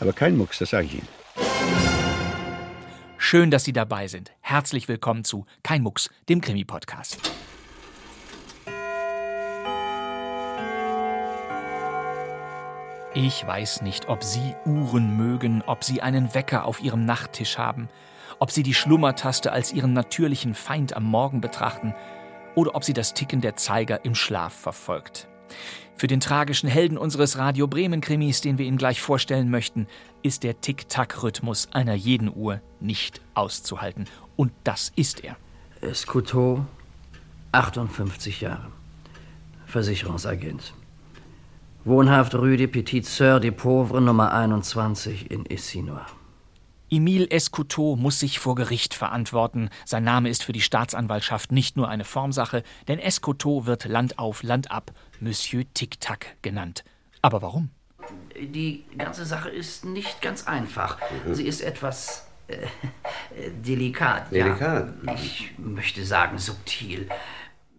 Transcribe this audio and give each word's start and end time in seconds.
Aber 0.00 0.12
kein 0.12 0.36
Mucks, 0.36 0.58
das 0.58 0.70
sage 0.70 0.86
ich 0.86 0.94
Ihnen. 0.94 1.08
Schön, 3.18 3.50
dass 3.50 3.64
Sie 3.64 3.72
dabei 3.72 4.08
sind. 4.08 4.32
Herzlich 4.40 4.88
willkommen 4.88 5.24
zu 5.24 5.46
Kein 5.62 5.82
Mucks, 5.82 6.10
dem 6.28 6.40
Krimi-Podcast. 6.40 7.32
Ich 13.14 13.46
weiß 13.46 13.80
nicht, 13.80 14.10
ob 14.10 14.22
Sie 14.22 14.54
Uhren 14.66 15.16
mögen, 15.16 15.62
ob 15.66 15.82
Sie 15.82 16.02
einen 16.02 16.34
Wecker 16.34 16.66
auf 16.66 16.82
Ihrem 16.82 17.06
Nachttisch 17.06 17.56
haben, 17.56 17.88
ob 18.38 18.50
Sie 18.50 18.62
die 18.62 18.74
Schlummertaste 18.74 19.52
als 19.52 19.72
Ihren 19.72 19.94
natürlichen 19.94 20.54
Feind 20.54 20.94
am 20.94 21.04
Morgen 21.04 21.40
betrachten 21.40 21.94
oder 22.54 22.74
ob 22.74 22.84
Sie 22.84 22.92
das 22.92 23.14
Ticken 23.14 23.40
der 23.40 23.56
Zeiger 23.56 24.04
im 24.04 24.14
Schlaf 24.14 24.52
verfolgt. 24.52 25.28
Für 25.98 26.08
den 26.08 26.20
tragischen 26.20 26.68
Helden 26.68 26.98
unseres 26.98 27.38
Radio 27.38 27.66
Bremen 27.66 28.02
Krimis, 28.02 28.42
den 28.42 28.58
wir 28.58 28.66
Ihnen 28.66 28.76
gleich 28.76 29.00
vorstellen 29.00 29.50
möchten, 29.50 29.86
ist 30.22 30.42
der 30.42 30.60
Tick-Tack-Rhythmus 30.60 31.68
einer 31.72 31.94
jeden 31.94 32.30
Uhr 32.34 32.60
nicht 32.80 33.22
auszuhalten. 33.32 34.04
Und 34.36 34.52
das 34.62 34.92
ist 34.94 35.24
er. 35.24 35.36
Escuto, 35.80 36.66
58 37.52 38.42
Jahre. 38.42 38.66
Versicherungsagent. 39.66 40.74
Wohnhaft 41.86 42.34
Rue 42.34 42.58
des 42.58 42.70
Petits 42.70 43.18
Sœurs 43.18 43.40
des 43.40 43.52
Pauvres 43.52 44.02
Nummer 44.02 44.34
21 44.34 45.30
in 45.30 45.46
Issinois. 45.46 46.04
Emile 46.88 47.30
Escoutot 47.30 47.98
muss 47.98 48.20
sich 48.20 48.38
vor 48.38 48.54
Gericht 48.54 48.94
verantworten. 48.94 49.70
Sein 49.84 50.04
Name 50.04 50.28
ist 50.28 50.44
für 50.44 50.52
die 50.52 50.60
Staatsanwaltschaft 50.60 51.50
nicht 51.50 51.76
nur 51.76 51.88
eine 51.88 52.04
Formsache, 52.04 52.62
denn 52.86 52.98
Escoutot 52.98 53.66
wird 53.66 53.86
Land 53.86 54.18
auf, 54.18 54.42
Land 54.42 54.70
ab 54.70 54.92
Monsieur 55.20 55.64
Tic-Tac 55.74 56.36
genannt. 56.42 56.84
Aber 57.22 57.42
warum? 57.42 57.70
Die 58.38 58.84
ganze 58.96 59.24
Sache 59.24 59.48
ist 59.48 59.84
nicht 59.84 60.22
ganz 60.22 60.46
einfach. 60.46 60.98
Sie 61.32 61.46
ist 61.46 61.60
etwas 61.60 62.28
äh, 62.46 62.54
äh, 62.54 63.50
delikat. 63.50 64.30
Delikat? 64.30 64.94
Ja. 65.04 65.14
Ich 65.14 65.52
möchte 65.58 66.04
sagen 66.04 66.38
subtil. 66.38 67.08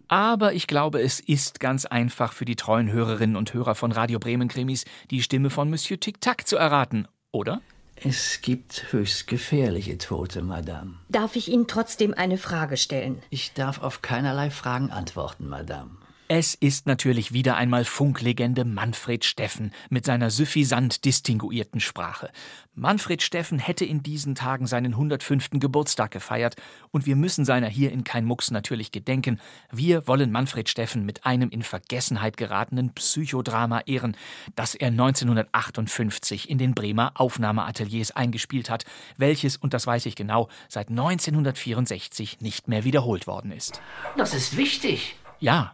Aber 0.08 0.52
ich 0.52 0.66
glaube, 0.66 1.00
es 1.00 1.20
ist 1.20 1.60
ganz 1.60 1.86
einfach 1.86 2.32
für 2.32 2.44
die 2.44 2.56
treuen 2.56 2.90
Hörerinnen 2.90 3.36
und 3.36 3.54
Hörer 3.54 3.74
von 3.74 3.92
Radio 3.92 4.18
Bremen 4.18 4.48
Krimis, 4.48 4.84
die 5.10 5.22
Stimme 5.22 5.48
von 5.48 5.70
Monsieur 5.70 6.00
Tic-Tac 6.00 6.46
zu 6.46 6.56
erraten, 6.56 7.08
oder? 7.30 7.60
Es 8.04 8.40
gibt 8.42 8.92
höchst 8.92 9.26
gefährliche 9.26 9.98
Tote, 9.98 10.42
Madame. 10.42 10.94
Darf 11.08 11.36
ich 11.36 11.48
Ihnen 11.48 11.66
trotzdem 11.66 12.14
eine 12.14 12.38
Frage 12.38 12.76
stellen? 12.76 13.22
Ich 13.30 13.52
darf 13.54 13.82
auf 13.82 14.02
keinerlei 14.02 14.50
Fragen 14.50 14.90
antworten, 14.90 15.48
Madame. 15.48 15.90
Es 16.30 16.54
ist 16.54 16.84
natürlich 16.84 17.32
wieder 17.32 17.56
einmal 17.56 17.86
Funklegende 17.86 18.66
Manfred 18.66 19.24
Steffen 19.24 19.72
mit 19.88 20.04
seiner 20.04 20.28
suffisant 20.28 21.06
distinguierten 21.06 21.80
Sprache. 21.80 22.30
Manfred 22.74 23.22
Steffen 23.22 23.58
hätte 23.58 23.86
in 23.86 24.02
diesen 24.02 24.34
Tagen 24.34 24.66
seinen 24.66 24.92
105. 24.92 25.52
Geburtstag 25.52 26.10
gefeiert 26.10 26.56
und 26.90 27.06
wir 27.06 27.16
müssen 27.16 27.46
seiner 27.46 27.68
hier 27.68 27.92
in 27.92 28.04
Kein 28.04 28.26
Mucks 28.26 28.50
natürlich 28.50 28.92
gedenken. 28.92 29.40
Wir 29.72 30.06
wollen 30.06 30.30
Manfred 30.30 30.68
Steffen 30.68 31.06
mit 31.06 31.24
einem 31.24 31.48
in 31.48 31.62
Vergessenheit 31.62 32.36
geratenen 32.36 32.92
Psychodrama 32.92 33.80
ehren, 33.86 34.14
das 34.54 34.74
er 34.74 34.88
1958 34.88 36.50
in 36.50 36.58
den 36.58 36.74
Bremer 36.74 37.12
Aufnahmeateliers 37.14 38.10
eingespielt 38.10 38.68
hat, 38.68 38.84
welches, 39.16 39.56
und 39.56 39.72
das 39.72 39.86
weiß 39.86 40.04
ich 40.04 40.14
genau, 40.14 40.50
seit 40.68 40.90
1964 40.90 42.42
nicht 42.42 42.68
mehr 42.68 42.84
wiederholt 42.84 43.26
worden 43.26 43.50
ist. 43.50 43.80
Das 44.18 44.34
ist 44.34 44.58
wichtig. 44.58 45.16
Ja, 45.40 45.72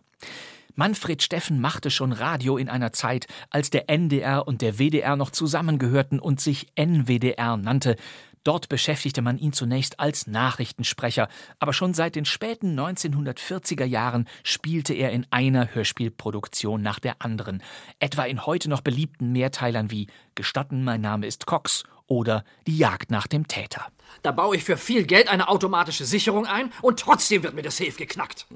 Manfred 0.77 1.23
Steffen 1.23 1.61
machte 1.61 1.91
schon 1.91 2.13
Radio 2.13 2.57
in 2.57 2.69
einer 2.69 2.93
Zeit, 2.93 3.27
als 3.49 3.71
der 3.71 3.89
NDR 3.89 4.49
und 4.49 4.61
der 4.61 4.79
WDR 4.79 5.15
noch 5.15 5.31
zusammengehörten 5.31 6.19
und 6.19 6.41
sich 6.41 6.67
NWDR 6.77 7.57
nannte. 7.57 7.95
Dort 8.43 8.69
beschäftigte 8.69 9.23
man 9.23 9.39
ihn 9.39 9.53
zunächst 9.53 10.01
als 10.01 10.27
Nachrichtensprecher, 10.27 11.29
aber 11.61 11.73
schon 11.73 11.95
seit 11.95 12.17
den 12.17 12.27
späten 12.27 12.79
1940er 12.79 13.85
Jahren 13.85 14.29
spielte 14.43 14.93
er 14.95 15.13
in 15.13 15.27
einer 15.31 15.75
Hörspielproduktion 15.75 16.83
nach 16.83 16.99
der 16.99 17.23
anderen, 17.23 17.63
etwa 18.01 18.25
in 18.25 18.45
heute 18.45 18.69
noch 18.69 18.83
beliebten 18.83 19.33
Mehrteilern 19.33 19.91
wie 19.91 20.09
Gestatten, 20.35 20.85
mein 20.85 21.01
Name 21.01 21.27
ist 21.27 21.47
Cox 21.47 21.85
oder 22.07 22.45
Die 22.67 22.77
Jagd 22.77 23.11
nach 23.11 23.29
dem 23.29 23.49
Täter. 23.49 23.87
Da 24.23 24.33
baue 24.33 24.57
ich 24.57 24.65
für 24.65 24.77
viel 24.77 25.05
Geld 25.05 25.29
eine 25.29 25.49
automatische 25.49 26.05
Sicherung 26.05 26.47
ein 26.47 26.71
und 26.83 27.01
trotzdem 27.01 27.45
wird 27.45 27.55
mir 27.55 27.63
das 27.63 27.79
Safe 27.79 27.93
geknackt. 27.93 28.47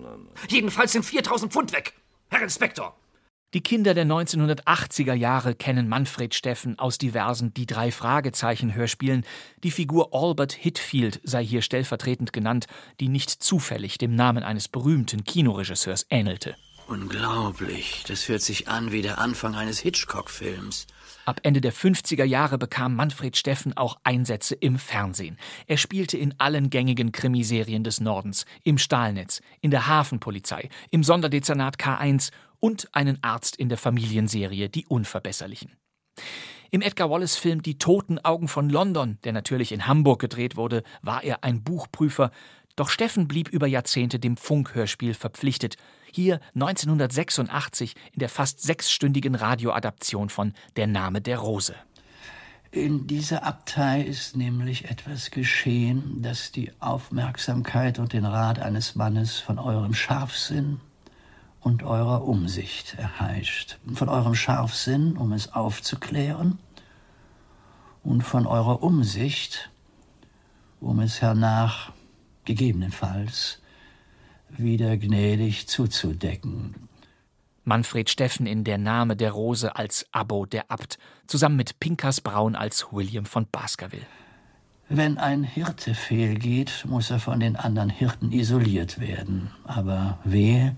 Jedenfalls 0.48 0.92
sind 0.92 1.04
4000 1.04 1.50
Pfund 1.52 1.72
weg. 1.72 1.94
Herr 2.30 2.42
Inspektor. 2.42 2.94
Die 3.54 3.62
Kinder 3.62 3.94
der 3.94 4.04
1980er 4.04 5.14
Jahre 5.14 5.54
kennen 5.54 5.88
Manfred 5.88 6.34
Steffen 6.34 6.78
aus 6.78 6.98
diversen 6.98 7.54
Die 7.54 7.64
drei 7.64 7.90
Fragezeichen 7.90 8.74
Hörspielen. 8.74 9.24
Die 9.64 9.70
Figur 9.70 10.10
Albert 10.12 10.52
Hitfield 10.52 11.20
sei 11.24 11.42
hier 11.42 11.62
stellvertretend 11.62 12.34
genannt, 12.34 12.66
die 13.00 13.08
nicht 13.08 13.30
zufällig 13.30 13.96
dem 13.96 14.14
Namen 14.14 14.42
eines 14.42 14.68
berühmten 14.68 15.24
Kinoregisseurs 15.24 16.04
ähnelte. 16.10 16.56
Unglaublich. 16.88 18.04
Das 18.06 18.28
hört 18.28 18.42
sich 18.42 18.68
an 18.68 18.92
wie 18.92 19.00
der 19.00 19.18
Anfang 19.18 19.54
eines 19.54 19.78
Hitchcock-Films. 19.78 20.86
Ab 21.28 21.40
Ende 21.42 21.60
der 21.60 21.74
50er 21.74 22.24
Jahre 22.24 22.56
bekam 22.56 22.96
Manfred 22.96 23.36
Steffen 23.36 23.76
auch 23.76 23.98
Einsätze 24.02 24.54
im 24.54 24.78
Fernsehen. 24.78 25.36
Er 25.66 25.76
spielte 25.76 26.16
in 26.16 26.34
allen 26.38 26.70
gängigen 26.70 27.12
Krimiserien 27.12 27.84
des 27.84 28.00
Nordens, 28.00 28.46
im 28.64 28.78
Stahlnetz, 28.78 29.42
in 29.60 29.70
der 29.70 29.88
Hafenpolizei, 29.88 30.70
im 30.90 31.04
Sonderdezernat 31.04 31.76
K1 31.76 32.30
und 32.60 32.88
einen 32.92 33.22
Arzt 33.22 33.56
in 33.56 33.68
der 33.68 33.76
Familienserie 33.76 34.70
Die 34.70 34.86
Unverbesserlichen. 34.86 35.76
Im 36.70 36.80
Edgar 36.80 37.10
Wallace-Film 37.10 37.60
Die 37.60 37.76
Toten 37.76 38.18
Augen 38.20 38.48
von 38.48 38.70
London, 38.70 39.18
der 39.24 39.34
natürlich 39.34 39.72
in 39.72 39.86
Hamburg 39.86 40.22
gedreht 40.22 40.56
wurde, 40.56 40.82
war 41.02 41.22
er 41.24 41.44
ein 41.44 41.62
Buchprüfer, 41.62 42.30
doch 42.74 42.88
Steffen 42.88 43.28
blieb 43.28 43.50
über 43.50 43.66
Jahrzehnte 43.66 44.18
dem 44.18 44.38
Funkhörspiel 44.38 45.12
verpflichtet. 45.12 45.76
Hier 46.18 46.40
1986 46.56 47.94
in 48.12 48.18
der 48.18 48.28
fast 48.28 48.60
sechsstündigen 48.60 49.36
Radioadaption 49.36 50.30
von 50.30 50.52
Der 50.74 50.88
Name 50.88 51.20
der 51.20 51.38
Rose. 51.38 51.76
In 52.72 53.06
dieser 53.06 53.44
Abtei 53.44 54.02
ist 54.02 54.36
nämlich 54.36 54.90
etwas 54.90 55.30
geschehen, 55.30 56.20
das 56.20 56.50
die 56.50 56.72
Aufmerksamkeit 56.80 58.00
und 58.00 58.14
den 58.14 58.24
Rat 58.24 58.58
eines 58.58 58.96
Mannes 58.96 59.38
von 59.38 59.60
eurem 59.60 59.94
Scharfsinn 59.94 60.80
und 61.60 61.84
eurer 61.84 62.26
Umsicht 62.26 62.96
erheischt. 62.98 63.78
Von 63.94 64.08
eurem 64.08 64.34
Scharfsinn, 64.34 65.16
um 65.16 65.30
es 65.32 65.52
aufzuklären, 65.52 66.58
und 68.02 68.22
von 68.22 68.44
eurer 68.48 68.82
Umsicht, 68.82 69.70
um 70.80 70.98
es 70.98 71.22
hernach 71.22 71.92
gegebenenfalls 72.44 73.60
wieder 74.56 74.97
gnädig 74.97 75.69
zuzudecken. 75.69 76.75
Manfred 77.64 78.09
Steffen 78.09 78.47
in 78.47 78.64
Der 78.64 78.78
Name 78.78 79.14
der 79.14 79.32
Rose 79.32 79.76
als 79.76 80.06
Abo 80.11 80.46
der 80.46 80.70
Abt, 80.70 80.99
zusammen 81.26 81.56
mit 81.56 81.78
Pinkas 81.81 82.20
Braun 82.20 82.56
als 82.56 82.87
William 82.93 83.26
von 83.26 83.46
Baskerville. 83.50 84.06
Wenn 84.88 85.19
ein 85.19 85.44
Hirte 85.44 85.94
fehlgeht, 85.94 86.87
muss 86.88 87.11
er 87.11 87.20
von 87.20 87.40
den 87.40 87.56
anderen 87.56 87.90
Hirten 87.90 88.32
isoliert 88.32 88.99
werden. 89.00 89.50
Aber 89.64 90.19
wehe, 90.25 90.76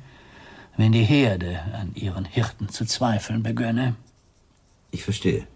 wenn 0.77 0.91
die 0.91 1.05
Herde 1.05 1.61
an 1.75 1.95
ihren 1.95 2.25
Hirten 2.25 2.69
zu 2.69 2.85
zweifeln 2.85 3.45
begönne. 3.45 3.95
Ich 4.91 5.05
verstehe. 5.05 5.47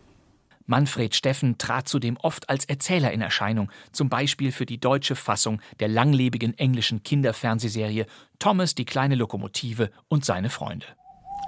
Manfred 0.67 1.15
Steffen 1.15 1.59
trat 1.59 1.89
zudem 1.89 2.17
oft 2.17 2.49
als 2.49 2.65
Erzähler 2.65 3.13
in 3.13 3.21
Erscheinung, 3.21 3.71
zum 3.93 4.09
Beispiel 4.09 4.53
für 4.53 4.67
die 4.67 4.79
deutsche 4.79 5.17
Fassung 5.17 5.61
der 5.81 5.89
langlebigen 5.89 6.57
englischen 6.59 7.03
Kinderfernsehserie 7.03 8.07
Thomas 8.39 8.75
die 8.75 8.85
kleine 8.85 9.15
Lokomotive 9.15 9.91
und 10.09 10.25
seine 10.25 10.51
Freunde. 10.51 10.87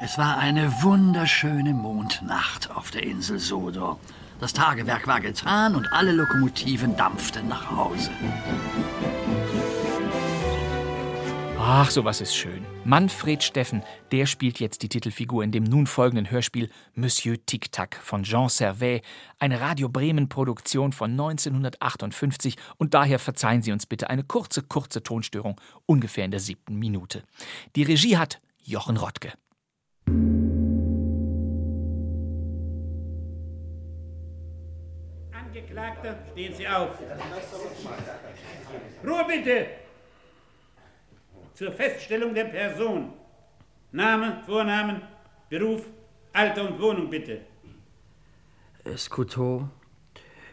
Es 0.02 0.18
war 0.18 0.36
eine 0.38 0.82
wunderschöne 0.82 1.72
Mondnacht 1.72 2.70
auf 2.70 2.90
der 2.90 3.02
Insel 3.04 3.38
Sodor. 3.38 3.98
Das 4.40 4.52
Tagewerk 4.52 5.06
war 5.06 5.20
getan 5.20 5.74
und 5.74 5.90
alle 5.92 6.12
Lokomotiven 6.12 6.96
dampften 6.96 7.48
nach 7.48 7.70
Hause. 7.70 8.10
Ach, 11.68 11.90
sowas 11.90 12.20
ist 12.20 12.36
schön. 12.36 12.64
Manfred 12.84 13.42
Steffen, 13.42 13.82
der 14.12 14.26
spielt 14.26 14.60
jetzt 14.60 14.82
die 14.82 14.88
Titelfigur 14.88 15.42
in 15.42 15.50
dem 15.50 15.64
nun 15.64 15.88
folgenden 15.88 16.30
Hörspiel 16.30 16.70
Monsieur 16.94 17.44
Tic-Tac 17.44 17.96
von 17.96 18.22
Jean 18.22 18.48
Servet, 18.48 19.02
eine 19.40 19.60
Radio 19.60 19.88
Bremen 19.88 20.28
Produktion 20.28 20.92
von 20.92 21.10
1958 21.10 22.54
und 22.76 22.94
daher 22.94 23.18
verzeihen 23.18 23.62
Sie 23.62 23.72
uns 23.72 23.84
bitte 23.84 24.08
eine 24.08 24.22
kurze, 24.22 24.62
kurze 24.62 25.02
Tonstörung, 25.02 25.60
ungefähr 25.86 26.24
in 26.24 26.30
der 26.30 26.38
siebten 26.38 26.76
Minute. 26.76 27.24
Die 27.74 27.82
Regie 27.82 28.16
hat 28.16 28.40
Jochen 28.62 28.96
Rottke. 28.96 29.32
Angeklagter, 35.32 36.16
stehen 36.30 36.54
Sie 36.54 36.68
auf. 36.68 36.90
Ruhe 39.04 39.24
bitte! 39.26 39.86
Zur 41.56 41.73
Feststellung 41.73 42.35
der 42.35 42.44
Person. 42.44 43.14
Name, 43.91 44.43
Vornamen, 44.44 45.00
Beruf, 45.49 45.87
Alter 46.35 46.69
und 46.69 46.79
Wohnung 46.79 47.08
bitte. 47.08 47.41
Escoutot, 48.85 49.62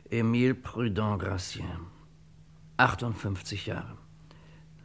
Emile 0.09 0.55
Prudent 0.55 1.19
Gracien. 1.19 1.87
58 2.77 3.65
Jahre. 3.65 3.97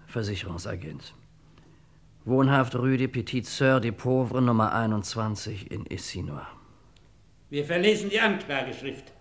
Versicherungsagent. 0.09 1.15
Wohnhaft 2.25 2.75
Rue 2.75 2.97
des 2.97 3.07
Petites 3.07 3.49
Sœurs 3.57 3.81
des 3.81 3.93
Pauvres 3.93 4.41
Nummer 4.41 4.73
21 4.75 5.71
in 5.71 5.87
Essinois. 5.87 6.49
Wir 7.49 7.65
verlesen 7.65 8.11
die 8.11 8.19
Anklageschrift. 8.19 9.13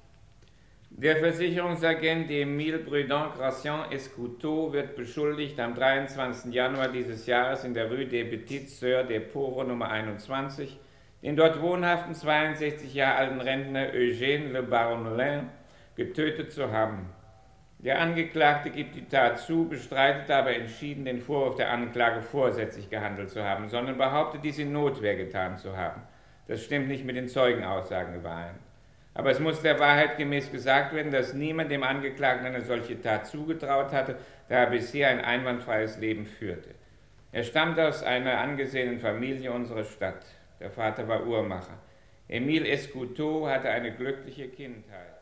Der 1.00 1.18
Versicherungsagent 1.18 2.32
Emile 2.32 2.80
Prudent 2.80 3.36
Gracien 3.36 3.92
Escoutot 3.92 4.74
wird 4.74 4.96
beschuldigt, 4.96 5.60
am 5.60 5.76
23. 5.76 6.52
Januar 6.52 6.88
dieses 6.88 7.28
Jahres 7.28 7.64
in 7.64 7.76
der 7.76 7.92
Rue 7.92 8.08
des 8.08 8.28
Petites 8.32 8.82
Sœurs 8.82 9.04
des 9.04 9.32
Pauvres 9.32 9.68
Nummer 9.68 9.92
21 9.92 10.80
den 11.22 11.36
dort 11.36 11.62
wohnhaften 11.62 12.16
62 12.16 12.96
Jahre 12.96 13.18
alten 13.18 13.42
Rentner 13.42 13.94
Eugène 13.94 14.52
Le 14.52 14.64
Baronelin 14.64 15.50
getötet 15.96 16.52
zu 16.52 16.72
haben. 16.72 17.10
Der 17.78 18.02
Angeklagte 18.02 18.72
gibt 18.72 18.96
die 18.96 19.06
Tat 19.06 19.38
zu, 19.38 19.70
bestreitet 19.70 20.32
aber 20.32 20.56
entschieden, 20.56 21.06
den 21.06 21.20
Vorwurf 21.20 21.58
der 21.58 21.72
Anklage 21.72 22.24
vorsätzlich 22.24 22.90
gehandelt 22.90 23.30
zu 23.30 23.44
haben, 23.44 23.70
sondern 23.70 24.00
behauptet, 24.00 24.44
dies 24.44 24.58
in 24.58 24.72
Notwehr 24.72 25.16
getan 25.16 25.58
zu 25.58 25.78
haben. 25.78 26.02
Das 26.48 26.64
stimmt 26.64 26.88
nicht 26.88 27.06
mit 27.06 27.18
den 27.18 27.28
Zeugenaussagen 27.28 28.16
überein. 28.16 28.67
Aber 29.18 29.32
es 29.32 29.40
muss 29.40 29.64
der 29.64 29.80
Wahrheit 29.80 30.18
gemäß 30.18 30.52
gesagt 30.52 30.94
werden, 30.94 31.12
dass 31.12 31.34
niemand 31.34 31.72
dem 31.72 31.82
Angeklagten 31.82 32.46
eine 32.46 32.64
solche 32.64 33.02
Tat 33.02 33.26
zugetraut 33.26 33.92
hatte, 33.92 34.16
da 34.48 34.58
er 34.58 34.68
bisher 34.70 35.10
ein 35.10 35.22
einwandfreies 35.22 35.98
Leben 35.98 36.28
führte. 36.28 36.76
Er 37.32 37.44
stammt 37.44 37.80
aus 37.80 38.04
einer 38.04 38.38
angesehenen 38.38 39.00
Familie 39.00 39.52
unserer 39.52 39.86
Stadt. 39.86 40.24
Der 40.60 40.70
Vater 40.70 41.08
war 41.08 41.26
Uhrmacher. 41.26 41.80
Emile 42.28 42.68
Escoutot 42.68 43.50
hatte 43.50 43.72
eine 43.72 43.92
glückliche 43.96 44.50
Kindheit. 44.50 45.18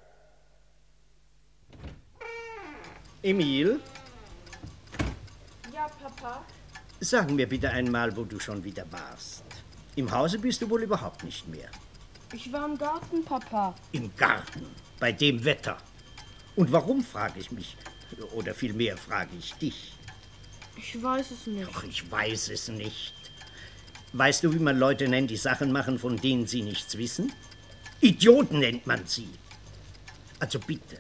Emil, 3.23 3.79
Ja, 5.73 5.87
Papa. 6.03 6.43
sag 6.99 7.31
mir 7.31 7.47
bitte 7.47 7.69
einmal, 7.69 8.13
wo 8.17 8.25
du 8.25 8.41
schon 8.41 8.61
wieder 8.61 8.83
warst. 8.91 9.45
Im 9.95 10.11
Hause 10.11 10.37
bist 10.37 10.61
du 10.61 10.69
wohl 10.69 10.83
überhaupt 10.83 11.23
nicht 11.23 11.47
mehr. 11.47 11.69
Ich 12.35 12.51
war 12.51 12.65
im 12.65 12.77
Garten, 12.77 13.23
Papa. 13.23 13.73
Im 13.93 14.13
Garten, 14.17 14.65
bei 14.99 15.13
dem 15.13 15.45
Wetter. 15.45 15.77
Und 16.57 16.69
warum, 16.69 17.01
frage 17.01 17.39
ich 17.39 17.49
mich. 17.49 17.77
Oder 18.33 18.53
vielmehr 18.53 18.97
frage 18.97 19.31
ich 19.39 19.53
dich. 19.53 19.93
Ich 20.75 21.01
weiß 21.01 21.31
es 21.31 21.47
nicht. 21.47 21.73
Doch 21.73 21.83
ich 21.85 22.11
weiß 22.11 22.49
es 22.49 22.67
nicht. 22.67 23.13
Weißt 24.11 24.43
du, 24.43 24.53
wie 24.53 24.59
man 24.59 24.77
Leute 24.77 25.07
nennt, 25.07 25.29
die 25.29 25.37
Sachen 25.37 25.71
machen, 25.71 25.97
von 25.97 26.17
denen 26.17 26.45
sie 26.45 26.61
nichts 26.61 26.97
wissen? 26.97 27.31
Idioten 28.01 28.59
nennt 28.59 28.85
man 28.85 29.07
sie. 29.07 29.29
Also 30.39 30.59
bitte. 30.59 30.99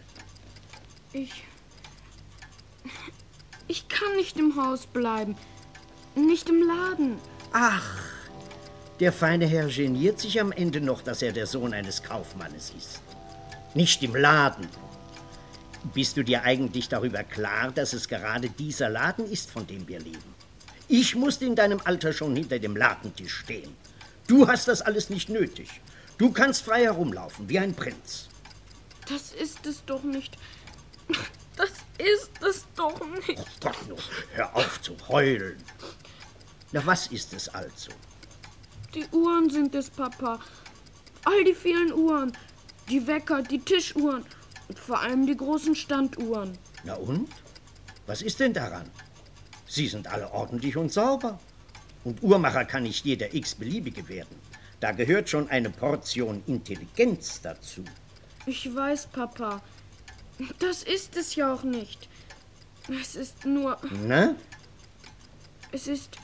Ich. 1.11 1.43
Ich 3.67 3.89
kann 3.89 4.15
nicht 4.15 4.39
im 4.39 4.55
Haus 4.55 4.85
bleiben. 4.85 5.35
Nicht 6.15 6.47
im 6.47 6.65
Laden. 6.65 7.17
Ach, 7.51 8.14
der 8.99 9.11
feine 9.11 9.45
Herr 9.45 9.67
geniert 9.67 10.19
sich 10.19 10.39
am 10.39 10.51
Ende 10.51 10.79
noch, 10.79 11.01
dass 11.01 11.21
er 11.21 11.33
der 11.33 11.47
Sohn 11.47 11.73
eines 11.73 12.01
Kaufmannes 12.01 12.73
ist. 12.77 13.01
Nicht 13.73 14.01
im 14.03 14.15
Laden. 14.15 14.67
Bist 15.93 16.17
du 16.17 16.23
dir 16.23 16.43
eigentlich 16.43 16.87
darüber 16.87 17.23
klar, 17.23 17.71
dass 17.71 17.93
es 17.93 18.07
gerade 18.07 18.49
dieser 18.49 18.89
Laden 18.89 19.29
ist, 19.29 19.51
von 19.51 19.67
dem 19.67 19.87
wir 19.87 19.99
leben? 19.99 20.35
Ich 20.87 21.15
musste 21.15 21.45
in 21.45 21.55
deinem 21.55 21.81
Alter 21.83 22.13
schon 22.13 22.35
hinter 22.35 22.57
dem 22.59 22.75
Ladentisch 22.75 23.35
stehen. 23.35 23.75
Du 24.27 24.47
hast 24.47 24.67
das 24.67 24.81
alles 24.81 25.09
nicht 25.09 25.29
nötig. 25.29 25.81
Du 26.17 26.31
kannst 26.31 26.63
frei 26.63 26.83
herumlaufen, 26.83 27.49
wie 27.49 27.59
ein 27.59 27.73
Prinz. 27.73 28.29
Das 29.09 29.33
ist 29.33 29.65
es 29.65 29.83
doch 29.85 30.03
nicht. 30.03 30.37
Das 31.57 31.69
ist 31.97 32.31
es 32.41 32.65
doch 32.75 32.99
nicht. 33.11 33.39
Oh 33.39 33.45
Gott, 33.61 33.87
nur 33.87 33.97
hör 34.33 34.55
auf 34.55 34.81
zu 34.81 34.95
heulen. 35.07 35.61
Na, 36.71 36.85
was 36.85 37.07
ist 37.07 37.33
es 37.33 37.49
also? 37.49 37.91
Die 38.95 39.05
Uhren 39.11 39.49
sind 39.49 39.75
es, 39.75 39.89
Papa. 39.89 40.39
All 41.25 41.43
die 41.43 41.53
vielen 41.53 41.91
Uhren. 41.91 42.31
Die 42.89 43.05
Wecker, 43.05 43.41
die 43.41 43.59
Tischuhren. 43.59 44.23
Und 44.67 44.79
vor 44.79 45.01
allem 45.01 45.27
die 45.27 45.35
großen 45.35 45.75
Standuhren. 45.75 46.57
Na 46.85 46.95
und? 46.95 47.29
Was 48.07 48.21
ist 48.21 48.39
denn 48.39 48.53
daran? 48.53 48.89
Sie 49.67 49.87
sind 49.87 50.07
alle 50.07 50.31
ordentlich 50.31 50.77
und 50.77 50.93
sauber. 50.93 51.39
Und 52.03 52.23
Uhrmacher 52.23 52.63
kann 52.65 52.83
nicht 52.83 53.03
jeder 53.03 53.33
x-beliebige 53.33 54.07
werden. 54.07 54.35
Da 54.79 54.91
gehört 54.91 55.29
schon 55.29 55.49
eine 55.49 55.69
Portion 55.69 56.43
Intelligenz 56.47 57.41
dazu. 57.41 57.83
Ich 58.45 58.73
weiß, 58.73 59.07
Papa. 59.07 59.61
Das 60.59 60.83
ist 60.83 61.17
es 61.17 61.35
ja 61.35 61.53
auch 61.53 61.63
nicht. 61.63 62.07
Es 63.01 63.15
ist 63.15 63.45
nur. 63.45 63.77
Na? 64.07 64.35
Es 65.71 65.87
ist. 65.87 66.17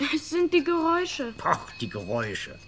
Es 0.00 0.30
sind 0.30 0.54
die 0.54 0.62
Geräusche. 0.62 1.34
Ach, 1.42 1.70
die 1.80 1.88
Geräusche. 1.88 2.58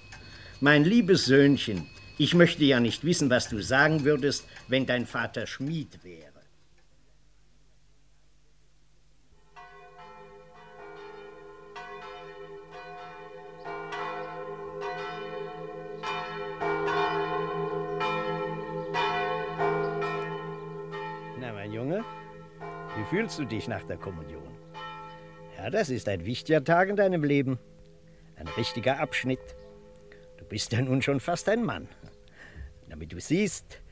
Mein 0.60 0.84
liebes 0.84 1.26
Söhnchen, 1.26 1.86
ich 2.18 2.34
möchte 2.34 2.64
ja 2.64 2.80
nicht 2.80 3.04
wissen, 3.04 3.30
was 3.30 3.48
du 3.48 3.62
sagen 3.62 4.04
würdest, 4.04 4.46
wenn 4.68 4.84
dein 4.84 5.06
Vater 5.06 5.46
Schmied 5.46 6.02
wäre. 6.02 6.28
Na, 21.38 21.52
mein 21.52 21.72
Junge, 21.72 22.04
wie 22.96 23.04
fühlst 23.04 23.38
du 23.38 23.44
dich 23.44 23.68
nach 23.68 23.84
der 23.84 23.96
Kommunion? 23.96 24.42
Ja, 25.60 25.68
das 25.68 25.90
ist 25.90 26.08
ein 26.08 26.24
wichtiger 26.24 26.64
Tag 26.64 26.88
in 26.88 26.96
deinem 26.96 27.22
Leben. 27.22 27.58
Ein 28.36 28.48
richtiger 28.48 28.98
Abschnitt. 28.98 29.54
Du 30.38 30.46
bist 30.46 30.72
ja 30.72 30.80
nun 30.80 31.02
schon 31.02 31.20
fast 31.20 31.50
ein 31.50 31.62
Mann. 31.62 31.86
Damit 32.88 33.12
du 33.12 33.20
siehst, 33.20 33.82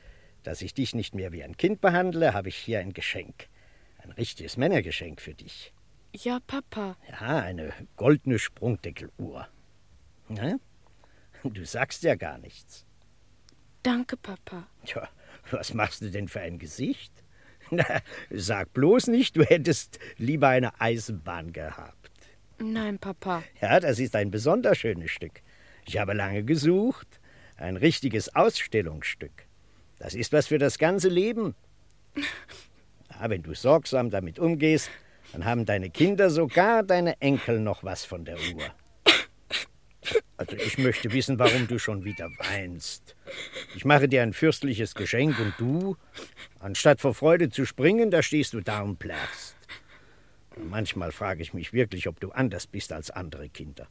dass 0.41 0.63
ich 0.63 0.73
dich 0.73 0.95
nicht 0.95 1.13
mehr 1.13 1.31
wie 1.31 1.43
ein 1.43 1.57
Kind 1.57 1.79
behandle, 1.79 2.33
habe 2.33 2.49
ich 2.49 2.55
hier 2.55 2.79
ein 2.79 2.93
Geschenk. 2.93 3.49
Ein 3.99 4.11
richtiges 4.13 4.57
Männergeschenk 4.57 5.21
für 5.21 5.35
dich. 5.35 5.71
Ja, 6.11 6.39
Papa. 6.47 6.97
Ja, 7.07 7.37
eine 7.37 7.71
goldene 7.97 8.39
Sprungdeckeluhr. 8.39 9.47
Na? 10.27 10.55
Du 11.43 11.63
sagst 11.65 12.01
ja 12.01 12.15
gar 12.15 12.39
nichts. 12.39 12.87
Danke, 13.83 14.17
Papa. 14.17 14.65
Tja, 14.85 15.07
was 15.51 15.75
machst 15.75 16.01
du 16.01 16.09
denn 16.09 16.29
für 16.29 16.41
ein 16.41 16.57
Gesicht? 16.57 17.23
Na, 17.71 17.85
sag 18.29 18.73
bloß 18.73 19.07
nicht, 19.07 19.35
du 19.35 19.43
hättest 19.43 19.99
lieber 20.17 20.49
eine 20.49 20.79
Eisenbahn 20.79 21.53
gehabt. 21.53 22.11
Nein, 22.59 22.99
Papa. 22.99 23.43
Ja, 23.61 23.79
das 23.79 23.99
ist 23.99 24.15
ein 24.15 24.31
besonders 24.31 24.77
schönes 24.77 25.11
Stück. 25.11 25.41
Ich 25.85 25.97
habe 25.97 26.13
lange 26.13 26.43
gesucht. 26.43 27.19
Ein 27.57 27.77
richtiges 27.77 28.35
Ausstellungsstück. 28.35 29.45
Das 29.97 30.13
ist 30.13 30.31
was 30.31 30.47
für 30.47 30.57
das 30.57 30.77
ganze 30.77 31.09
Leben. 31.09 31.55
Ja, 33.21 33.29
wenn 33.29 33.43
du 33.43 33.53
sorgsam 33.53 34.11
damit 34.11 34.39
umgehst, 34.39 34.89
dann 35.33 35.43
haben 35.43 35.65
deine 35.65 35.89
Kinder, 35.89 36.29
sogar 36.29 36.83
deine 36.83 37.19
Enkel 37.19 37.59
noch 37.59 37.83
was 37.83 38.05
von 38.05 38.23
der 38.23 38.37
Uhr. 38.37 38.63
Also 40.37 40.55
ich 40.55 40.77
möchte 40.77 41.11
wissen, 41.11 41.37
warum 41.39 41.67
du 41.67 41.79
schon 41.79 42.05
wieder 42.05 42.29
weinst. 42.39 43.15
Ich 43.75 43.85
mache 43.85 44.07
dir 44.07 44.23
ein 44.23 44.33
fürstliches 44.33 44.95
Geschenk 44.95 45.39
und 45.39 45.53
du, 45.57 45.97
anstatt 46.59 47.01
vor 47.01 47.13
Freude 47.13 47.49
zu 47.49 47.65
springen, 47.65 48.09
da 48.09 48.23
stehst 48.23 48.53
du 48.53 48.61
da 48.61 48.81
und 48.81 48.99
plärrst. 48.99 49.55
Manchmal 50.55 51.11
frage 51.11 51.41
ich 51.41 51.53
mich 51.53 51.73
wirklich, 51.73 52.07
ob 52.07 52.19
du 52.19 52.31
anders 52.31 52.67
bist 52.67 52.91
als 52.91 53.11
andere 53.11 53.49
Kinder. 53.49 53.87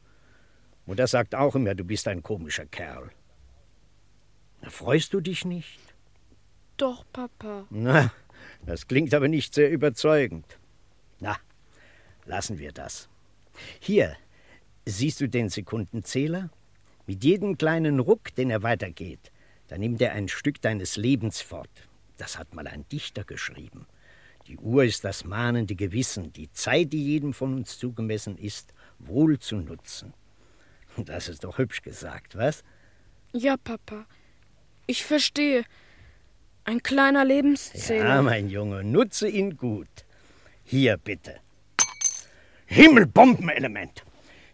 Mutter 0.85 1.07
sagt 1.07 1.35
auch 1.35 1.55
immer, 1.55 1.75
du 1.75 1.83
bist 1.83 2.07
ein 2.07 2.23
komischer 2.23 2.65
Kerl. 2.65 3.11
Na, 4.61 4.69
freust 4.69 5.13
du 5.13 5.21
dich 5.21 5.45
nicht? 5.45 5.79
Doch, 6.77 7.05
Papa. 7.13 7.65
Na, 7.69 8.11
das 8.65 8.87
klingt 8.87 9.13
aber 9.13 9.27
nicht 9.27 9.53
sehr 9.53 9.69
überzeugend. 9.69 10.57
Na, 11.19 11.37
lassen 12.25 12.57
wir 12.57 12.71
das. 12.71 13.09
Hier, 13.79 14.15
siehst 14.89 15.21
du 15.21 15.27
den 15.27 15.49
Sekundenzähler? 15.49 16.49
Mit 17.07 17.23
jedem 17.23 17.57
kleinen 17.57 17.99
Ruck, 17.99 18.33
den 18.35 18.49
er 18.49 18.63
weitergeht, 18.63 19.31
da 19.67 19.77
nimmt 19.77 20.01
er 20.01 20.13
ein 20.13 20.27
Stück 20.27 20.61
deines 20.61 20.95
Lebens 20.95 21.41
fort. 21.41 21.69
Das 22.17 22.37
hat 22.37 22.53
mal 22.53 22.67
ein 22.67 22.87
Dichter 22.89 23.23
geschrieben. 23.23 23.87
Die 24.47 24.57
Uhr 24.57 24.83
ist 24.83 25.03
das 25.03 25.25
mahnende 25.25 25.75
Gewissen, 25.75 26.33
die 26.33 26.51
Zeit, 26.51 26.91
die 26.91 27.03
jedem 27.03 27.33
von 27.33 27.53
uns 27.53 27.77
zugemessen 27.77 28.37
ist, 28.37 28.73
wohl 28.97 29.39
zu 29.39 29.57
nutzen. 29.57 30.13
Das 30.97 31.29
ist 31.29 31.43
doch 31.43 31.57
hübsch 31.57 31.81
gesagt, 31.81 32.35
was? 32.35 32.63
Ja, 33.31 33.57
Papa. 33.57 34.05
Ich 34.87 35.05
verstehe. 35.05 35.63
Ein 36.63 36.83
kleiner 36.83 37.23
Lebenszähler. 37.25 38.15
Ja, 38.15 38.21
mein 38.21 38.49
Junge, 38.49 38.83
nutze 38.83 39.27
ihn 39.29 39.55
gut. 39.55 39.87
Hier 40.63 40.97
bitte. 40.97 41.39
Himmelbombenelement! 42.65 44.03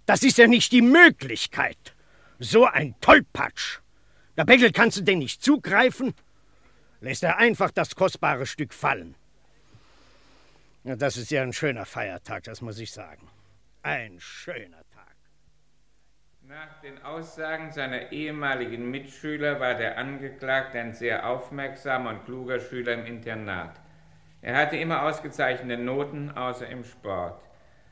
Das 0.06 0.24
ist 0.24 0.38
ja 0.38 0.48
nicht 0.48 0.72
die 0.72 0.82
Möglichkeit. 0.82 1.96
So 2.40 2.66
ein 2.66 2.96
Tollpatsch. 3.02 3.80
Der 4.38 4.46
Beckel 4.46 4.72
kannst 4.72 4.98
du 4.98 5.02
denn 5.02 5.20
nicht 5.20 5.42
zugreifen? 5.42 6.14
Lässt 7.02 7.24
er 7.24 7.38
einfach 7.38 7.72
das 7.72 7.96
kostbare 7.96 8.46
Stück 8.46 8.74
fallen. 8.74 9.16
Ja, 10.84 10.96
das 10.96 11.18
ist 11.18 11.32
ja 11.32 11.42
ein 11.42 11.54
schöner 11.54 11.86
Feiertag, 11.86 12.44
das 12.44 12.62
muss 12.62 12.78
ich 12.78 12.92
sagen. 12.92 13.28
Ein 13.82 14.20
schöner 14.20 14.84
Tag. 14.94 15.16
Nach 16.42 16.80
den 16.82 17.02
Aussagen 17.04 17.72
seiner 17.72 18.12
ehemaligen 18.12 18.92
Mitschüler 18.92 19.60
war 19.60 19.74
der 19.74 19.98
Angeklagte 19.98 20.80
ein 20.80 20.94
sehr 20.94 21.28
aufmerksamer 21.28 22.12
und 22.12 22.26
kluger 22.26 22.60
Schüler 22.60 22.94
im 22.94 23.06
Internat. 23.08 23.82
Er 24.42 24.56
hatte 24.56 24.78
immer 24.78 25.02
ausgezeichnete 25.02 25.82
Noten, 25.82 26.30
außer 26.30 26.68
im 26.68 26.84
Sport. 26.84 27.42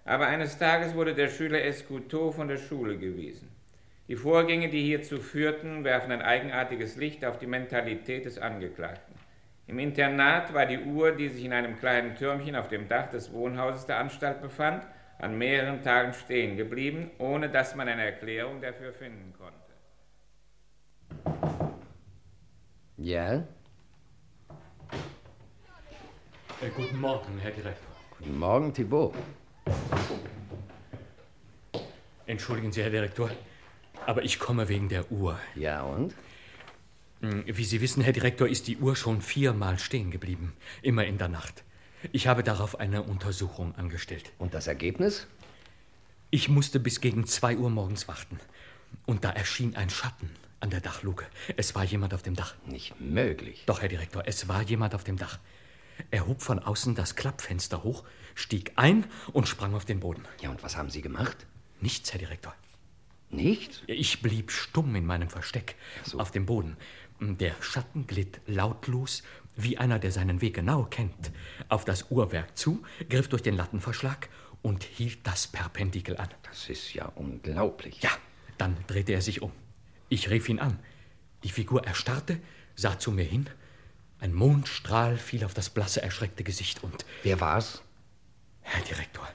Aber 0.06 0.28
eines 0.28 0.58
Tages 0.58 0.96
wurde 0.96 1.14
der 1.14 1.30
Schüler 1.30 1.64
Escuto 1.64 2.32
von 2.32 2.48
der 2.48 2.58
Schule 2.58 2.98
gewiesen. 2.98 3.50
Die 4.10 4.18
Vorgänge, 4.18 4.68
die 4.70 4.84
hierzu 4.84 5.20
führten, 5.20 5.86
werfen 5.86 6.12
ein 6.12 6.22
eigenartiges 6.22 6.98
Licht 6.98 7.24
auf 7.24 7.40
die 7.40 7.48
Mentalität 7.48 8.26
des 8.26 8.38
Angeklagten. 8.38 9.16
Im 9.66 9.80
Internat 9.80 10.54
war 10.54 10.66
die 10.66 10.80
Uhr, 10.80 11.14
die 11.14 11.30
sich 11.30 11.46
in 11.46 11.54
einem 11.54 11.80
kleinen 11.80 12.16
Türmchen 12.16 12.58
auf 12.58 12.68
dem 12.68 12.90
Dach 12.90 13.10
des 13.10 13.32
Wohnhauses 13.32 13.86
der 13.86 14.00
Anstalt 14.00 14.42
befand, 14.42 14.86
an 15.20 15.38
mehreren 15.38 15.82
Tagen 15.82 16.14
stehen 16.14 16.58
geblieben, 16.58 17.12
ohne 17.18 17.50
dass 17.50 17.76
man 17.76 17.88
eine 17.88 18.04
Erklärung 18.04 18.62
dafür 18.62 18.92
finden 18.92 19.34
konnte. 19.38 19.54
Ja? 22.98 23.36
Äh, 23.36 23.46
guten 26.76 27.00
Morgen, 27.00 27.40
Herr 27.40 27.52
Direktor. 27.52 27.96
Guten 28.20 28.38
Morgen, 28.38 28.74
Thibaut. 28.74 29.16
Entschuldigen 32.26 32.72
Sie, 32.72 32.82
Herr 32.82 32.90
Direktor, 32.90 33.30
aber 34.06 34.24
ich 34.24 34.40
komme 34.40 34.70
wegen 34.70 34.90
der 34.90 35.12
Uhr. 35.12 35.40
Ja, 35.56 35.84
und? 35.84 36.14
Hm, 37.22 37.44
Wie 37.46 37.66
Sie 37.66 37.82
wissen, 37.82 38.02
Herr 38.04 38.14
Direktor, 38.14 38.48
ist 38.48 38.68
die 38.68 38.78
Uhr 38.78 38.96
schon 38.96 39.22
viermal 39.22 39.78
stehen 39.80 40.12
geblieben. 40.12 40.54
Immer 40.82 41.06
in 41.06 41.18
der 41.18 41.28
Nacht. 41.28 41.64
Ich 42.12 42.28
habe 42.28 42.44
darauf 42.44 42.80
eine 42.80 43.04
Untersuchung 43.04 43.76
angestellt. 43.76 44.32
Und 44.38 44.54
das 44.54 44.68
Ergebnis? 44.68 45.28
Ich 46.32 46.50
musste 46.50 46.80
bis 46.80 47.00
gegen 47.00 47.26
zwei 47.28 47.56
Uhr 47.58 47.70
morgens 47.70 48.08
warten. 48.08 48.40
Und 49.06 49.24
da 49.24 49.30
erschien 49.32 49.76
ein 49.76 49.90
Schatten 49.90 50.30
an 50.60 50.70
der 50.70 50.82
Dachluke. 50.82 51.26
Es 51.58 51.76
war 51.76 51.84
jemand 51.84 52.14
auf 52.14 52.24
dem 52.24 52.36
Dach. 52.36 52.56
Nicht 52.66 53.00
möglich. 53.00 53.64
Doch, 53.66 53.82
Herr 53.82 53.90
Direktor, 53.90 54.24
es 54.26 54.48
war 54.48 54.62
jemand 54.64 54.96
auf 54.96 55.04
dem 55.04 55.18
Dach. 55.18 55.40
Er 56.12 56.28
hob 56.28 56.42
von 56.42 56.60
außen 56.60 56.96
das 56.96 57.16
Klappfenster 57.16 57.84
hoch, 57.84 58.04
stieg 58.36 58.74
ein 58.76 59.06
und 59.32 59.48
sprang 59.48 59.74
auf 59.74 59.86
den 59.86 60.00
Boden. 60.00 60.24
Ja, 60.42 60.50
und 60.50 60.64
was 60.64 60.78
haben 60.78 60.90
Sie 60.90 61.02
gemacht? 61.02 61.46
Nichts, 61.82 62.12
Herr 62.14 62.20
Direktor. 62.20 62.54
Nichts? 63.30 63.82
Ich 63.88 64.22
blieb 64.22 64.52
stumm 64.52 64.96
in 64.96 65.06
meinem 65.06 65.30
Versteck 65.30 65.76
auf 66.18 66.32
dem 66.32 66.46
Boden. 66.46 66.78
Der 67.20 67.56
Schatten 67.62 68.06
glitt 68.06 68.42
lautlos, 68.46 69.24
wie 69.56 69.78
einer, 69.78 70.00
der 70.00 70.12
seinen 70.12 70.42
Weg 70.42 70.56
genau 70.56 70.84
kennt, 70.84 71.32
auf 71.70 71.86
das 71.86 72.12
Uhrwerk 72.12 72.58
zu, 72.58 72.84
griff 73.10 73.28
durch 73.28 73.42
den 73.42 73.56
Lattenverschlag 73.56 74.30
und 74.62 74.84
hielt 74.84 75.26
das 75.26 75.48
Perpendikel 75.48 76.18
an. 76.18 76.30
Das 76.44 76.70
ist 76.70 76.94
ja 76.94 77.06
unglaublich. 77.16 78.02
Ja, 78.02 78.12
dann 78.58 78.78
drehte 78.88 79.14
er 79.14 79.22
sich 79.22 79.42
um. 79.42 79.52
Ich 80.10 80.30
rief 80.30 80.50
ihn 80.50 80.60
an. 80.60 80.80
Die 81.44 81.50
Figur 81.50 81.86
erstarrte, 81.86 82.40
sah 82.76 82.98
zu 82.98 83.12
mir 83.12 83.26
hin. 83.26 83.50
Ein 84.24 84.34
Mondstrahl 84.34 85.18
fiel 85.18 85.44
auf 85.44 85.54
das 85.54 85.70
blasse, 85.70 86.02
erschreckte 86.02 86.46
Gesicht 86.46 86.82
und. 86.82 87.06
Wer 87.24 87.42
war's? 87.42 87.82
Herr 88.62 88.82
Direktor, 88.82 89.28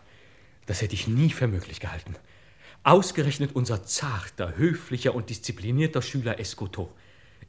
das 0.64 0.80
hätte 0.80 0.95
ich 0.95 1.07
nie 1.07 1.28
für 1.28 1.47
möglich 1.47 1.78
gehalten. 1.78 2.16
Ausgerechnet 2.85 3.54
unser 3.54 3.85
zarter, 3.85 4.57
höflicher 4.57 5.14
und 5.14 5.28
disziplinierter 5.28 6.00
Schüler 6.00 6.40
Escoto. 6.40 6.90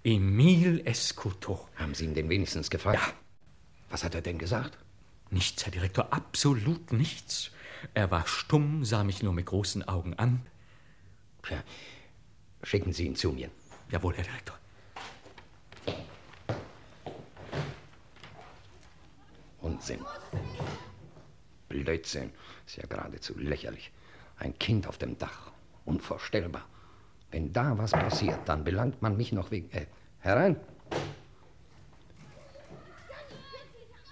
Emile 0.04 0.86
Escoto. 0.86 1.70
Haben 1.78 1.94
Sie 1.94 2.04
ihn 2.04 2.14
denn 2.14 2.28
wenigstens 2.28 2.70
gefragt? 2.70 3.00
Ja. 3.00 3.14
Was 3.90 4.04
hat 4.04 4.16
er 4.16 4.22
denn 4.22 4.38
gesagt? 4.38 4.78
Nichts, 5.30 5.64
Herr 5.64 5.72
Direktor, 5.72 6.12
absolut 6.12 6.92
nichts. 6.92 7.52
Er 7.94 8.12
war 8.12 8.28
stumm, 8.28 8.84
sah 8.84 9.06
mich 9.06 9.24
nur 9.24 9.32
mit 9.32 9.46
großen 9.46 9.88
Augen 9.88 10.14
an. 10.16 10.46
Tja, 11.44 11.64
schicken 12.64 12.92
Sie 12.92 13.06
ihn 13.06 13.16
zu 13.16 13.32
mir. 13.32 13.50
Jawohl, 13.90 14.16
Herr 14.16 14.26
Direktor. 14.26 14.60
Unsinn. 19.62 20.00
Blödsinn. 21.68 22.32
Ist 22.66 22.78
ja 22.78 22.88
geradezu 22.88 23.38
lächerlich. 23.38 23.92
Ein 24.38 24.58
Kind 24.58 24.88
auf 24.88 24.98
dem 24.98 25.18
Dach. 25.18 25.52
Unvorstellbar. 25.86 26.66
Wenn 27.32 27.54
da 27.54 27.78
was 27.78 27.92
passiert, 27.92 28.40
dann 28.46 28.64
belangt 28.64 29.02
man 29.02 29.18
mich 29.18 29.32
noch 29.32 29.52
wegen. 29.52 29.72
Äh, 29.72 29.86
herein. 30.20 30.60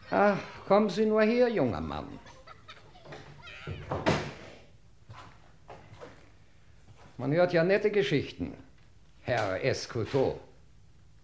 Ach, 0.10 0.38
kommen 0.68 0.90
Sie 0.90 1.06
nur 1.06 1.22
her, 1.24 1.50
junger 1.50 1.82
Mann. 1.82 2.08
Man 7.18 7.34
hört 7.34 7.52
ja 7.52 7.64
nette 7.64 7.92
Geschichten, 7.92 8.54
Herr 9.22 9.64
Escoto. 9.64 10.40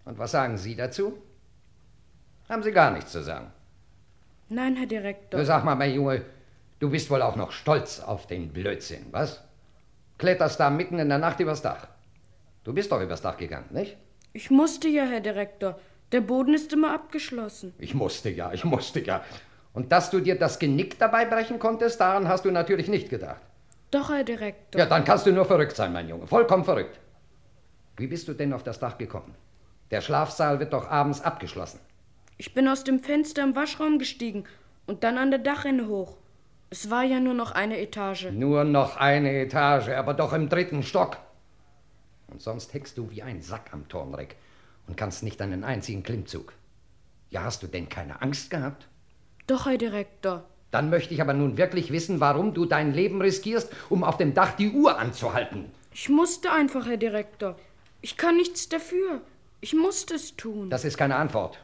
Und 0.04 0.18
was 0.18 0.32
sagen 0.32 0.58
Sie 0.58 0.74
dazu? 0.74 1.22
Haben 2.48 2.62
Sie 2.62 2.72
gar 2.72 2.90
nichts 2.90 3.12
zu 3.12 3.22
sagen? 3.22 3.50
Nein, 4.48 4.76
Herr 4.76 4.86
Direktor. 4.86 5.40
Du 5.40 5.46
sag 5.46 5.64
mal, 5.64 5.74
mein 5.74 5.94
Junge, 5.94 6.22
du 6.78 6.90
bist 6.90 7.10
wohl 7.10 7.22
auch 7.22 7.36
noch 7.36 7.52
stolz 7.52 8.00
auf 8.00 8.26
den 8.26 8.52
Blödsinn, 8.52 9.06
was? 9.10 9.42
Kletterst 10.18 10.60
da 10.60 10.70
mitten 10.70 10.98
in 10.98 11.08
der 11.08 11.18
Nacht 11.18 11.40
übers 11.40 11.62
Dach. 11.62 11.88
Du 12.62 12.72
bist 12.72 12.92
doch 12.92 13.00
übers 13.00 13.22
Dach 13.22 13.36
gegangen, 13.36 13.66
nicht? 13.70 13.96
Ich 14.32 14.50
musste 14.50 14.88
ja, 14.88 15.04
Herr 15.04 15.20
Direktor. 15.20 15.78
Der 16.12 16.20
Boden 16.20 16.54
ist 16.54 16.72
immer 16.72 16.94
abgeschlossen. 16.94 17.74
Ich 17.78 17.94
musste 17.94 18.30
ja, 18.30 18.52
ich 18.52 18.64
musste 18.64 19.00
ja. 19.00 19.24
Und 19.72 19.90
dass 19.90 20.10
du 20.10 20.20
dir 20.20 20.38
das 20.38 20.58
Genick 20.58 20.98
dabei 20.98 21.24
brechen 21.24 21.58
konntest, 21.58 22.00
daran 22.00 22.28
hast 22.28 22.44
du 22.44 22.50
natürlich 22.50 22.88
nicht 22.88 23.10
gedacht. 23.10 23.40
Doch, 23.90 24.10
Herr 24.10 24.24
Direktor. 24.24 24.78
Ja, 24.80 24.86
dann 24.86 25.04
kannst 25.04 25.26
du 25.26 25.32
nur 25.32 25.44
verrückt 25.44 25.76
sein, 25.76 25.92
mein 25.92 26.08
Junge. 26.08 26.26
Vollkommen 26.26 26.64
verrückt. 26.64 27.00
Wie 27.96 28.06
bist 28.06 28.28
du 28.28 28.34
denn 28.34 28.52
auf 28.52 28.62
das 28.62 28.78
Dach 28.78 28.98
gekommen? 28.98 29.34
Der 29.90 30.00
Schlafsaal 30.00 30.58
wird 30.58 30.72
doch 30.72 30.88
abends 30.90 31.20
abgeschlossen. 31.20 31.80
Ich 32.36 32.52
bin 32.52 32.66
aus 32.66 32.82
dem 32.82 32.98
Fenster 33.00 33.44
im 33.44 33.54
Waschraum 33.54 33.98
gestiegen 33.98 34.44
und 34.86 35.04
dann 35.04 35.18
an 35.18 35.30
der 35.30 35.38
Dachrinne 35.38 35.86
hoch. 35.86 36.16
Es 36.70 36.90
war 36.90 37.04
ja 37.04 37.20
nur 37.20 37.34
noch 37.34 37.52
eine 37.52 37.78
Etage. 37.80 38.32
Nur 38.32 38.64
noch 38.64 38.96
eine 38.96 39.30
Etage, 39.32 39.90
aber 39.90 40.14
doch 40.14 40.32
im 40.32 40.48
dritten 40.48 40.82
Stock. 40.82 41.18
Und 42.26 42.42
sonst 42.42 42.74
heckst 42.74 42.98
du 42.98 43.10
wie 43.10 43.22
ein 43.22 43.40
Sack 43.40 43.70
am 43.72 43.86
Turmreck 43.88 44.34
und 44.88 44.96
kannst 44.96 45.22
nicht 45.22 45.40
einen 45.40 45.62
einzigen 45.62 46.02
Klimmzug. 46.02 46.52
Ja, 47.30 47.44
hast 47.44 47.62
du 47.62 47.68
denn 47.68 47.88
keine 47.88 48.20
Angst 48.20 48.50
gehabt? 48.50 48.88
Doch, 49.46 49.66
Herr 49.66 49.78
Direktor. 49.78 50.44
Dann 50.72 50.90
möchte 50.90 51.14
ich 51.14 51.20
aber 51.20 51.34
nun 51.34 51.56
wirklich 51.56 51.92
wissen, 51.92 52.18
warum 52.18 52.52
du 52.52 52.64
dein 52.64 52.92
Leben 52.92 53.20
riskierst, 53.22 53.70
um 53.88 54.02
auf 54.02 54.16
dem 54.16 54.34
Dach 54.34 54.56
die 54.56 54.70
Uhr 54.70 54.98
anzuhalten. 54.98 55.70
Ich 55.92 56.08
musste 56.08 56.50
einfach, 56.50 56.86
Herr 56.86 56.96
Direktor. 56.96 57.56
Ich 58.00 58.16
kann 58.16 58.36
nichts 58.36 58.68
dafür. 58.68 59.20
Ich 59.60 59.74
musste 59.74 60.14
es 60.14 60.34
tun. 60.34 60.70
Das 60.70 60.84
ist 60.84 60.96
keine 60.96 61.14
Antwort. 61.14 61.60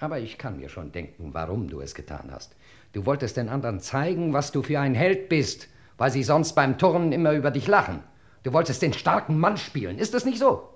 Aber 0.00 0.18
ich 0.18 0.38
kann 0.38 0.56
mir 0.56 0.70
schon 0.70 0.92
denken, 0.92 1.34
warum 1.34 1.68
du 1.68 1.82
es 1.82 1.94
getan 1.94 2.30
hast. 2.32 2.56
Du 2.94 3.04
wolltest 3.04 3.36
den 3.36 3.50
anderen 3.50 3.80
zeigen, 3.80 4.32
was 4.32 4.50
du 4.50 4.62
für 4.62 4.80
ein 4.80 4.94
Held 4.94 5.28
bist, 5.28 5.68
weil 5.98 6.10
sie 6.10 6.22
sonst 6.22 6.54
beim 6.54 6.78
Turnen 6.78 7.12
immer 7.12 7.32
über 7.32 7.50
dich 7.50 7.66
lachen. 7.66 8.02
Du 8.42 8.54
wolltest 8.54 8.80
den 8.80 8.94
starken 8.94 9.38
Mann 9.38 9.58
spielen. 9.58 9.98
Ist 9.98 10.14
das 10.14 10.24
nicht 10.24 10.38
so? 10.38 10.70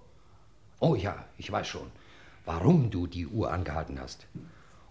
Oh 0.79 0.95
ja, 0.95 1.25
ich 1.39 1.51
weiß 1.51 1.67
schon, 1.67 1.91
warum 2.45 2.91
du 2.91 3.07
die 3.07 3.27
Uhr 3.27 3.51
angehalten 3.51 3.99
hast. 3.99 4.27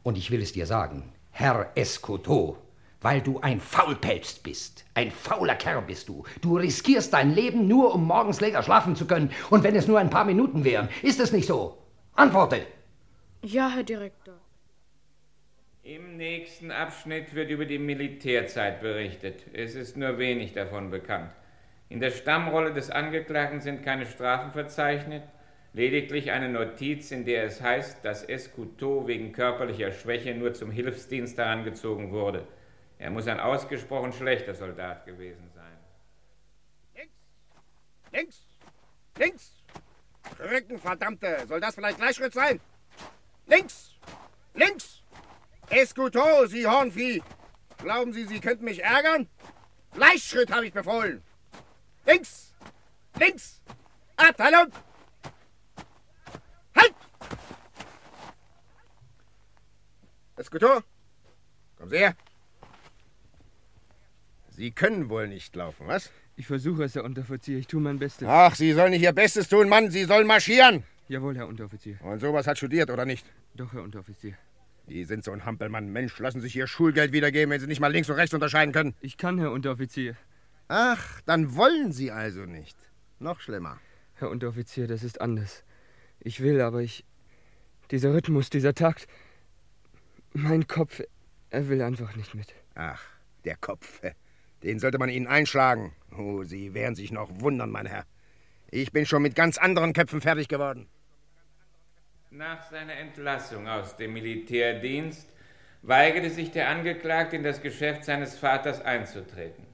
Und 0.02 0.18
ich 0.18 0.32
will 0.32 0.42
es 0.42 0.52
dir 0.52 0.66
sagen, 0.66 1.13
Herr 1.30 1.72
Escoto, 1.75 2.58
weil 3.02 3.22
du 3.22 3.40
ein 3.40 3.60
Faulpelz 3.60 4.40
bist. 4.40 4.86
Ein 4.96 5.12
fauler 5.12 5.56
Kerl 5.56 5.84
bist 5.84 6.10
du. 6.10 6.24
Du 6.42 6.58
riskierst 6.58 7.13
dein 7.13 7.36
Leben 7.36 7.68
nur, 7.68 7.94
um 7.94 8.08
morgens 8.08 8.42
länger 8.42 8.63
schlafen 8.63 8.96
zu 8.96 9.06
können. 9.06 9.30
Und 9.52 9.63
wenn 9.63 9.75
es 9.75 9.88
nur 9.88 10.00
ein 10.00 10.10
paar 10.10 10.25
Minuten 10.25 10.63
wären, 10.63 10.90
ist 11.04 11.20
es 11.20 11.32
nicht 11.32 11.48
so? 11.48 11.78
Antworte! 12.16 12.66
Ja, 13.46 13.70
Herr 13.70 13.84
Direktor. 13.84 14.40
Im 15.84 16.16
nächsten 16.16 16.72
Abschnitt 16.72 17.36
wird 17.36 17.50
über 17.50 17.66
die 17.66 17.78
Militärzeit 17.78 18.80
berichtet. 18.80 19.44
Es 19.52 19.76
ist 19.76 19.98
nur 19.98 20.18
wenig 20.18 20.54
davon 20.54 20.90
bekannt. 20.90 21.34
In 21.90 22.00
der 22.00 22.12
Stammrolle 22.12 22.74
des 22.74 22.90
Angeklagten 22.90 23.60
sind 23.60 23.84
keine 23.84 24.06
Strafen 24.06 24.54
verzeichnet, 24.54 25.24
lediglich 25.74 26.32
eine 26.32 26.48
Notiz, 26.48 27.12
in 27.12 27.26
der 27.26 27.44
es 27.44 27.62
heißt, 27.62 28.06
dass 28.06 28.24
Escuto 28.24 29.08
wegen 29.08 29.34
körperlicher 29.34 29.92
Schwäche 29.92 30.34
nur 30.34 30.54
zum 30.54 30.72
Hilfsdienst 30.72 31.38
herangezogen 31.38 32.12
wurde. 32.12 32.48
Er 32.98 33.12
muss 33.12 33.28
ein 33.28 33.42
ausgesprochen 33.42 34.14
schlechter 34.14 34.54
Soldat 34.54 35.06
gewesen 35.06 35.50
sein. 35.54 37.10
Links! 38.14 38.48
Links! 39.18 39.52
Rücken, 40.40 40.80
verdammte! 40.80 41.46
Soll 41.46 41.60
das 41.60 41.76
vielleicht 41.76 41.98
Gleichschritt 41.98 42.34
sein? 42.34 42.62
Links! 43.48 43.96
Links! 44.54 45.02
Escuto, 45.70 46.46
Sie 46.48 46.66
Hornvieh! 46.66 47.22
Glauben 47.78 48.14
Sie, 48.14 48.26
Sie 48.26 48.40
könnten 48.40 48.66
mich 48.66 48.84
ärgern? 48.84 49.28
Gleichschritt 49.94 50.52
habe 50.52 50.68
ich 50.68 50.74
befohlen! 50.74 51.22
Links! 52.06 52.54
Links! 53.20 53.62
Abteilung! 54.16 54.68
Halt! 56.76 56.96
Escuto, 60.38 60.82
kommen 61.78 61.90
Sie 61.90 61.98
her. 61.98 62.16
Sie 64.50 64.72
können 64.72 65.10
wohl 65.10 65.28
nicht 65.28 65.56
laufen, 65.56 65.88
was? 65.88 66.12
Ich 66.36 66.48
versuche 66.48 66.84
es, 66.84 66.96
Herr 66.96 67.04
Unteroffizier. 67.04 67.58
Ich 67.58 67.68
tue 67.68 67.82
mein 67.82 68.00
Bestes. 68.00 68.28
Ach, 68.28 68.56
Sie 68.56 68.74
sollen 68.74 68.92
nicht 68.92 69.02
Ihr 69.02 69.14
Bestes 69.14 69.50
tun, 69.50 69.70
Mann. 69.70 69.92
Sie 69.92 70.04
sollen 70.06 70.28
marschieren. 70.28 70.84
Jawohl, 71.08 71.36
Herr 71.36 71.48
Unteroffizier. 71.48 71.98
Und 72.02 72.20
sowas 72.20 72.48
hat 72.48 72.58
studiert, 72.58 72.90
oder 72.90 73.06
nicht? 73.06 73.26
Doch, 73.56 73.74
Herr 73.74 73.84
Unteroffizier. 73.84 74.38
Die 74.88 75.06
sind 75.06 75.24
so 75.24 75.32
ein 75.32 75.46
Hampelmann. 75.46 75.92
Mensch, 75.92 76.18
lassen 76.20 76.42
sich 76.42 76.56
Ihr 76.56 76.68
Schulgeld 76.68 77.12
wiedergeben, 77.12 77.52
wenn 77.52 77.60
Sie 77.60 77.68
nicht 77.68 77.80
mal 77.80 77.92
links 77.92 78.10
und 78.10 78.16
rechts 78.16 78.34
unterscheiden 78.34 78.74
können. 78.74 78.96
Ich 79.02 79.18
kann, 79.18 79.40
Herr 79.40 79.52
Unteroffizier. 79.52 80.16
Ach, 80.68 81.22
dann 81.22 81.56
wollen 81.56 81.92
Sie 81.92 82.12
also 82.12 82.46
nicht. 82.46 82.78
Noch 83.20 83.40
schlimmer. 83.40 83.80
Herr 84.16 84.30
Unteroffizier, 84.30 84.88
das 84.88 85.04
ist 85.04 85.22
anders. 85.22 85.64
Ich 86.20 86.42
will, 86.42 86.62
aber 86.62 86.82
ich. 86.82 87.06
Dieser 87.92 88.14
Rhythmus, 88.14 88.50
dieser 88.50 88.74
Takt. 88.74 89.08
Mein 90.34 90.68
Kopf, 90.68 91.02
er 91.50 91.70
will 91.70 91.82
einfach 91.82 92.16
nicht 92.16 92.34
mit. 92.34 92.56
Ach, 92.76 93.04
der 93.46 93.56
Kopf. 93.58 94.02
Den 94.64 94.80
sollte 94.80 94.98
man 94.98 95.10
Ihnen 95.10 95.28
einschlagen. 95.28 95.94
Oh, 96.18 96.44
Sie 96.44 96.74
werden 96.74 96.96
sich 96.96 97.12
noch 97.12 97.30
wundern, 97.42 97.70
mein 97.70 97.86
Herr. 97.86 98.06
Ich 98.72 98.92
bin 98.92 99.06
schon 99.06 99.22
mit 99.22 99.36
ganz 99.36 99.58
anderen 99.58 99.94
Köpfen 99.94 100.22
fertig 100.22 100.48
geworden. 100.48 100.88
Nach 102.36 102.63
seiner 102.63 102.96
Entlassung 102.96 103.68
aus 103.68 103.96
dem 103.96 104.13
Militärdienst 104.13 105.30
weigerte 105.84 106.32
sich 106.32 106.50
der 106.50 106.68
Angeklagte 106.68 107.36
in 107.36 107.44
das 107.44 107.62
Geschäft 107.62 108.06
seines 108.06 108.40
Vaters 108.40 108.82
einzutreten. 108.82 109.68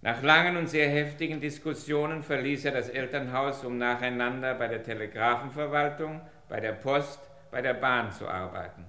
Nach 0.00 0.22
langen 0.22 0.56
und 0.56 0.68
sehr 0.68 0.88
heftigen 0.88 1.40
Diskussionen 1.40 2.22
verließ 2.22 2.66
er 2.66 2.70
das 2.70 2.88
Elternhaus, 2.88 3.64
um 3.64 3.78
nacheinander 3.78 4.54
bei 4.54 4.68
der 4.68 4.84
Telegrafenverwaltung, 4.84 6.20
bei 6.48 6.60
der 6.60 6.74
Post, 6.74 7.18
bei 7.50 7.62
der 7.62 7.74
Bahn 7.74 8.12
zu 8.12 8.28
arbeiten. 8.28 8.84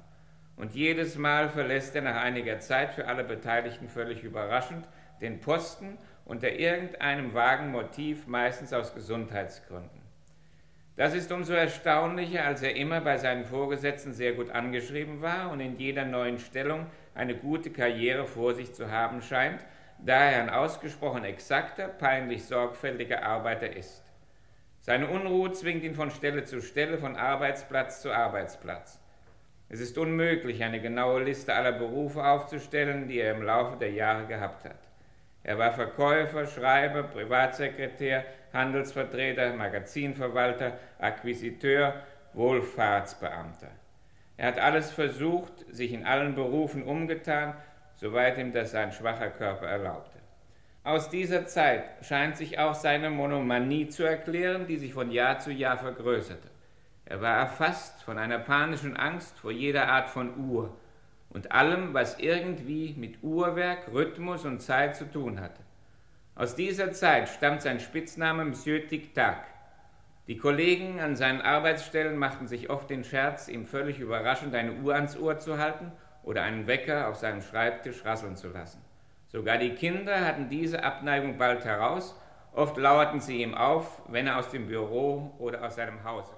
Und 0.56 0.75
jedes 0.75 1.18
Mal 1.18 1.50
verlässt 1.50 1.96
er 1.96 2.04
nach 2.04 2.22
einiger 2.22 2.60
Zeit 2.60 2.94
für 2.94 3.08
alle 3.08 3.24
Beteiligten 3.24 3.89
völlig 3.89 4.22
überraschend 4.22 4.88
den 5.20 5.39
Posten 5.39 5.98
unter 6.25 6.51
irgendeinem 6.51 7.34
vagen 7.34 7.72
Motiv, 7.72 8.28
meistens 8.28 8.72
aus 8.72 8.94
Gesundheitsgründen. 8.94 9.99
Das 11.00 11.13
ist 11.13 11.32
umso 11.32 11.53
erstaunlicher, 11.53 12.44
als 12.44 12.62
er 12.62 12.75
immer 12.75 13.00
bei 13.00 13.18
seinen 13.18 13.46
Vorgesetzten 13.46 14.12
sehr 14.12 14.34
gut 14.34 14.50
angeschrieben 14.50 15.22
war 15.22 15.50
und 15.50 15.62
in 15.62 15.77
jeder 15.77 16.03
neuen 16.03 16.39
Stellung 16.39 16.88
eine 17.15 17.38
gute 17.38 17.70
Karriere 17.70 18.25
vor 18.25 18.53
sich 18.53 18.74
zu 18.74 18.91
haben 18.91 19.22
scheint, 19.22 19.62
da 20.00 20.29
er 20.29 20.41
ein 20.41 20.50
ausgesprochen 20.50 21.24
exakter, 21.24 21.88
peinlich 21.88 22.44
sorgfältiger 22.44 23.24
Arbeiter 23.24 23.74
ist. 23.74 24.03
Seine 24.82 25.08
Unruhe 25.08 25.53
zwingt 25.53 25.86
ihn 25.86 25.96
von 25.96 26.12
Stelle 26.12 26.44
zu 26.44 26.62
Stelle, 26.62 26.98
von 26.98 27.15
Arbeitsplatz 27.15 28.01
zu 28.01 28.12
Arbeitsplatz. 28.12 29.00
Es 29.69 29.80
ist 29.80 29.97
unmöglich, 29.97 30.65
eine 30.65 30.82
genaue 30.82 31.24
Liste 31.24 31.54
aller 31.54 31.71
Berufe 31.71 32.26
aufzustellen, 32.26 33.08
die 33.08 33.19
er 33.19 33.36
im 33.36 33.43
Laufe 33.43 33.78
der 33.78 33.93
Jahre 33.93 34.26
gehabt 34.26 34.65
hat. 34.65 34.89
Er 35.43 35.58
war 35.58 35.71
Verkäufer, 35.71 36.45
Schreiber, 36.45 37.04
Privatsekretär, 37.04 38.26
Handelsvertreter, 38.54 39.54
Magazinverwalter, 39.54 40.78
Akquisiteur, 41.00 41.94
Wohlfahrtsbeamter. 42.34 43.70
Er 44.38 44.48
hat 44.48 44.60
alles 44.60 44.92
versucht, 44.92 45.66
sich 45.70 45.94
in 45.94 46.06
allen 46.06 46.36
Berufen 46.36 46.84
umgetan, 46.84 47.56
soweit 47.96 48.38
ihm 48.38 48.54
das 48.54 48.72
sein 48.72 48.92
schwacher 48.92 49.30
Körper 49.30 49.68
erlaubte. 49.68 50.20
Aus 50.84 51.10
dieser 51.10 51.46
Zeit 51.46 51.84
scheint 52.02 52.38
sich 52.38 52.58
auch 52.58 52.74
seine 52.74 53.10
Monomanie 53.10 53.90
zu 53.90 54.04
erklären, 54.04 54.66
die 54.66 54.78
sich 54.78 54.94
von 54.94 55.12
Jahr 55.12 55.40
zu 55.40 55.52
Jahr 55.52 55.78
vergrößerte. 55.78 56.50
Er 57.06 57.22
war 57.22 57.38
erfasst 57.38 58.02
von 58.04 58.18
einer 58.18 58.40
panischen 58.40 58.96
Angst 58.96 59.38
vor 59.40 59.52
jeder 59.52 59.90
Art 59.90 60.10
von 60.10 60.38
Uhr 60.38 60.78
und 61.30 61.52
allem, 61.52 61.94
was 61.94 62.20
irgendwie 62.20 62.96
mit 62.98 63.22
Uhrwerk, 63.24 63.92
Rhythmus 63.92 64.46
und 64.46 64.60
Zeit 64.60 64.96
zu 64.96 65.12
tun 65.12 65.42
hatte. 65.42 65.62
Aus 66.39 66.56
dieser 66.56 66.93
Zeit 66.93 67.28
stammt 67.28 67.62
sein 67.63 67.82
Spitzname 67.82 68.45
Monsieur 68.45 68.88
Tic-Tac. 68.88 69.43
Die 70.28 70.38
Kollegen 70.38 71.02
an 71.02 71.17
seinen 71.17 71.41
Arbeitsstellen 71.41 72.15
machten 72.15 72.47
sich 72.47 72.69
oft 72.69 72.89
den 72.89 73.04
Scherz, 73.04 73.49
ihm 73.49 73.65
völlig 73.65 73.99
überraschend 73.99 74.56
eine 74.56 74.71
Uhr 74.75 74.95
ans 74.95 75.17
Ohr 75.17 75.38
zu 75.39 75.58
halten 75.58 75.91
oder 76.23 76.43
einen 76.43 76.65
Wecker 76.65 77.10
auf 77.10 77.17
seinem 77.17 77.41
Schreibtisch 77.41 78.06
rasseln 78.06 78.38
zu 78.38 78.47
lassen. 78.47 78.82
Sogar 79.28 79.58
die 79.58 79.71
Kinder 79.71 80.25
hatten 80.25 80.47
diese 80.47 80.82
Abneigung 80.82 81.38
bald 81.38 81.65
heraus, 81.65 82.17
oft 82.54 82.78
lauerten 82.78 83.19
sie 83.19 83.41
ihm 83.41 83.54
auf, 83.54 84.02
wenn 84.08 84.28
er 84.28 84.38
aus 84.38 84.47
dem 84.47 84.67
Büro 84.67 85.36
oder 85.39 85.62
aus 85.65 85.75
seinem 85.75 86.06
Hause 86.06 86.32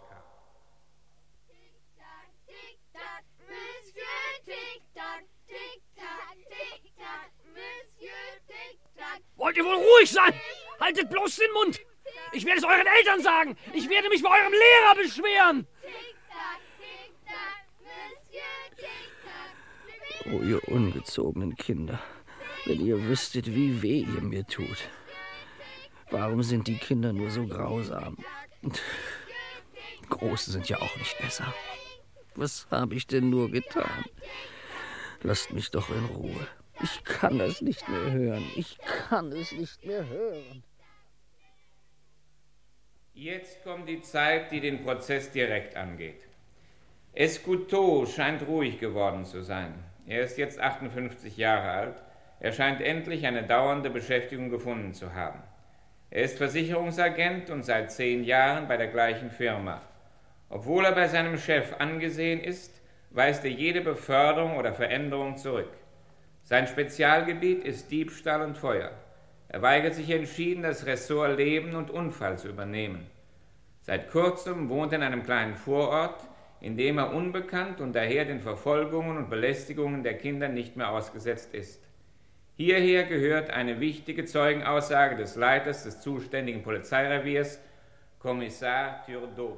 Wollt 9.42 9.58
ihr 9.58 9.66
wohl 9.66 9.74
ruhig 9.74 10.12
sein? 10.12 10.34
Haltet 10.80 11.10
bloß 11.10 11.38
den 11.38 11.52
Mund! 11.54 11.80
Ich 12.32 12.46
werde 12.46 12.60
es 12.60 12.64
euren 12.64 12.86
Eltern 12.86 13.22
sagen! 13.24 13.58
Ich 13.74 13.90
werde 13.90 14.08
mich 14.10 14.22
bei 14.22 14.30
eurem 14.30 14.54
Lehrer 14.54 14.96
beschweren! 14.96 15.68
Oh, 20.26 20.44
ihr 20.44 20.64
ungezogenen 20.68 21.56
Kinder, 21.56 22.00
wenn 22.66 22.86
ihr 22.86 23.04
wüsstet, 23.08 23.48
wie 23.48 23.82
weh 23.82 24.02
ihr 24.02 24.22
mir 24.22 24.46
tut. 24.46 24.88
Warum 26.12 26.44
sind 26.44 26.68
die 26.68 26.78
Kinder 26.78 27.12
nur 27.12 27.32
so 27.32 27.48
grausam? 27.48 28.18
Große 30.08 30.52
sind 30.52 30.70
ja 30.70 30.78
auch 30.78 30.96
nicht 30.98 31.18
besser. 31.18 31.52
Was 32.36 32.68
habe 32.70 32.94
ich 32.94 33.08
denn 33.08 33.32
nur 33.32 33.50
getan? 33.50 34.06
Lasst 35.24 35.52
mich 35.52 35.72
doch 35.72 35.90
in 35.90 36.06
Ruhe. 36.06 36.48
Ich 36.84 37.04
kann 37.04 37.40
es 37.40 37.62
nicht 37.62 37.88
mehr 37.88 38.12
hören. 38.12 38.44
Ich 38.56 38.78
kann 38.80 39.32
es 39.32 39.52
nicht 39.52 39.86
mehr 39.86 40.08
hören. 40.08 40.64
Jetzt 43.14 43.64
kommt 43.64 43.88
die 43.88 44.02
Zeit, 44.02 44.52
die 44.52 44.62
den 44.62 44.84
Prozess 44.84 45.32
direkt 45.32 45.76
angeht. 45.76 46.28
Escuto 47.14 48.06
scheint 48.06 48.48
ruhig 48.48 48.80
geworden 48.80 49.26
zu 49.26 49.44
sein. 49.44 49.74
Er 50.08 50.24
ist 50.24 50.38
jetzt 50.38 50.60
58 50.60 51.38
Jahre 51.38 51.70
alt. 51.70 52.04
Er 52.40 52.52
scheint 52.54 52.82
endlich 52.82 53.26
eine 53.28 53.44
dauernde 53.44 53.90
Beschäftigung 53.90 54.50
gefunden 54.50 54.94
zu 54.94 55.14
haben. 55.14 55.44
Er 56.10 56.24
ist 56.24 56.38
Versicherungsagent 56.38 57.50
und 57.50 57.64
seit 57.64 57.92
zehn 57.92 58.24
Jahren 58.24 58.68
bei 58.68 58.78
der 58.78 58.88
gleichen 58.88 59.30
Firma. 59.30 59.82
Obwohl 60.50 60.86
er 60.86 60.94
bei 60.94 61.08
seinem 61.08 61.38
Chef 61.38 61.76
angesehen 61.80 62.40
ist, 62.40 62.82
weist 63.12 63.46
er 63.46 63.52
jede 63.52 63.82
Beförderung 63.82 64.58
oder 64.58 64.74
Veränderung 64.74 65.38
zurück. 65.38 65.72
Sein 66.44 66.68
Spezialgebiet 66.68 67.64
ist 67.64 67.92
Diebstahl 67.92 68.42
und 68.42 68.58
Feuer. 68.58 68.92
Er 69.48 69.62
weigert 69.62 69.96
sich 69.96 70.10
entschieden, 70.10 70.64
das 70.64 70.86
Ressort 70.86 71.38
Leben 71.38 71.76
und 71.76 71.92
Unfall 71.92 72.38
zu 72.38 72.48
übernehmen. 72.48 73.06
Seit 73.82 74.10
kurzem 74.10 74.70
wohnt 74.70 74.94
er 74.94 75.00
in 75.00 75.04
einem 75.04 75.24
kleinen 75.24 75.56
Vorort, 75.56 76.22
in 76.62 76.78
dem 76.78 77.00
er 77.00 77.14
unbekannt 77.14 77.82
und 77.82 77.94
daher 77.94 78.26
den 78.26 78.40
Verfolgungen 78.40 79.18
und 79.18 79.30
Belästigungen 79.30 80.04
der 80.04 80.18
Kinder 80.18 80.48
nicht 80.48 80.78
mehr 80.78 80.92
ausgesetzt 80.92 81.54
ist. 81.54 81.82
Hierher 82.56 83.06
gehört 83.06 83.50
eine 83.50 83.80
wichtige 83.80 84.26
Zeugenaussage 84.26 85.16
des 85.16 85.36
Leiters 85.36 85.84
des 85.84 86.02
zuständigen 86.02 86.62
Polizeireviers, 86.62 87.60
Kommissar 88.20 89.04
Turdeau. 89.06 89.58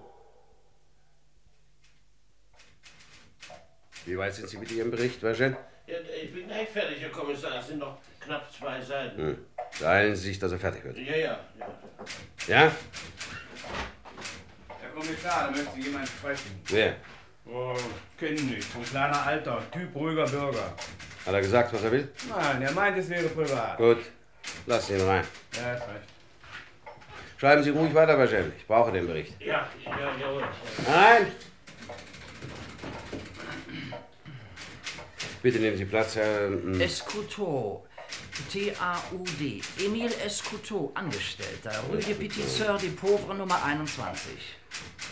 Wie 4.06 4.17
weit 4.17 4.34
sind 4.34 4.48
Sie 4.48 4.58
mit 4.58 4.72
Ihrem 4.72 4.91
Bericht, 4.91 5.22
Vagen? 5.22 5.58
Ja, 5.86 5.96
ich 6.24 6.34
bin 6.34 6.48
gleich 6.48 6.69
fertig, 6.69 7.02
Herr 7.02 7.10
Kommissar. 7.10 7.60
Es 7.60 7.67
sind 7.67 7.80
noch 7.80 7.98
knapp 8.19 8.52
zwei 8.54 8.80
Seiten. 8.82 9.17
Hm. 9.17 9.46
Beeilen 9.80 10.15
Sie 10.15 10.30
sich, 10.30 10.39
dass 10.39 10.52
er 10.52 10.60
fertig 10.60 10.84
wird. 10.84 10.98
Ja, 10.98 11.15
ja, 11.15 11.39
ja. 11.60 11.67
Ja? 12.48 12.72
Herr 14.80 14.89
Kommissar, 14.93 15.52
da 15.52 15.52
möchte 15.52 15.80
jemand 15.80 16.08
sprechen. 16.08 16.62
Wer? 16.67 16.96
Oh, 17.46 17.76
kenn 18.17 18.36
nicht. 18.36 18.74
Ein 18.76 18.86
kleiner 18.86 19.26
Alter, 19.26 19.62
Typ 19.72 19.93
ruhiger 19.93 20.26
Bürger. 20.26 20.74
Hat 21.26 21.34
er 21.34 21.41
gesagt, 21.41 21.74
was 21.74 21.84
er 21.84 21.91
will? 21.91 22.10
Nein, 22.30 22.62
er 22.62 22.72
meint, 22.72 22.98
es 22.98 23.10
wäre 23.10 23.28
privat. 23.28 23.78
Gut, 23.78 24.00
lass 24.65 24.89
ihn 24.89 25.02
rein. 25.02 25.26
Ja, 25.56 25.74
ist 25.74 25.82
recht. 25.82 26.13
Schreiben 27.38 27.62
Sie 27.62 27.72
ruhig 27.72 27.93
weiter, 27.93 28.15
Bagel. 28.15 28.54
Ich 28.58 28.65
brauche 28.65 28.91
den 28.93 29.06
Bericht. 29.06 29.34
Ja, 29.41 29.67
ja, 29.84 30.15
jawohl. 30.17 30.43
Nein! 30.88 31.32
Bitte 35.43 35.60
nehmen 35.60 35.75
Sie 35.77 35.84
Platz, 35.84 36.15
Herr. 36.15 36.47
hm, 36.47 36.79
Escoutot. 36.79 37.84
T-A-U-D. 38.49 39.62
Emile 39.86 40.15
Escoutot, 40.25 40.91
Angestellter. 40.95 41.73
Rue 41.89 41.97
de 41.97 42.13
Petit 42.13 42.43
Sœur 42.47 42.77
de 42.79 42.89
Pauvre 42.89 43.34
Nummer 43.34 43.62
21. 43.65 44.32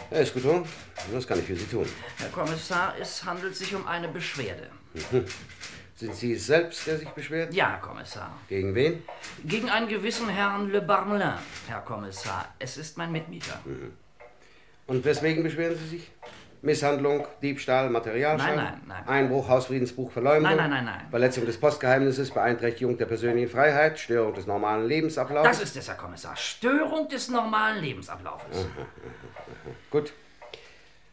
Herr 0.10 0.22
Escouton, 0.22 0.66
was 1.12 1.28
kann 1.28 1.38
ich 1.40 1.46
für 1.46 1.56
Sie 1.58 1.66
tun? 1.66 1.86
Herr 2.18 2.30
Kommissar, 2.30 2.96
es 2.98 3.26
handelt 3.26 3.58
sich 3.58 3.76
um 3.76 3.86
eine 3.86 4.08
Beschwerde. 4.08 4.70
Mhm. 4.94 5.26
Sind 5.98 6.16
Sie 6.16 6.34
es 6.34 6.46
selbst, 6.48 6.88
der 6.88 6.98
sich 6.98 7.10
beschwert? 7.10 7.54
Ja, 7.54 7.76
Kommissar. 7.78 8.32
Gegen 8.48 8.74
wen? 8.74 9.04
Gegen 9.44 9.70
einen 9.70 9.90
gewissen 9.90 10.30
Herrn 10.30 10.72
Le 10.72 10.82
Barmelin, 10.82 11.34
Herr 11.68 11.82
Kommissar. 11.82 12.56
Es 12.58 12.78
ist 12.78 12.98
mein 12.98 13.12
Mitmieter. 13.12 13.60
Mhm. 13.66 13.92
Und 14.88 15.04
weswegen 15.04 15.44
beschweren 15.44 15.78
Sie 15.78 15.88
sich? 15.98 16.12
Misshandlung, 16.64 17.28
Diebstahl, 17.42 17.90
Materialschäden? 17.90 18.56
Nein, 18.56 18.82
nein, 18.88 19.04
nein. 19.06 19.08
Einbruch, 19.08 19.48
Hausfriedensbruch, 19.48 20.12
Verleumdung? 20.12 20.44
Nein, 20.44 20.58
nein, 20.58 20.70
nein, 20.70 20.86
nein. 20.86 21.08
Verletzung 21.10 21.46
des 21.46 21.60
Postgeheimnisses, 21.60 22.32
Beeinträchtigung 22.32 22.98
der 22.98 23.06
persönlichen 23.06 23.50
Freiheit, 23.50 24.00
Störung 24.00 24.34
des 24.34 24.46
normalen 24.46 24.88
Lebensablaufs? 24.88 25.48
Das 25.48 25.62
ist 25.62 25.76
es, 25.76 25.88
Herr 25.88 25.96
Kommissar. 25.96 26.36
Störung 26.36 27.08
des 27.08 27.30
normalen 27.30 27.82
Lebensablaufes. 27.82 28.66
Mhm. 28.66 28.86
Gut. 29.90 30.14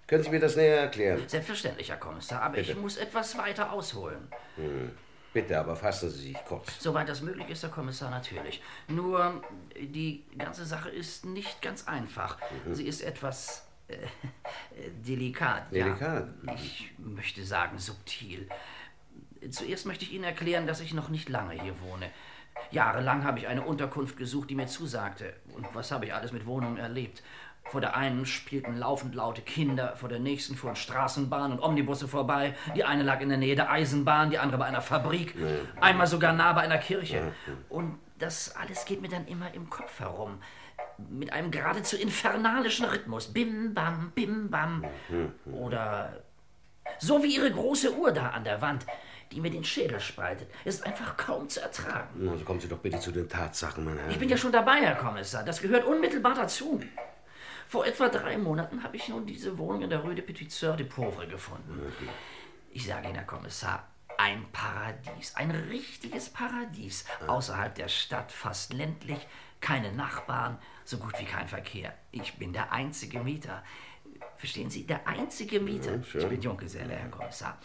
Können 0.06 0.22
Sie 0.22 0.30
mir 0.30 0.40
das 0.40 0.56
näher 0.56 0.80
erklären? 0.80 1.22
Selbstverständlich, 1.26 1.90
Herr 1.90 1.98
Kommissar, 1.98 2.42
aber 2.42 2.56
Bitte. 2.56 2.72
ich 2.72 2.78
muss 2.78 2.96
etwas 2.96 3.36
weiter 3.36 3.72
ausholen. 3.72 4.28
Hm. 4.56 4.90
Bitte, 5.34 5.58
aber 5.58 5.76
fassen 5.76 6.08
Sie 6.08 6.28
sich 6.28 6.44
kurz. 6.46 6.80
Soweit 6.80 7.08
das 7.08 7.20
möglich 7.20 7.48
ist, 7.50 7.62
Herr 7.62 7.70
Kommissar, 7.70 8.10
natürlich. 8.10 8.62
Nur, 8.88 9.42
die 9.78 10.24
ganze 10.38 10.64
Sache 10.64 10.88
ist 10.88 11.26
nicht 11.26 11.60
ganz 11.60 11.86
einfach. 11.86 12.38
Mhm. 12.66 12.74
Sie 12.74 12.86
ist 12.86 13.02
etwas 13.02 13.67
äh, 13.88 13.96
delikat. 15.06 15.72
Delikat? 15.72 16.28
Ja. 16.46 16.54
Ich 16.54 16.92
möchte 16.98 17.44
sagen 17.44 17.78
subtil. 17.78 18.48
Zuerst 19.50 19.86
möchte 19.86 20.04
ich 20.04 20.12
Ihnen 20.12 20.24
erklären, 20.24 20.66
dass 20.66 20.80
ich 20.80 20.94
noch 20.94 21.08
nicht 21.08 21.28
lange 21.28 21.54
hier 21.60 21.80
wohne. 21.80 22.10
Jahrelang 22.70 23.24
habe 23.24 23.38
ich 23.38 23.46
eine 23.46 23.62
Unterkunft 23.62 24.16
gesucht, 24.16 24.50
die 24.50 24.54
mir 24.54 24.66
zusagte. 24.66 25.34
Und 25.54 25.66
was 25.74 25.90
habe 25.90 26.06
ich 26.06 26.14
alles 26.14 26.32
mit 26.32 26.44
Wohnungen 26.46 26.76
erlebt? 26.76 27.22
Vor 27.64 27.80
der 27.80 27.96
einen 27.96 28.24
spielten 28.24 28.76
laufend 28.76 29.14
laute 29.14 29.42
Kinder, 29.42 29.94
vor 29.96 30.08
der 30.08 30.18
nächsten 30.18 30.56
fuhren 30.56 30.74
Straßenbahnen 30.74 31.58
und 31.58 31.62
Omnibusse 31.62 32.08
vorbei. 32.08 32.54
Die 32.74 32.84
eine 32.84 33.02
lag 33.02 33.20
in 33.20 33.28
der 33.28 33.38
Nähe 33.38 33.56
der 33.56 33.70
Eisenbahn, 33.70 34.30
die 34.30 34.38
andere 34.38 34.58
bei 34.58 34.64
einer 34.64 34.80
Fabrik, 34.80 35.34
einmal 35.80 36.06
sogar 36.06 36.32
nah 36.32 36.52
bei 36.54 36.62
einer 36.62 36.78
Kirche. 36.78 37.32
Und 37.68 37.98
das 38.18 38.56
alles 38.56 38.84
geht 38.86 39.02
mir 39.02 39.08
dann 39.08 39.26
immer 39.26 39.52
im 39.54 39.68
Kopf 39.68 40.00
herum. 40.00 40.38
Mit 41.08 41.32
einem 41.32 41.50
geradezu 41.50 41.96
infernalischen 41.96 42.86
Rhythmus. 42.86 43.32
Bim, 43.32 43.74
bam, 43.74 44.12
bim, 44.14 44.50
bam. 44.50 44.84
Oder 45.52 46.24
so 46.98 47.22
wie 47.22 47.36
Ihre 47.36 47.50
große 47.50 47.94
Uhr 47.94 48.12
da 48.12 48.30
an 48.30 48.44
der 48.44 48.60
Wand, 48.60 48.86
die 49.30 49.40
mir 49.40 49.50
den 49.50 49.64
Schädel 49.64 50.00
spaltet. 50.00 50.48
Ist 50.64 50.84
einfach 50.86 51.16
kaum 51.16 51.48
zu 51.48 51.60
ertragen. 51.60 52.28
Also 52.28 52.44
kommen 52.44 52.60
Sie 52.60 52.68
doch 52.68 52.78
bitte 52.78 52.98
zu 52.98 53.12
den 53.12 53.28
Tatsachen, 53.28 53.84
mein 53.84 53.98
Herr. 53.98 54.10
Ich 54.10 54.18
bin 54.18 54.28
ja 54.28 54.36
schon 54.36 54.52
dabei, 54.52 54.80
Herr 54.80 54.96
Kommissar. 54.96 55.44
Das 55.44 55.60
gehört 55.60 55.84
unmittelbar 55.84 56.34
dazu. 56.34 56.80
Vor 57.68 57.86
etwa 57.86 58.08
drei 58.08 58.38
Monaten 58.38 58.82
habe 58.82 58.96
ich 58.96 59.08
nun 59.08 59.26
diese 59.26 59.58
Wohnung 59.58 59.82
in 59.82 59.90
der 59.90 59.98
Rue 60.00 60.14
de 60.14 60.24
Petit 60.24 60.50
Sœur 60.50 60.76
de 60.76 60.86
Pauvre 60.86 61.26
gefunden. 61.26 61.92
Ich 62.70 62.86
sage 62.86 63.06
Ihnen, 63.06 63.16
Herr 63.16 63.24
Kommissar, 63.24 63.86
ein 64.16 64.46
Paradies, 64.52 65.36
ein 65.36 65.50
richtiges 65.50 66.30
Paradies. 66.30 67.04
Außerhalb 67.26 67.74
der 67.74 67.88
Stadt, 67.88 68.32
fast 68.32 68.72
ländlich, 68.72 69.18
keine 69.60 69.92
Nachbarn, 69.92 70.58
so 70.84 70.98
gut 70.98 71.18
wie 71.18 71.24
kein 71.24 71.48
Verkehr. 71.48 71.94
Ich 72.10 72.34
bin 72.34 72.52
der 72.52 72.72
einzige 72.72 73.20
Mieter. 73.20 73.62
Verstehen 74.36 74.70
Sie, 74.70 74.86
der 74.86 75.06
einzige 75.06 75.60
Mieter. 75.60 75.96
Ja, 75.96 76.20
ich 76.20 76.28
bin 76.28 76.40
Junggeselle, 76.40 76.94
Herr 76.94 77.08
Kommissar. 77.08 77.58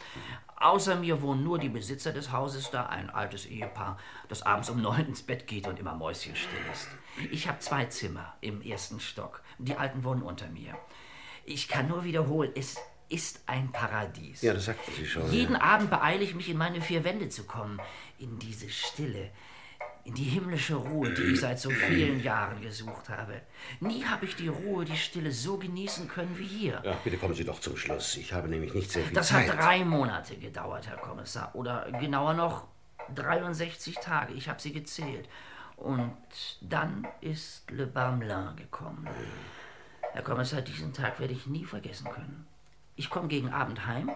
Außer 0.56 0.96
mir 0.96 1.22
wohnen 1.22 1.44
nur 1.44 1.60
die 1.60 1.70
Besitzer 1.70 2.12
des 2.14 2.32
Hauses 2.32 2.72
da, 2.72 2.88
ein 2.88 3.10
altes 3.10 3.46
Ehepaar, 3.46 4.00
das 4.28 4.44
abends 4.44 4.70
um 4.70 4.82
neun 4.82 5.08
ins 5.08 5.22
Bett 5.22 5.46
geht 5.46 5.68
und 5.68 5.80
immer 5.80 5.94
mäuschenstill 5.94 6.60
ist. 6.72 6.88
Ich 7.32 7.48
habe 7.48 7.60
zwei 7.60 7.86
Zimmer 7.86 8.36
im 8.42 8.62
ersten 8.62 9.00
Stock. 9.00 9.42
Die 9.60 9.76
Alten 9.76 10.04
wohnen 10.04 10.24
unter 10.24 10.48
mir. 10.48 10.76
Ich 11.46 11.68
kann 11.68 11.88
nur 11.88 12.04
wiederholen, 12.04 12.52
es 12.56 12.78
ist 13.10 13.44
ein 13.46 13.72
Paradies. 13.72 14.42
Ja, 14.42 14.54
das 14.54 14.66
sagten 14.66 14.92
Sie 14.98 15.06
schon. 15.06 15.30
Jeden 15.32 15.56
ja. 15.56 15.62
Abend 15.62 15.90
beeile 15.90 16.24
ich 16.24 16.34
mich, 16.34 16.50
in 16.50 16.58
meine 16.58 16.82
vier 16.82 17.04
Wände 17.04 17.30
zu 17.30 17.44
kommen, 17.44 17.80
in 18.18 18.40
diese 18.40 18.70
Stille, 18.70 19.30
in 20.06 20.14
die 20.16 20.24
himmlische 20.24 20.76
Ruhe, 20.76 21.14
die 21.14 21.22
ich 21.24 21.40
seit 21.40 21.60
so 21.60 21.70
vielen 21.70 22.22
Jahren 22.22 22.62
gesucht 22.62 23.08
habe. 23.10 23.42
Nie 23.80 24.04
habe 24.04 24.26
ich 24.26 24.36
die 24.36 24.50
Ruhe, 24.50 24.84
die 24.84 24.98
Stille 24.98 25.32
so 25.32 25.58
genießen 25.58 26.08
können 26.10 26.38
wie 26.38 26.46
hier. 26.46 26.82
Ja, 26.84 26.98
bitte 27.04 27.18
kommen 27.18 27.34
Sie 27.34 27.46
doch 27.46 27.60
zum 27.60 27.78
Schluss. 27.78 28.18
Ich 28.18 28.34
habe 28.34 28.50
nämlich 28.50 28.74
nicht 28.74 28.92
sehr 28.92 29.04
viel 29.04 29.14
Das 29.16 29.30
Zeit. 29.30 29.50
hat 29.50 29.58
drei 29.60 29.86
Monate 29.86 30.36
gedauert, 30.36 30.88
Herr 30.88 30.98
Kommissar. 30.98 31.56
Oder 31.56 31.90
genauer 32.00 32.34
noch 32.34 32.68
63 33.16 33.96
Tage. 33.96 34.34
Ich 34.34 34.50
habe 34.50 34.62
sie 34.62 34.74
gezählt. 34.74 35.30
Und 35.78 36.12
dann 36.62 37.08
ist 37.22 37.70
Le 37.72 37.88
Barmelin 37.88 38.56
gekommen. 38.58 39.08
Herr 40.12 40.22
Kommissar, 40.22 40.62
diesen 40.62 40.94
Tag 40.94 41.20
werde 41.20 41.34
ich 41.34 41.48
nie 41.48 41.66
vergessen 41.66 42.10
können. 42.12 42.46
Ich 42.96 43.10
komme 43.10 43.28
gegen 43.30 43.50
Abend 43.50 43.86
heim 43.88 44.12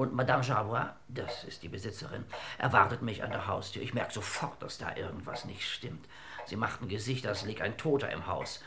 und 0.00 0.14
Madame 0.14 0.42
Javois, 0.42 0.94
das 1.08 1.44
ist 1.44 1.62
die 1.62 1.68
Besitzerin, 1.68 2.24
erwartet 2.56 3.02
mich 3.02 3.22
an 3.22 3.32
der 3.32 3.46
Haustür. 3.46 3.82
Ich 3.82 3.92
merke 3.92 4.14
sofort, 4.14 4.62
dass 4.62 4.78
da 4.78 4.96
irgendwas 4.96 5.44
nicht 5.44 5.62
stimmt. 5.62 6.06
Sie 6.46 6.56
macht 6.56 6.80
ein 6.80 6.88
Gesicht, 6.88 7.26
als 7.26 7.44
liegt 7.44 7.60
ein 7.60 7.76
Toter 7.76 8.10
im 8.10 8.26
Haus. 8.26 8.60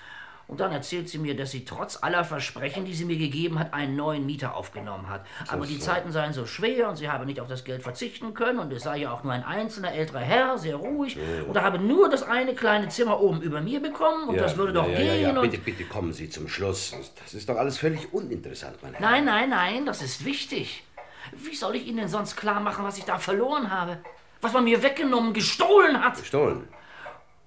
Und 0.45 0.59
dann 0.59 0.71
erzählt 0.71 1.09
sie 1.09 1.17
mir, 1.17 1.35
dass 1.35 1.49
sie 1.49 1.65
trotz 1.65 2.03
aller 2.03 2.23
Versprechen, 2.23 2.85
die 2.85 2.93
sie 2.93 3.05
mir 3.05 3.17
gegeben 3.17 3.57
hat, 3.57 3.73
einen 3.73 3.95
neuen 3.95 4.27
Mieter 4.27 4.55
aufgenommen 4.55 5.09
hat. 5.09 5.25
Aber 5.47 5.65
die. 5.65 5.79
Zeiten 5.79 6.11
seien 6.11 6.33
so 6.33 6.45
schwer 6.45 6.87
und 6.87 6.97
sie 6.97 7.09
habe 7.09 7.25
nicht 7.25 7.41
auf 7.41 7.47
das 7.47 7.63
Geld 7.63 7.81
verzichten 7.81 8.35
können 8.35 8.59
und 8.59 8.71
es 8.71 8.83
sei 8.83 8.97
ja 8.97 9.11
auch 9.11 9.23
nur 9.23 9.33
ein 9.33 9.43
einzelner 9.43 9.91
älterer 9.91 10.19
Herr, 10.19 10.57
sehr 10.59 10.75
ruhig. 10.75 11.17
Und 11.47 11.55
er 11.55 11.63
habe 11.63 11.79
nur 11.79 12.09
das 12.09 12.21
eine 12.21 12.53
kleine 12.53 12.89
Zimmer 12.89 13.19
oben 13.19 13.41
über 13.41 13.59
mir 13.59 13.81
bekommen 13.81 14.29
und 14.29 14.35
ja, 14.35 14.43
das 14.43 14.55
würde 14.55 14.73
ja, 14.73 14.81
doch 14.81 14.89
ja, 14.89 14.97
gehen. 14.97 15.21
Ja, 15.23 15.33
ja. 15.33 15.41
Bitte, 15.41 15.57
bitte 15.57 15.85
kommen 15.85 16.13
Sie 16.13 16.29
zum 16.29 16.47
Schluss. 16.47 16.95
Das 17.23 17.33
ist 17.33 17.49
doch 17.49 17.57
alles 17.57 17.77
völlig 17.79 18.13
uninteressant, 18.13 18.77
mein 18.83 18.93
Herr. 18.93 19.01
Nein, 19.01 19.25
nein, 19.25 19.49
nein, 19.49 19.85
das 19.85 20.01
ist 20.03 20.23
wichtig. 20.23 20.83
Wie 21.31 21.55
soll 21.55 21.75
ich 21.75 21.87
Ihnen 21.87 21.97
denn 21.97 22.07
sonst 22.09 22.35
klar 22.35 22.59
machen, 22.59 22.83
was 22.83 22.97
ich 22.97 23.05
da 23.05 23.17
verloren 23.17 23.71
habe? 23.71 23.99
Was 24.41 24.53
man 24.53 24.65
mir 24.65 24.83
weggenommen, 24.83 25.33
gestohlen 25.33 26.03
hat? 26.03 26.17
Gestohlen? 26.17 26.67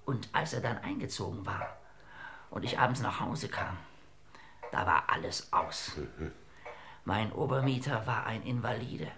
Und 0.05 0.29
als 0.33 0.53
er 0.55 0.61
dann 0.61 0.79
eingezogen 0.79 1.45
war 1.45 1.77
und 2.51 2.65
ich 2.65 2.79
abends 2.79 3.01
nach 3.01 3.21
Hause 3.21 3.49
kam, 3.49 3.77
da 4.73 4.87
war 4.87 5.05
alles 5.09 5.53
aus. 5.53 5.93
Mein 7.05 7.33
Obermieter 7.33 8.07
war 8.07 8.27
ein 8.27 8.43
Invalide. 8.43 9.09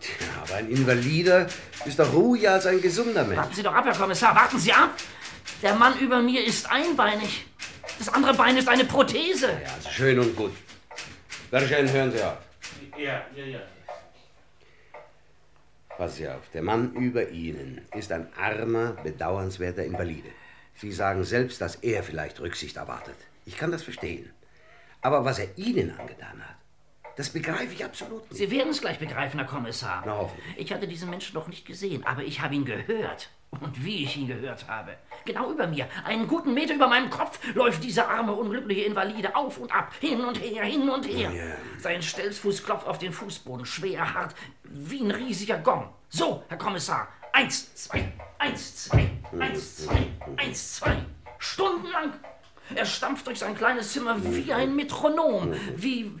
Tja, 0.00 0.26
aber 0.42 0.54
ein 0.54 0.68
Invalider 0.68 1.48
ist 1.84 1.98
doch 1.98 2.12
ruhiger 2.12 2.52
als 2.52 2.66
ein 2.66 2.80
gesunder 2.80 3.24
Mensch. 3.24 3.38
Warten 3.38 3.54
Sie 3.54 3.62
doch 3.62 3.74
ab, 3.74 3.84
Herr 3.84 3.94
Kommissar, 3.94 4.34
warten 4.36 4.58
Sie 4.58 4.72
ab! 4.72 4.90
Der 5.62 5.74
Mann 5.74 5.98
über 5.98 6.20
mir 6.22 6.44
ist 6.44 6.70
einbeinig. 6.70 7.46
Das 7.98 8.08
andere 8.08 8.34
Bein 8.34 8.56
ist 8.56 8.68
eine 8.68 8.84
Prothese. 8.84 9.48
Ja, 9.48 9.74
also 9.74 9.88
schön 9.90 10.18
und 10.18 10.36
gut. 10.36 10.52
Vergen, 11.50 11.90
hören 11.90 12.12
Sie 12.12 12.22
auf. 12.22 12.36
Ja, 12.96 13.22
ja, 13.34 13.44
ja. 13.44 13.60
Sie 16.06 16.28
auf, 16.28 16.48
der 16.54 16.62
Mann 16.62 16.94
über 16.94 17.28
Ihnen 17.30 17.80
ist 17.96 18.12
ein 18.12 18.28
armer, 18.34 18.92
bedauernswerter 19.02 19.84
Invalide. 19.84 20.30
Sie 20.76 20.92
sagen 20.92 21.24
selbst, 21.24 21.60
dass 21.60 21.74
er 21.76 22.04
vielleicht 22.04 22.38
Rücksicht 22.38 22.76
erwartet. 22.76 23.16
Ich 23.46 23.56
kann 23.56 23.72
das 23.72 23.82
verstehen. 23.82 24.30
Aber 25.00 25.24
was 25.24 25.40
er 25.40 25.48
Ihnen 25.58 25.98
angetan 25.98 26.40
hat, 26.40 26.56
das 27.16 27.30
begreife 27.30 27.72
ich 27.72 27.84
absolut 27.84 28.30
nicht. 28.30 28.38
Sie 28.38 28.48
werden 28.52 28.70
es 28.70 28.80
gleich 28.80 29.00
begreifen, 29.00 29.40
Herr 29.40 29.48
Kommissar. 29.48 30.04
Na, 30.06 30.16
hoffentlich. 30.16 30.56
Ich 30.56 30.72
hatte 30.72 30.86
diesen 30.86 31.10
Menschen 31.10 31.34
noch 31.34 31.48
nicht 31.48 31.66
gesehen, 31.66 32.06
aber 32.06 32.22
ich 32.22 32.40
habe 32.40 32.54
ihn 32.54 32.64
gehört. 32.64 33.30
Und 33.60 33.84
wie 33.84 34.04
ich 34.04 34.16
ihn 34.16 34.28
gehört 34.28 34.68
habe. 34.68 34.96
Genau 35.24 35.50
über 35.50 35.66
mir, 35.66 35.88
einen 36.04 36.26
guten 36.28 36.54
Meter 36.54 36.74
über 36.74 36.86
meinem 36.86 37.10
Kopf, 37.10 37.40
läuft 37.54 37.82
dieser 37.82 38.08
arme, 38.08 38.32
unglückliche 38.32 38.82
Invalide 38.82 39.34
auf 39.34 39.58
und 39.58 39.74
ab, 39.74 39.92
hin 40.00 40.20
und 40.20 40.40
her, 40.40 40.64
hin 40.64 40.88
und 40.88 41.06
her. 41.06 41.32
Sein 41.78 42.02
Stelzfuß 42.02 42.64
klopft 42.64 42.86
auf 42.86 42.98
den 42.98 43.12
Fußboden, 43.12 43.66
schwer, 43.66 44.14
hart, 44.14 44.34
wie 44.64 45.00
ein 45.00 45.10
riesiger 45.10 45.58
Gong. 45.58 45.88
So, 46.08 46.44
Herr 46.48 46.58
Kommissar, 46.58 47.08
eins, 47.32 47.74
zwei, 47.74 48.12
eins, 48.38 48.84
zwei, 48.84 49.10
eins, 49.38 49.76
zwei, 49.84 50.06
eins, 50.36 50.76
zwei. 50.76 50.96
Stundenlang. 51.38 52.12
Er 52.74 52.84
stampft 52.84 53.26
durch 53.26 53.38
sein 53.38 53.56
kleines 53.56 53.92
Zimmer 53.92 54.16
wie 54.22 54.52
ein 54.52 54.76
Metronom, 54.76 55.54
wie, 55.76 56.12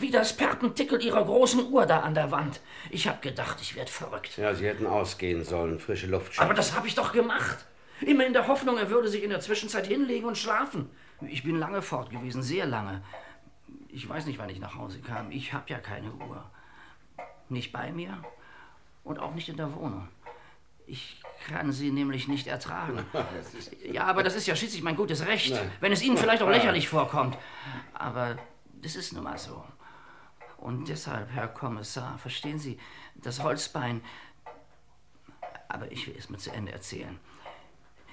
wie 0.00 0.10
das 0.10 0.36
Perpentickel 0.36 1.02
ihrer 1.02 1.24
großen 1.24 1.70
Uhr 1.72 1.86
da 1.86 2.00
an 2.00 2.14
der 2.14 2.30
Wand. 2.30 2.60
Ich 2.90 3.08
hab 3.08 3.22
gedacht, 3.22 3.58
ich 3.60 3.76
werd 3.76 3.90
verrückt. 3.90 4.36
Ja, 4.36 4.54
Sie 4.54 4.66
hätten 4.66 4.86
ausgehen 4.86 5.44
sollen, 5.44 5.78
frische 5.78 6.06
Luft 6.06 6.26
Aber 6.26 6.32
schnappen. 6.34 6.56
das 6.56 6.74
habe 6.76 6.86
ich 6.86 6.94
doch 6.94 7.12
gemacht. 7.12 7.66
Immer 8.00 8.26
in 8.26 8.32
der 8.32 8.46
Hoffnung, 8.46 8.78
er 8.78 8.90
würde 8.90 9.08
sich 9.08 9.22
in 9.24 9.30
der 9.30 9.40
Zwischenzeit 9.40 9.86
hinlegen 9.86 10.26
und 10.26 10.38
schlafen. 10.38 10.88
Ich 11.26 11.42
bin 11.42 11.56
lange 11.58 11.82
fort 11.82 12.10
gewesen, 12.10 12.42
sehr 12.42 12.66
lange. 12.66 13.02
Ich 13.88 14.08
weiß 14.08 14.26
nicht, 14.26 14.38
wann 14.38 14.48
ich 14.48 14.60
nach 14.60 14.76
Hause 14.76 15.00
kam. 15.00 15.30
Ich 15.32 15.52
habe 15.52 15.64
ja 15.68 15.78
keine 15.78 16.12
Uhr. 16.12 16.48
Nicht 17.48 17.72
bei 17.72 17.90
mir 17.92 18.22
und 19.04 19.18
auch 19.18 19.34
nicht 19.34 19.48
in 19.48 19.56
der 19.56 19.74
Wohnung. 19.74 20.08
Ich 20.86 21.20
kann 21.48 21.72
sie 21.72 21.90
nämlich 21.90 22.28
nicht 22.28 22.46
ertragen. 22.46 23.04
Ja, 23.92 24.04
aber 24.04 24.22
das 24.22 24.34
ist 24.36 24.46
ja 24.46 24.54
schließlich 24.54 24.82
mein 24.82 24.96
gutes 24.96 25.26
Recht, 25.26 25.52
Nein. 25.54 25.70
wenn 25.80 25.92
es 25.92 26.02
Ihnen 26.02 26.16
vielleicht 26.16 26.42
auch 26.42 26.48
lächerlich 26.48 26.88
vorkommt. 26.88 27.36
Aber 27.94 28.36
das 28.82 28.96
ist 28.96 29.12
nun 29.12 29.24
mal 29.24 29.38
so. 29.38 29.64
Und 30.58 30.88
deshalb, 30.88 31.30
Herr 31.30 31.48
Kommissar, 31.48 32.18
verstehen 32.18 32.58
Sie, 32.58 32.78
das 33.14 33.42
Holzbein. 33.42 34.02
Aber 35.68 35.90
ich 35.92 36.06
will 36.06 36.16
es 36.18 36.28
mir 36.28 36.38
zu 36.38 36.52
Ende 36.52 36.72
erzählen. 36.72 37.18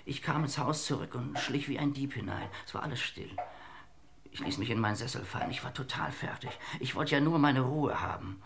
Ich 0.06 0.22
kam 0.22 0.44
ins 0.44 0.60
Haus 0.60 0.86
zurück 0.86 1.16
und 1.16 1.38
schlich 1.40 1.68
wie 1.68 1.80
ein 1.80 1.94
Dieb 1.94 2.14
hinein. 2.14 2.48
Es 2.66 2.76
war 2.76 2.84
alles 2.84 3.02
still. 3.02 3.36
Ich 4.32 4.40
ließ 4.40 4.60
mich 4.60 4.70
in 4.70 4.80
meinen 4.80 4.96
Sessel 4.96 5.26
fallen. 5.26 5.50
Ich 5.50 5.64
war 5.64 5.74
total 5.74 6.12
fertig. 6.12 6.52
Ich 6.80 6.94
wollte 6.94 7.16
ja 7.16 7.22
nur 7.22 7.40
meine 7.40 7.62
Ruhe 7.62 8.02
haben. 8.02 8.42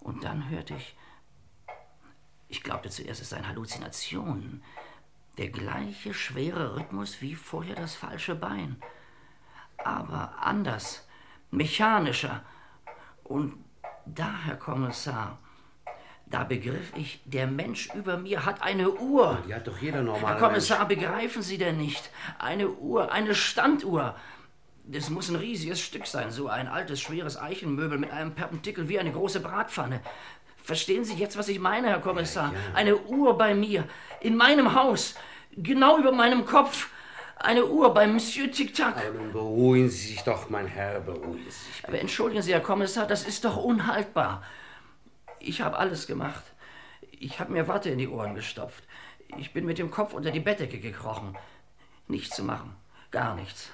Und 0.00 0.24
dann 0.24 0.48
hörte 0.48 0.74
ich. 0.74 0.96
Ich 2.48 2.62
glaubte 2.62 2.88
zuerst, 2.88 3.20
es 3.20 3.30
seien 3.30 3.46
Halluzinationen. 3.46 4.62
Der 5.36 5.48
gleiche 5.48 6.14
schwere 6.14 6.76
Rhythmus 6.76 7.20
wie 7.20 7.34
vorher 7.34 7.74
das 7.74 7.94
falsche 7.94 8.34
Bein. 8.34 8.80
Aber 9.76 10.38
anders, 10.40 11.06
mechanischer. 11.50 12.42
Und 13.24 13.64
da, 14.06 14.30
Herr 14.44 14.56
Kommissar, 14.56 15.38
da 16.26 16.44
begriff 16.44 16.92
ich, 16.96 17.20
der 17.24 17.46
Mensch 17.46 17.88
über 17.94 18.16
mir 18.16 18.44
hat 18.44 18.62
eine 18.62 18.90
Uhr. 18.90 19.42
Die 19.46 19.54
hat 19.54 19.66
doch 19.66 19.78
jeder 19.78 20.02
normale 20.02 20.34
Herr 20.34 20.48
Kommissar, 20.48 20.86
begreifen 20.86 21.42
Sie 21.42 21.58
denn 21.58 21.76
nicht? 21.76 22.10
Eine 22.38 22.70
Uhr, 22.70 23.12
eine 23.12 23.34
Standuhr. 23.34 24.14
Das 24.84 25.08
muss 25.08 25.30
ein 25.30 25.36
riesiges 25.36 25.80
Stück 25.80 26.06
sein, 26.06 26.30
so 26.30 26.48
ein 26.48 26.68
altes, 26.68 27.00
schweres 27.00 27.38
Eichenmöbel 27.38 27.98
mit 27.98 28.10
einem 28.10 28.34
Perpentikel 28.34 28.88
wie 28.88 28.98
eine 28.98 29.12
große 29.12 29.40
Bratpfanne. 29.40 30.00
Verstehen 30.62 31.04
Sie 31.04 31.14
jetzt, 31.14 31.38
was 31.38 31.48
ich 31.48 31.58
meine, 31.58 31.88
Herr 31.88 32.00
Kommissar? 32.00 32.52
Eine 32.74 32.96
Uhr 32.96 33.36
bei 33.38 33.54
mir, 33.54 33.84
in 34.20 34.36
meinem 34.36 34.74
Haus, 34.74 35.14
genau 35.56 35.98
über 35.98 36.12
meinem 36.12 36.44
Kopf. 36.44 36.88
Eine 37.36 37.66
Uhr 37.66 37.92
bei 37.92 38.06
Monsieur 38.06 38.50
Tic-Tac. 38.50 38.96
Aber 38.96 39.10
nun 39.10 39.32
beruhigen 39.32 39.90
Sie 39.90 40.08
sich 40.08 40.22
doch, 40.22 40.48
mein 40.50 40.66
Herr, 40.66 41.00
beruhigen 41.00 41.44
Sie 41.44 41.50
sich. 41.50 41.84
Aber 41.86 41.98
entschuldigen 42.00 42.42
Sie, 42.42 42.52
Herr 42.52 42.60
Kommissar, 42.60 43.06
das 43.06 43.26
ist 43.26 43.44
doch 43.44 43.56
unhaltbar. 43.56 44.42
Ich 45.40 45.60
habe 45.60 45.76
alles 45.76 46.06
gemacht. 46.06 46.44
Ich 47.10 47.40
habe 47.40 47.52
mir 47.52 47.68
Watte 47.68 47.90
in 47.90 47.98
die 47.98 48.08
Ohren 48.08 48.34
gestopft. 48.34 48.84
Ich 49.36 49.52
bin 49.52 49.66
mit 49.66 49.78
dem 49.78 49.90
Kopf 49.90 50.14
unter 50.14 50.30
die 50.30 50.40
Bettdecke 50.40 50.78
gekrochen. 50.78 51.36
Nichts 52.06 52.36
zu 52.36 52.44
machen. 52.44 52.76
Gar 53.10 53.34
nichts. 53.34 53.70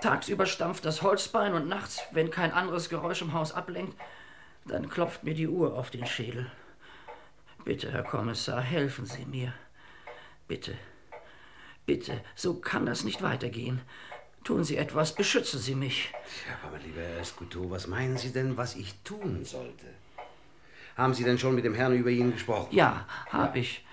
Tagsüber 0.00 0.46
stampft 0.46 0.84
das 0.84 1.02
Holzbein 1.02 1.54
und 1.54 1.68
nachts, 1.68 2.02
wenn 2.12 2.30
kein 2.30 2.52
anderes 2.52 2.88
Geräusch 2.88 3.22
im 3.22 3.32
Haus 3.32 3.52
ablenkt, 3.52 3.96
dann 4.66 4.88
klopft 4.88 5.24
mir 5.24 5.34
die 5.34 5.48
Uhr 5.48 5.76
auf 5.76 5.90
den 5.90 6.06
Schädel. 6.06 6.50
Bitte, 7.64 7.90
Herr 7.92 8.02
Kommissar, 8.02 8.60
helfen 8.60 9.06
Sie 9.06 9.24
mir. 9.24 9.52
Bitte. 10.46 10.76
Bitte, 11.86 12.20
so 12.34 12.54
kann 12.54 12.84
das 12.84 13.04
nicht 13.04 13.22
weitergehen. 13.22 13.80
Tun 14.42 14.64
Sie 14.64 14.76
etwas, 14.76 15.14
beschützen 15.14 15.60
Sie 15.60 15.74
mich. 15.74 16.12
Ja, 16.48 16.68
aber 16.68 16.78
lieber 16.78 17.00
Herr 17.00 17.20
Escuto, 17.20 17.70
was 17.70 17.86
meinen 17.86 18.16
Sie 18.16 18.32
denn, 18.32 18.56
was 18.56 18.76
ich 18.76 18.94
tun 19.02 19.44
sollte? 19.44 19.86
Haben 20.96 21.14
Sie 21.14 21.24
denn 21.24 21.38
schon 21.38 21.54
mit 21.54 21.64
dem 21.64 21.74
Herrn 21.74 21.96
über 21.96 22.10
ihn 22.10 22.32
gesprochen? 22.32 22.74
Ja, 22.74 23.06
hab 23.30 23.56
ich. 23.56 23.84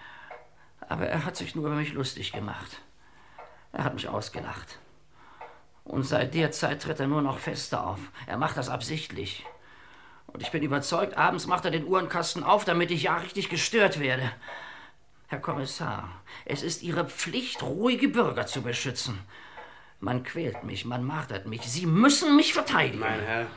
Aber 0.81 1.07
er 1.07 1.25
hat 1.25 1.35
sich 1.35 1.55
nur 1.55 1.67
über 1.67 1.75
mich 1.75 1.93
lustig 1.93 2.31
gemacht. 2.31 2.81
Er 3.71 3.83
hat 3.83 3.93
mich 3.93 4.07
ausgelacht. 4.07 4.79
Und 5.83 6.03
seit 6.03 6.33
der 6.33 6.51
Zeit 6.51 6.81
tritt 6.81 6.99
er 6.99 7.07
nur 7.07 7.21
noch 7.21 7.39
fester 7.39 7.85
auf. 7.85 7.99
Er 8.25 8.37
macht 8.37 8.57
das 8.57 8.69
absichtlich. 8.69 9.45
Und 10.27 10.41
ich 10.41 10.51
bin 10.51 10.63
überzeugt, 10.63 11.17
abends 11.17 11.45
macht 11.45 11.65
er 11.65 11.71
den 11.71 11.85
Uhrenkasten 11.85 12.43
auf, 12.43 12.63
damit 12.63 12.89
ich 12.89 13.03
ja 13.03 13.17
richtig 13.17 13.49
gestört 13.49 13.99
werde. 13.99 14.31
Herr 15.33 15.39
Kommissar, 15.39 16.21
es 16.45 16.61
ist 16.61 16.83
Ihre 16.83 17.05
Pflicht, 17.05 17.63
ruhige 17.63 18.07
Bürger 18.07 18.45
zu 18.45 18.61
beschützen. 18.61 19.17
Man 19.99 20.21
quält 20.21 20.63
mich, 20.63 20.85
man 20.85 21.03
martert 21.03 21.47
mich. 21.47 21.63
Sie 21.63 21.87
müssen 21.87 22.35
mich 22.35 22.53
verteidigen. 22.53 22.99
Mein 22.99 23.19
Herr, 23.19 23.47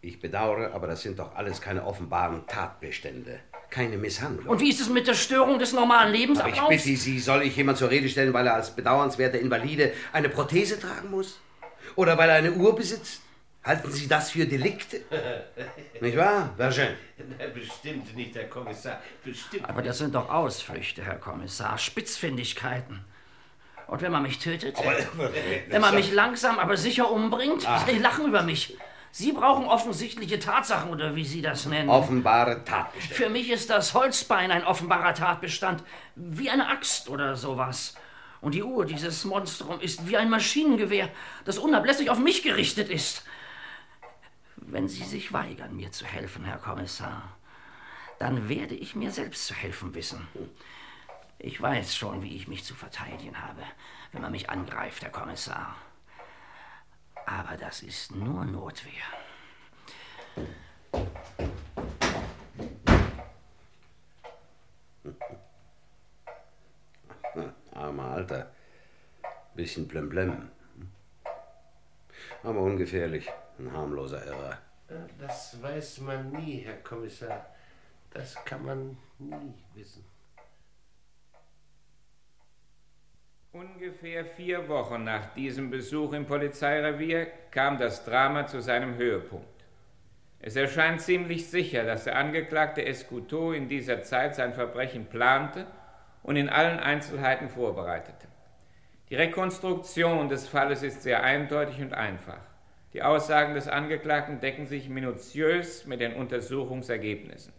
ich 0.00 0.18
bedauere, 0.18 0.72
aber 0.72 0.86
das 0.86 1.02
sind 1.02 1.18
doch 1.18 1.34
alles 1.36 1.60
keine 1.60 1.84
offenbaren 1.84 2.46
Tatbestände. 2.46 3.38
Keine 3.68 3.98
Misshandlung. 3.98 4.46
Und 4.46 4.60
wie 4.60 4.70
ist 4.70 4.80
es 4.80 4.88
mit 4.88 5.06
der 5.06 5.12
Störung 5.12 5.58
des 5.58 5.74
normalen 5.74 6.38
Aber 6.38 6.48
ich 6.48 6.62
bitte 6.62 6.96
Sie, 6.96 7.18
soll 7.18 7.42
ich 7.42 7.54
jemand 7.54 7.76
zur 7.76 7.90
Rede 7.90 8.08
stellen, 8.08 8.32
weil 8.32 8.46
er 8.46 8.54
als 8.54 8.74
bedauernswerter 8.74 9.38
Invalide 9.38 9.92
eine 10.14 10.30
Prothese 10.30 10.80
tragen 10.80 11.10
muss? 11.10 11.38
Oder 11.96 12.16
weil 12.16 12.30
er 12.30 12.36
eine 12.36 12.52
Uhr 12.52 12.74
besitzt? 12.74 13.20
Halten 13.62 13.92
Sie 13.92 14.08
das 14.08 14.30
für 14.30 14.46
Delikte? 14.46 15.02
Nicht 16.00 16.16
wahr, 16.16 16.54
Bergin? 16.56 16.88
Nein, 17.38 17.52
bestimmt 17.52 18.16
nicht, 18.16 18.34
Herr 18.34 18.44
Kommissar. 18.44 19.00
Bestimmt. 19.22 19.68
Aber 19.68 19.82
das 19.82 19.98
sind 19.98 20.14
doch 20.14 20.30
Ausflüchte, 20.30 21.04
Herr 21.04 21.16
Kommissar, 21.16 21.76
Spitzfindigkeiten. 21.76 23.04
Und 23.86 24.00
wenn 24.02 24.12
man 24.12 24.22
mich 24.22 24.38
tötet? 24.38 24.78
wenn 25.68 25.80
man 25.80 25.94
mich 25.94 26.12
langsam, 26.12 26.58
aber 26.58 26.76
sicher 26.76 27.10
umbringt? 27.10 27.64
Ach. 27.66 27.86
Sie 27.86 27.98
lachen 27.98 28.28
über 28.28 28.42
mich. 28.42 28.78
Sie 29.12 29.32
brauchen 29.32 29.66
offensichtliche 29.66 30.38
Tatsachen 30.38 30.90
oder 30.90 31.16
wie 31.16 31.24
Sie 31.24 31.42
das 31.42 31.66
nennen. 31.66 31.90
Offenbare 31.90 32.64
Tatbestände. 32.64 33.14
Für 33.14 33.28
mich 33.28 33.50
ist 33.50 33.68
das 33.68 33.92
Holzbein 33.92 34.52
ein 34.52 34.64
offenbarer 34.64 35.14
Tatbestand, 35.14 35.82
wie 36.14 36.48
eine 36.48 36.68
Axt 36.68 37.08
oder 37.08 37.34
sowas. 37.36 37.94
Und 38.40 38.54
die 38.54 38.62
Uhr, 38.62 38.86
dieses 38.86 39.24
Monstrum, 39.24 39.80
ist 39.80 40.08
wie 40.08 40.16
ein 40.16 40.30
Maschinengewehr, 40.30 41.10
das 41.44 41.58
unablässig 41.58 42.08
auf 42.08 42.18
mich 42.18 42.42
gerichtet 42.42 42.88
ist. 42.88 43.24
Wenn 44.72 44.86
Sie 44.86 45.02
sich 45.02 45.32
weigern, 45.32 45.74
mir 45.74 45.90
zu 45.90 46.06
helfen, 46.06 46.44
Herr 46.44 46.58
Kommissar, 46.58 47.36
dann 48.20 48.48
werde 48.48 48.76
ich 48.76 48.94
mir 48.94 49.10
selbst 49.10 49.46
zu 49.46 49.54
helfen 49.54 49.94
wissen. 49.94 50.28
Ich 51.40 51.60
weiß 51.60 51.96
schon, 51.96 52.22
wie 52.22 52.36
ich 52.36 52.46
mich 52.46 52.62
zu 52.62 52.76
verteidigen 52.76 53.42
habe, 53.42 53.62
wenn 54.12 54.22
man 54.22 54.30
mich 54.30 54.48
angreift, 54.48 55.02
Herr 55.02 55.10
Kommissar. 55.10 55.74
Aber 57.26 57.56
das 57.56 57.82
ist 57.82 58.14
nur 58.14 58.44
Notwehr. 58.44 58.92
Armer 67.74 68.10
Alter. 68.10 68.52
Bisschen 69.56 69.88
blemblem. 69.88 70.48
Aber 72.44 72.60
ungefährlich. 72.60 73.28
Ein 73.60 73.72
harmloser 73.72 74.24
Irrer. 74.26 74.56
Das 75.18 75.60
weiß 75.62 76.00
man 76.00 76.32
nie, 76.32 76.60
Herr 76.64 76.78
Kommissar. 76.78 77.46
Das 78.10 78.34
kann 78.44 78.64
man 78.64 78.96
nie 79.18 79.54
wissen. 79.74 80.04
Ungefähr 83.52 84.24
vier 84.24 84.66
Wochen 84.68 85.04
nach 85.04 85.34
diesem 85.34 85.70
Besuch 85.70 86.14
im 86.14 86.24
Polizeirevier 86.24 87.26
kam 87.50 87.78
das 87.78 88.04
Drama 88.04 88.46
zu 88.46 88.62
seinem 88.62 88.94
Höhepunkt. 88.96 89.46
Es 90.38 90.56
erscheint 90.56 91.02
ziemlich 91.02 91.50
sicher, 91.50 91.84
dass 91.84 92.04
der 92.04 92.16
Angeklagte 92.16 92.86
Escuto 92.86 93.52
in 93.52 93.68
dieser 93.68 94.02
Zeit 94.02 94.36
sein 94.36 94.54
Verbrechen 94.54 95.06
plante 95.06 95.66
und 96.22 96.36
in 96.36 96.48
allen 96.48 96.78
Einzelheiten 96.78 97.50
vorbereitete. 97.50 98.26
Die 99.10 99.16
Rekonstruktion 99.16 100.30
des 100.30 100.48
Falles 100.48 100.82
ist 100.82 101.02
sehr 101.02 101.22
eindeutig 101.22 101.82
und 101.82 101.92
einfach. 101.92 102.49
Die 102.92 103.02
Aussagen 103.02 103.54
des 103.54 103.68
Angeklagten 103.68 104.40
decken 104.40 104.66
sich 104.66 104.88
minutiös 104.88 105.86
mit 105.86 106.00
den 106.00 106.14
Untersuchungsergebnissen. 106.14 107.52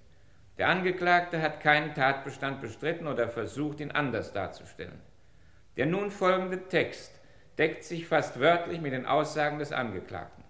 Der 0.58 0.68
Angeklagte 0.68 1.42
hat 1.42 1.62
keinen 1.62 1.94
Tatbestand 1.94 2.62
bestritten 2.62 3.08
oder 3.08 3.30
versucht, 3.30 3.80
ihn 3.80 3.92
anders 3.92 4.34
darzustellen. 4.34 5.00
Der 5.78 5.86
nun 5.86 6.12
folgende 6.12 6.68
Text 6.68 7.20
deckt 7.58 7.84
sich 7.84 8.08
fast 8.08 8.40
wörtlich 8.40 8.82
mit 8.82 8.92
den 8.92 9.06
Aussagen 9.06 9.60
des 9.60 9.72
Angeklagten. 9.72 10.44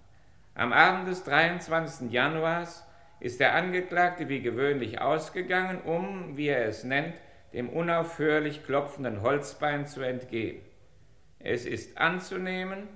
Am 0.56 0.74
Abend 0.74 1.08
des 1.08 1.24
23. 1.24 2.12
Januars 2.12 2.84
ist 3.20 3.39
der 3.39 3.54
Angeklagte 3.54 4.30
wie 4.30 4.41
gewöhnlich 4.41 5.00
ausgegangen, 5.00 5.82
um, 5.82 6.36
wie 6.38 6.48
er 6.48 6.65
es 6.65 6.84
nennt, 6.84 7.13
dem 7.54 7.70
unaufhörlich 7.70 8.65
klopfenden 8.65 9.22
Holzbein 9.22 9.86
zu 9.86 10.02
entgehen. 10.02 10.62
Es 11.39 11.65
ist 11.65 11.98
anzunehmen, 11.98 12.88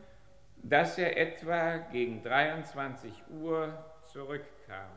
dass 0.67 0.97
er 0.97 1.15
etwa 1.15 1.77
gegen 1.77 2.23
23 2.23 3.13
Uhr 3.29 3.71
zurückkam. 4.11 4.89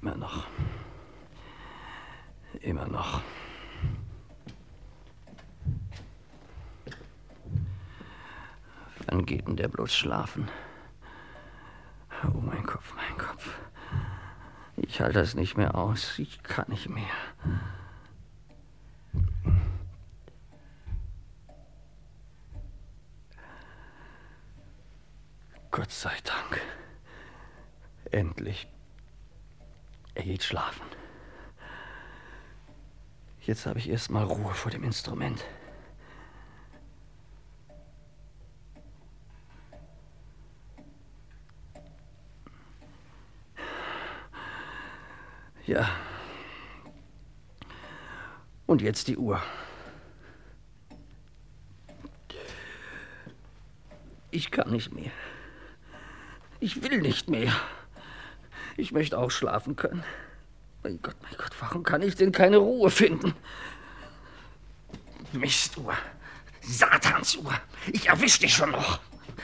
Immer 0.00 0.16
noch. 0.16 0.46
Immer 2.60 2.88
noch. 2.88 3.20
Der 9.62 9.68
bloß 9.68 9.94
schlafen? 9.94 10.48
Oh, 12.24 12.38
mein 12.38 12.66
Kopf, 12.66 12.94
mein 12.96 13.16
Kopf. 13.16 13.48
Ich 14.74 15.00
halte 15.00 15.20
das 15.20 15.36
nicht 15.36 15.56
mehr 15.56 15.76
aus. 15.76 16.18
Ich 16.18 16.42
kann 16.42 16.64
nicht 16.66 16.88
mehr. 16.88 17.04
Gott 25.70 25.92
sei 25.92 26.16
Dank. 26.24 26.60
Endlich. 28.10 28.66
Er 30.16 30.24
geht 30.24 30.42
schlafen. 30.42 30.86
Jetzt 33.42 33.66
habe 33.66 33.78
ich 33.78 33.88
erst 33.88 34.10
mal 34.10 34.24
Ruhe 34.24 34.54
vor 34.54 34.72
dem 34.72 34.82
Instrument. 34.82 35.44
Ja. 45.66 45.88
Und 48.66 48.82
jetzt 48.82 49.08
die 49.08 49.16
Uhr. 49.16 49.40
Ich 54.30 54.50
kann 54.50 54.70
nicht 54.70 54.92
mehr. 54.92 55.10
Ich 56.58 56.82
will 56.82 57.00
nicht 57.00 57.28
mehr. 57.28 57.52
Ich 58.76 58.92
möchte 58.92 59.18
auch 59.18 59.30
schlafen 59.30 59.76
können. 59.76 60.02
Mein 60.82 61.00
Gott, 61.02 61.16
mein 61.22 61.34
Gott, 61.36 61.52
warum 61.60 61.82
kann 61.82 62.02
ich 62.02 62.16
denn 62.16 62.32
keine 62.32 62.56
Ruhe 62.56 62.90
finden? 62.90 63.34
Mistuhr. 65.32 65.94
Satansuhr. 66.60 67.52
Ich 67.92 68.08
erwisch 68.08 68.38
dich 68.38 68.54
schon 68.54 68.70
noch. 68.70 69.00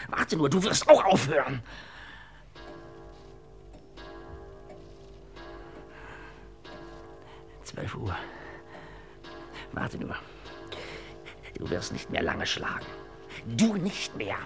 Warte 0.09 0.37
nur, 0.37 0.49
du 0.49 0.63
wirst 0.63 0.89
auch 0.89 1.05
aufhören. 1.05 1.63
Zwölf 7.69 7.95
Uhr. 7.97 8.17
Warte 9.73 9.99
nur. 9.99 10.17
Du 11.59 11.69
wirst 11.69 11.93
nicht 11.93 12.09
mehr 12.09 12.23
lange 12.23 12.47
schlagen. 12.47 12.87
Du 13.45 13.75
nicht 13.75 14.17
mehr. 14.17 14.39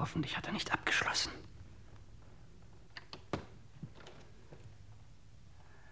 Hoffentlich 0.00 0.34
hat 0.34 0.46
er 0.46 0.52
nicht 0.52 0.72
abgeschlossen. 0.72 1.30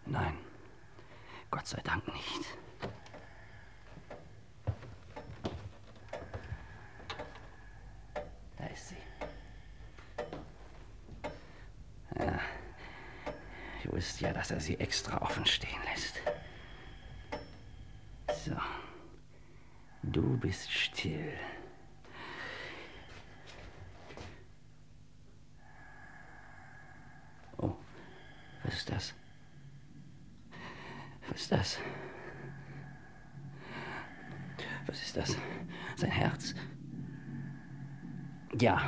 Nein, 0.06 0.34
Gott 1.50 1.66
sei 1.66 1.80
Dank 1.82 2.08
nicht. 2.08 2.56
Da 8.56 8.66
ist 8.72 8.88
sie. 8.88 8.96
Ja, 12.18 12.40
ich 13.84 13.92
wusste 13.92 14.24
ja, 14.24 14.32
dass 14.32 14.50
er 14.50 14.60
sie 14.60 14.80
extra 14.80 15.20
offen 15.20 15.44
stehen 15.44 15.80
lässt. 15.84 16.22
So, 18.44 18.56
du 20.02 20.38
bist 20.38 20.72
still. 20.72 21.34
Oh, 27.60 27.76
was 28.62 28.74
ist 28.74 28.90
das? 28.90 29.14
Was 31.28 31.40
ist 31.40 31.52
das? 31.52 31.78
Was 34.86 35.02
ist 35.02 35.16
das? 35.16 35.36
Sein 35.96 36.10
Herz? 36.10 36.54
Ja, 38.60 38.80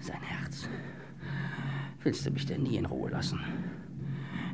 sein 0.00 0.22
Herz. 0.22 0.68
Willst 2.02 2.26
du 2.26 2.30
mich 2.30 2.44
denn 2.46 2.62
nie 2.62 2.76
in 2.76 2.86
Ruhe 2.86 3.10
lassen? 3.10 3.40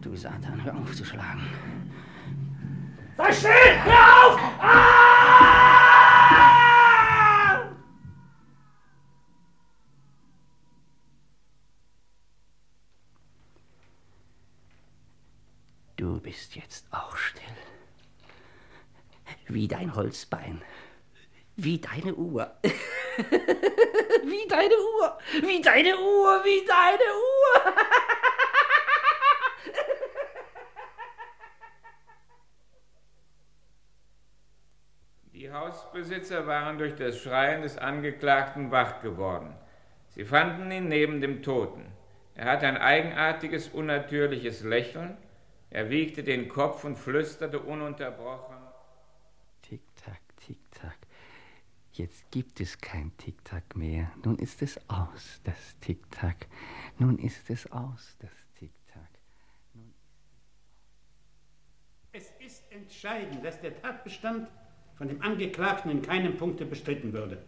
Du 0.00 0.14
Satan, 0.16 0.62
hör 0.64 0.76
auf 0.76 0.94
zu 0.94 1.04
schlagen. 1.04 1.42
Sei 3.16 3.32
still! 3.32 3.50
Hör 3.84 4.26
auf! 4.26 4.40
Ah! 4.60 5.00
Du 15.96 16.18
bist 16.18 16.56
jetzt 16.56 16.86
auch 16.92 17.14
still. 17.14 17.42
Wie 19.48 19.68
dein 19.68 19.90
Holzbein. 20.10 20.60
Wie 21.56 21.80
deine 21.80 22.14
Uhr. 22.14 22.52
wie 24.24 24.48
deine 24.48 24.74
Uhr. 24.74 25.18
Wie 25.42 25.60
deine 25.60 25.96
Uhr. 25.98 26.44
Wie 26.44 26.66
deine 26.66 27.10
Uhr. 27.28 27.74
Die 35.32 35.52
Hausbesitzer 35.52 36.46
waren 36.46 36.78
durch 36.78 36.96
das 36.96 37.18
Schreien 37.18 37.62
des 37.62 37.78
Angeklagten 37.78 38.70
wach 38.72 39.00
geworden. 39.00 39.54
Sie 40.08 40.24
fanden 40.24 40.72
ihn 40.72 40.88
neben 40.88 41.20
dem 41.20 41.42
Toten. 41.42 41.92
Er 42.34 42.46
hatte 42.46 42.66
ein 42.66 42.78
eigenartiges, 42.78 43.68
unnatürliches 43.68 44.62
Lächeln. 44.62 45.16
Er 45.68 45.88
wiegte 45.90 46.24
den 46.24 46.48
Kopf 46.48 46.84
und 46.84 46.96
flüsterte 46.96 47.60
ununterbrochen. 47.60 48.60
Tick-Tack, 49.70 50.20
Tick-Tack. 50.44 50.98
Jetzt 52.00 52.30
gibt 52.30 52.62
es 52.62 52.80
kein 52.80 53.12
Tick-Tack 53.18 53.76
mehr. 53.76 54.10
Nun 54.24 54.38
ist 54.38 54.62
es 54.62 54.80
aus, 54.88 55.42
das 55.44 55.78
Tick-Tack. 55.82 56.46
Nun 56.98 57.18
ist 57.18 57.50
es 57.50 57.70
aus, 57.70 58.16
das 58.20 58.30
Tick-Tack. 58.58 59.10
Es 62.10 62.32
ist 62.40 62.62
entscheidend, 62.72 63.44
dass 63.44 63.60
der 63.60 63.82
Tatbestand 63.82 64.48
von 64.94 65.08
dem 65.08 65.20
Angeklagten 65.20 65.90
in 65.90 66.00
keinem 66.00 66.38
Punkte 66.38 66.64
bestritten 66.64 67.12
würde. 67.12 67.44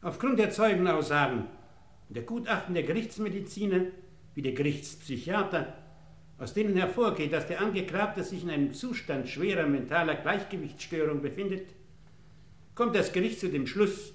Aufgrund 0.00 0.38
der 0.38 0.50
Zeugenaussagen 0.50 1.48
und 2.08 2.16
der 2.16 2.22
Gutachten 2.22 2.72
der 2.72 2.84
Gerichtsmediziner 2.84 3.88
wie 4.36 4.40
der 4.40 4.52
Gerichtspsychiater, 4.52 5.76
aus 6.38 6.54
denen 6.54 6.78
hervorgeht, 6.78 7.34
dass 7.34 7.46
der 7.46 7.60
Angeklagte 7.60 8.24
sich 8.24 8.42
in 8.42 8.48
einem 8.48 8.72
Zustand 8.72 9.28
schwerer 9.28 9.66
mentaler 9.66 10.14
Gleichgewichtsstörung 10.14 11.20
befindet, 11.20 11.74
kommt 12.78 12.94
das 12.94 13.12
Gericht 13.12 13.40
zu 13.40 13.48
dem 13.48 13.66
Schluss, 13.66 14.14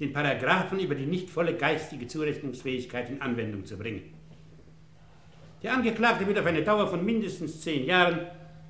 den 0.00 0.14
Paragraphen 0.14 0.80
über 0.80 0.94
die 0.94 1.04
nicht 1.04 1.28
volle 1.28 1.54
geistige 1.54 2.06
Zurechnungsfähigkeit 2.06 3.10
in 3.10 3.20
Anwendung 3.20 3.66
zu 3.66 3.76
bringen. 3.76 4.14
Der 5.62 5.74
Angeklagte 5.74 6.26
wird 6.26 6.38
auf 6.38 6.46
eine 6.46 6.62
Dauer 6.62 6.88
von 6.88 7.04
mindestens 7.04 7.60
zehn 7.60 7.84
Jahren 7.84 8.20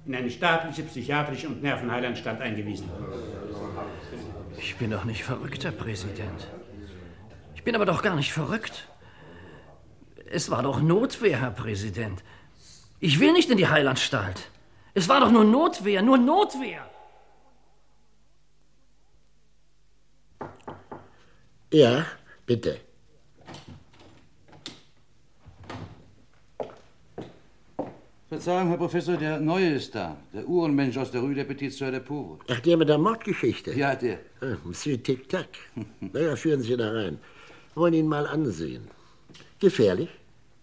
in 0.04 0.16
eine 0.16 0.28
staatliche 0.28 0.82
psychiatrische 0.82 1.46
und 1.46 1.62
Nervenheilanstalt 1.62 2.40
eingewiesen. 2.40 2.90
Ich 4.58 4.74
bin 4.74 4.90
doch 4.90 5.04
nicht 5.04 5.22
verrückt, 5.22 5.62
Herr 5.62 5.70
Präsident. 5.70 6.48
Ich 7.54 7.62
bin 7.62 7.76
aber 7.76 7.86
doch 7.86 8.02
gar 8.02 8.16
nicht 8.16 8.32
verrückt. 8.32 8.88
Es 10.28 10.50
war 10.50 10.64
doch 10.64 10.80
Notwehr, 10.82 11.40
Herr 11.40 11.52
Präsident. 11.52 12.24
Ich 12.98 13.20
will 13.20 13.32
nicht 13.32 13.48
in 13.48 13.58
die 13.58 13.68
Heilanstalt. 13.68 14.50
Es 14.92 15.08
war 15.08 15.20
doch 15.20 15.30
nur 15.30 15.44
Notwehr, 15.44 16.02
nur 16.02 16.18
Notwehr. 16.18 16.89
Ja, 21.72 22.04
bitte. 22.46 22.80
Verzeihung, 28.28 28.68
Herr 28.68 28.76
Professor, 28.76 29.16
der 29.16 29.40
Neue 29.40 29.70
ist 29.74 29.94
da. 29.94 30.16
Der 30.32 30.48
Uhrenmensch 30.48 30.96
aus 30.96 31.10
der 31.10 31.20
Rue 31.20 31.34
der 31.34 31.44
Petite 31.44 31.72
Sœur 31.74 31.90
de 31.90 32.00
Pauvre. 32.00 32.38
Ach, 32.48 32.60
der 32.60 32.76
mit 32.76 32.88
der 32.88 32.98
Mordgeschichte? 32.98 33.72
Ja, 33.74 33.94
der. 33.94 34.18
Ah, 34.40 34.56
Monsieur 34.64 35.00
Tic-Tac. 35.02 35.48
Na 36.00 36.20
ja, 36.20 36.36
führen 36.36 36.62
Sie 36.62 36.76
da 36.76 36.90
rein. 36.90 37.18
Wollen 37.74 37.94
ihn 37.94 38.08
mal 38.08 38.26
ansehen. 38.26 38.88
Gefährlich? 39.60 40.08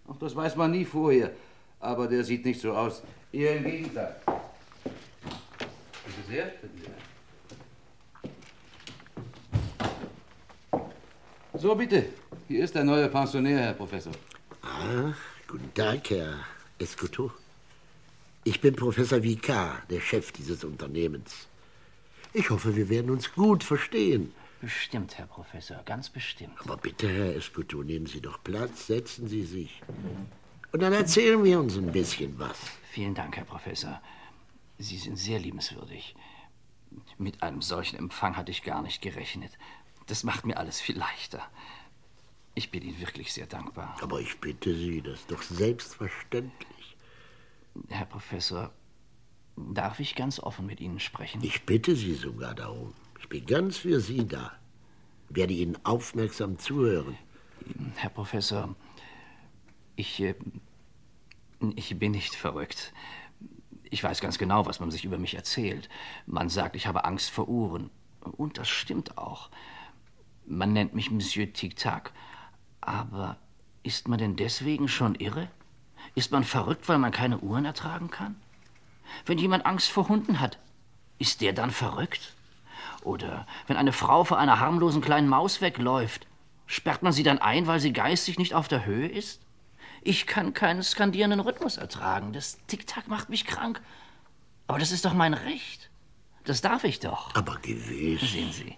Ach, 0.09 0.17
das 0.17 0.35
weiß 0.35 0.55
man 0.55 0.71
nie 0.71 0.85
vorher. 0.85 1.31
Aber 1.79 2.07
der 2.07 2.23
sieht 2.23 2.45
nicht 2.45 2.59
so 2.59 2.71
aus. 2.71 3.01
Eher 3.31 3.57
im 3.57 3.63
Gegenteil. 3.63 4.15
Bitte 4.25 6.23
sehr. 6.29 6.45
Bitte 6.61 6.77
sehr. 6.83 6.93
So, 11.59 11.73
bitte. 11.73 12.05
Hier 12.47 12.63
ist 12.63 12.75
der 12.75 12.83
neue 12.83 13.09
Pensionär, 13.09 13.59
Herr 13.59 13.73
Professor. 13.73 14.13
Ah, 14.61 15.13
guten 15.47 15.73
Tag, 15.73 16.07
Herr 16.11 16.35
Escoto. 16.77 17.31
Ich 18.43 18.61
bin 18.61 18.75
Professor 18.75 19.23
Vicard, 19.23 19.89
der 19.89 19.99
Chef 19.99 20.31
dieses 20.31 20.63
Unternehmens. 20.63 21.47
Ich 22.31 22.51
hoffe, 22.51 22.75
wir 22.75 22.89
werden 22.89 23.09
uns 23.09 23.33
gut 23.33 23.63
verstehen. 23.63 24.33
Bestimmt, 24.61 25.17
Herr 25.17 25.25
Professor, 25.25 25.81
ganz 25.83 26.11
bestimmt. 26.11 26.53
Aber 26.59 26.77
bitte, 26.77 27.09
Herr 27.09 27.35
Escoto, 27.35 27.81
nehmen 27.81 28.05
Sie 28.05 28.21
doch 28.21 28.43
Platz, 28.43 28.85
setzen 28.85 29.27
Sie 29.27 29.43
sich. 29.43 29.81
Und 30.71 30.83
dann 30.83 30.93
erzählen 30.93 31.43
wir 31.43 31.59
uns 31.59 31.75
ein 31.75 31.91
bisschen 31.91 32.37
was. 32.37 32.57
Vielen 32.91 33.15
Dank, 33.15 33.35
Herr 33.35 33.45
Professor. 33.45 33.99
Sie 34.77 34.97
sind 34.97 35.17
sehr 35.17 35.39
liebenswürdig. 35.39 36.15
Mit 37.17 37.41
einem 37.41 37.63
solchen 37.63 37.97
Empfang 37.97 38.37
hatte 38.37 38.51
ich 38.51 38.61
gar 38.61 38.83
nicht 38.83 39.01
gerechnet. 39.01 39.51
Das 40.07 40.23
macht 40.23 40.45
mir 40.45 40.57
alles 40.57 40.81
viel 40.81 40.97
leichter. 40.97 41.41
Ich 42.55 42.71
bin 42.71 42.81
Ihnen 42.81 42.99
wirklich 42.99 43.33
sehr 43.33 43.45
dankbar. 43.45 43.95
Aber 44.01 44.19
ich 44.19 44.39
bitte 44.39 44.73
Sie, 44.75 45.01
das 45.01 45.19
ist 45.19 45.31
doch 45.31 45.43
selbstverständlich. 45.43 46.97
Herr 47.89 48.05
Professor, 48.05 48.71
darf 49.55 49.99
ich 49.99 50.15
ganz 50.15 50.39
offen 50.39 50.65
mit 50.65 50.79
Ihnen 50.79 50.99
sprechen? 50.99 51.43
Ich 51.43 51.65
bitte 51.65 51.95
Sie 51.95 52.15
sogar 52.15 52.55
darum. 52.55 52.93
Ich 53.19 53.29
bin 53.29 53.45
ganz 53.45 53.77
für 53.77 53.99
Sie 53.99 54.27
da. 54.27 54.53
Werde 55.29 55.53
Ihnen 55.53 55.77
aufmerksam 55.85 56.57
zuhören. 56.57 57.17
Herr 57.95 58.09
Professor, 58.09 58.75
ich, 59.95 60.21
äh, 60.21 60.35
ich 61.75 61.99
bin 61.99 62.13
nicht 62.13 62.33
verrückt. 62.33 62.93
Ich 63.89 64.03
weiß 64.03 64.21
ganz 64.21 64.37
genau, 64.37 64.65
was 64.65 64.79
man 64.79 64.89
sich 64.89 65.05
über 65.05 65.17
mich 65.17 65.35
erzählt. 65.35 65.89
Man 66.25 66.49
sagt, 66.49 66.75
ich 66.75 66.87
habe 66.87 67.05
Angst 67.05 67.29
vor 67.29 67.47
Uhren. 67.47 67.89
Und 68.21 68.57
das 68.57 68.67
stimmt 68.67 69.17
auch. 69.17 69.49
Man 70.47 70.73
nennt 70.73 70.95
mich 70.95 71.11
Monsieur 71.11 71.51
Tic-Tac. 71.51 72.11
Aber 72.79 73.37
ist 73.83 74.07
man 74.07 74.17
denn 74.17 74.35
deswegen 74.35 74.87
schon 74.87 75.15
irre? 75.15 75.49
Ist 76.15 76.31
man 76.31 76.43
verrückt, 76.43 76.87
weil 76.87 76.97
man 76.97 77.11
keine 77.11 77.39
Uhren 77.39 77.65
ertragen 77.65 78.09
kann? 78.09 78.35
Wenn 79.25 79.37
jemand 79.37 79.65
Angst 79.65 79.89
vor 79.89 80.07
Hunden 80.07 80.39
hat, 80.39 80.57
ist 81.19 81.41
der 81.41 81.53
dann 81.53 81.71
verrückt? 81.71 82.33
Oder 83.03 83.45
wenn 83.67 83.77
eine 83.77 83.93
Frau 83.93 84.23
vor 84.23 84.37
einer 84.37 84.59
harmlosen 84.59 85.01
kleinen 85.01 85.27
Maus 85.27 85.61
wegläuft, 85.61 86.27
sperrt 86.65 87.03
man 87.03 87.13
sie 87.13 87.23
dann 87.23 87.39
ein, 87.39 87.67
weil 87.67 87.79
sie 87.79 87.93
geistig 87.93 88.37
nicht 88.37 88.53
auf 88.53 88.67
der 88.67 88.85
Höhe 88.85 89.07
ist? 89.07 89.41
Ich 90.01 90.27
kann 90.27 90.53
keinen 90.53 90.83
skandierenden 90.83 91.39
Rhythmus 91.41 91.77
ertragen. 91.77 92.31
Das 92.31 92.57
Tick-Tack 92.67 93.07
macht 93.07 93.29
mich 93.29 93.45
krank. 93.45 93.81
Aber 94.67 94.79
das 94.79 94.91
ist 94.91 95.05
doch 95.05 95.13
mein 95.13 95.33
Recht. 95.33 95.89
Das 96.45 96.61
darf 96.61 96.85
ich 96.85 96.99
doch. 96.99 97.35
Aber 97.35 97.57
gewiss. 97.57 98.31
Sehen 98.31 98.53
Sie. 98.53 98.77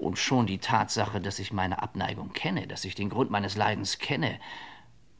Und 0.00 0.18
schon 0.18 0.46
die 0.46 0.58
Tatsache, 0.58 1.20
dass 1.20 1.38
ich 1.38 1.52
meine 1.52 1.82
Abneigung 1.82 2.32
kenne, 2.32 2.66
dass 2.66 2.86
ich 2.86 2.94
den 2.94 3.10
Grund 3.10 3.30
meines 3.30 3.54
Leidens 3.54 3.98
kenne, 3.98 4.40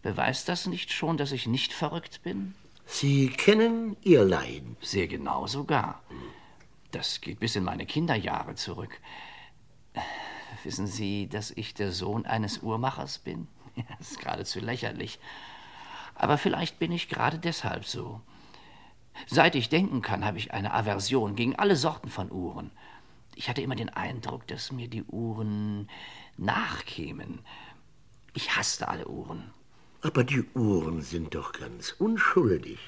beweist 0.01 0.49
das 0.49 0.65
nicht 0.65 0.91
schon, 0.91 1.19
dass 1.19 1.33
ich 1.33 1.47
nicht 1.47 1.75
verrückt 1.75 2.23
bin? 2.23 2.55
Sie 2.87 3.29
kennen 3.29 3.99
Ihr 4.01 4.25
Leiden. 4.25 4.79
Sehr 4.81 5.07
genau 5.07 5.47
sogar. 5.47 6.03
Das 6.93 7.21
geht 7.21 7.41
bis 7.41 7.57
in 7.57 7.65
meine 7.65 7.85
Kinderjahre 7.85 8.55
zurück. 8.55 9.03
Wissen 10.65 10.87
Sie, 10.87 11.29
dass 11.29 11.51
ich 11.51 11.75
der 11.75 11.93
Sohn 11.93 12.25
eines 12.25 12.63
Uhrmachers 12.63 13.19
bin? 13.19 13.49
Das 13.99 14.13
ist 14.13 14.19
geradezu 14.19 14.61
lächerlich. 14.61 15.21
Aber 16.15 16.39
vielleicht 16.39 16.79
bin 16.79 16.91
ich 16.91 17.11
gerade 17.11 17.39
deshalb 17.39 17.85
so. 17.85 18.23
Seit 19.27 19.55
ich 19.55 19.69
denken 19.69 20.01
kann, 20.01 20.25
habe 20.25 20.39
ich 20.39 20.55
eine 20.55 20.73
Aversion 20.73 21.37
gegen 21.37 21.55
alle 21.57 21.77
Sorten 21.77 22.09
von 22.09 22.33
Uhren. 22.33 22.71
Ich 23.35 23.49
hatte 23.49 23.63
immer 23.63 23.77
den 23.77 23.89
Eindruck, 23.89 24.47
dass 24.47 24.73
mir 24.73 24.89
die 24.89 25.05
Uhren 25.05 25.89
nachkämen. 26.37 27.41
Ich 28.35 28.57
hasste 28.57 28.89
alle 28.89 29.09
Uhren. 29.09 29.51
Aber 30.03 30.25
die 30.25 30.45
Uhren 30.55 31.03
sind 31.03 31.35
doch 31.35 31.53
ganz 31.53 31.93
unschuldig. 31.99 32.79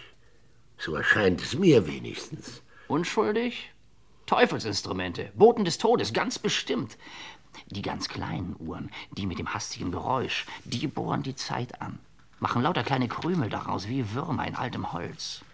So 0.78 0.94
erscheint 0.94 1.40
es 1.40 1.54
mir 1.54 1.86
wenigstens. 1.86 2.62
Unschuldig? 2.88 3.72
Teufelsinstrumente, 4.26 5.30
Boten 5.34 5.64
des 5.64 5.78
Todes, 5.78 6.12
ganz 6.12 6.38
bestimmt. 6.38 6.96
Die 7.66 7.82
ganz 7.82 8.08
kleinen 8.08 8.56
Uhren, 8.58 8.90
die 9.10 9.26
mit 9.26 9.38
dem 9.38 9.52
hastigen 9.52 9.92
Geräusch, 9.92 10.46
die 10.64 10.86
bohren 10.86 11.22
die 11.22 11.36
Zeit 11.36 11.82
an, 11.82 11.98
machen 12.38 12.62
lauter 12.62 12.82
kleine 12.82 13.08
Krümel 13.08 13.50
daraus 13.50 13.88
wie 13.88 14.12
Würmer 14.14 14.46
in 14.46 14.56
altem 14.56 14.92
Holz. 14.92 15.44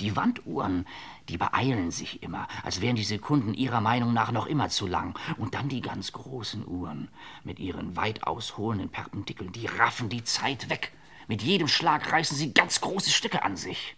Die 0.00 0.16
Wanduhren, 0.16 0.86
die 1.30 1.38
beeilen 1.38 1.92
sich 1.92 2.24
immer, 2.24 2.48
als 2.64 2.80
wären 2.80 2.96
die 2.96 3.04
Sekunden 3.04 3.54
ihrer 3.54 3.80
Meinung 3.80 4.12
nach 4.12 4.32
noch 4.32 4.46
immer 4.46 4.68
zu 4.68 4.88
lang. 4.88 5.16
Und 5.36 5.54
dann 5.54 5.68
die 5.68 5.80
ganz 5.80 6.10
großen 6.10 6.66
Uhren 6.66 7.08
mit 7.44 7.60
ihren 7.60 7.96
weit 7.96 8.24
ausholenden 8.24 8.88
Perpendikeln, 8.88 9.52
die 9.52 9.66
raffen 9.66 10.08
die 10.08 10.24
Zeit 10.24 10.68
weg. 10.70 10.92
Mit 11.28 11.42
jedem 11.42 11.68
Schlag 11.68 12.10
reißen 12.10 12.36
sie 12.36 12.52
ganz 12.52 12.80
große 12.80 13.10
Stücke 13.10 13.44
an 13.44 13.56
sich. 13.56 13.94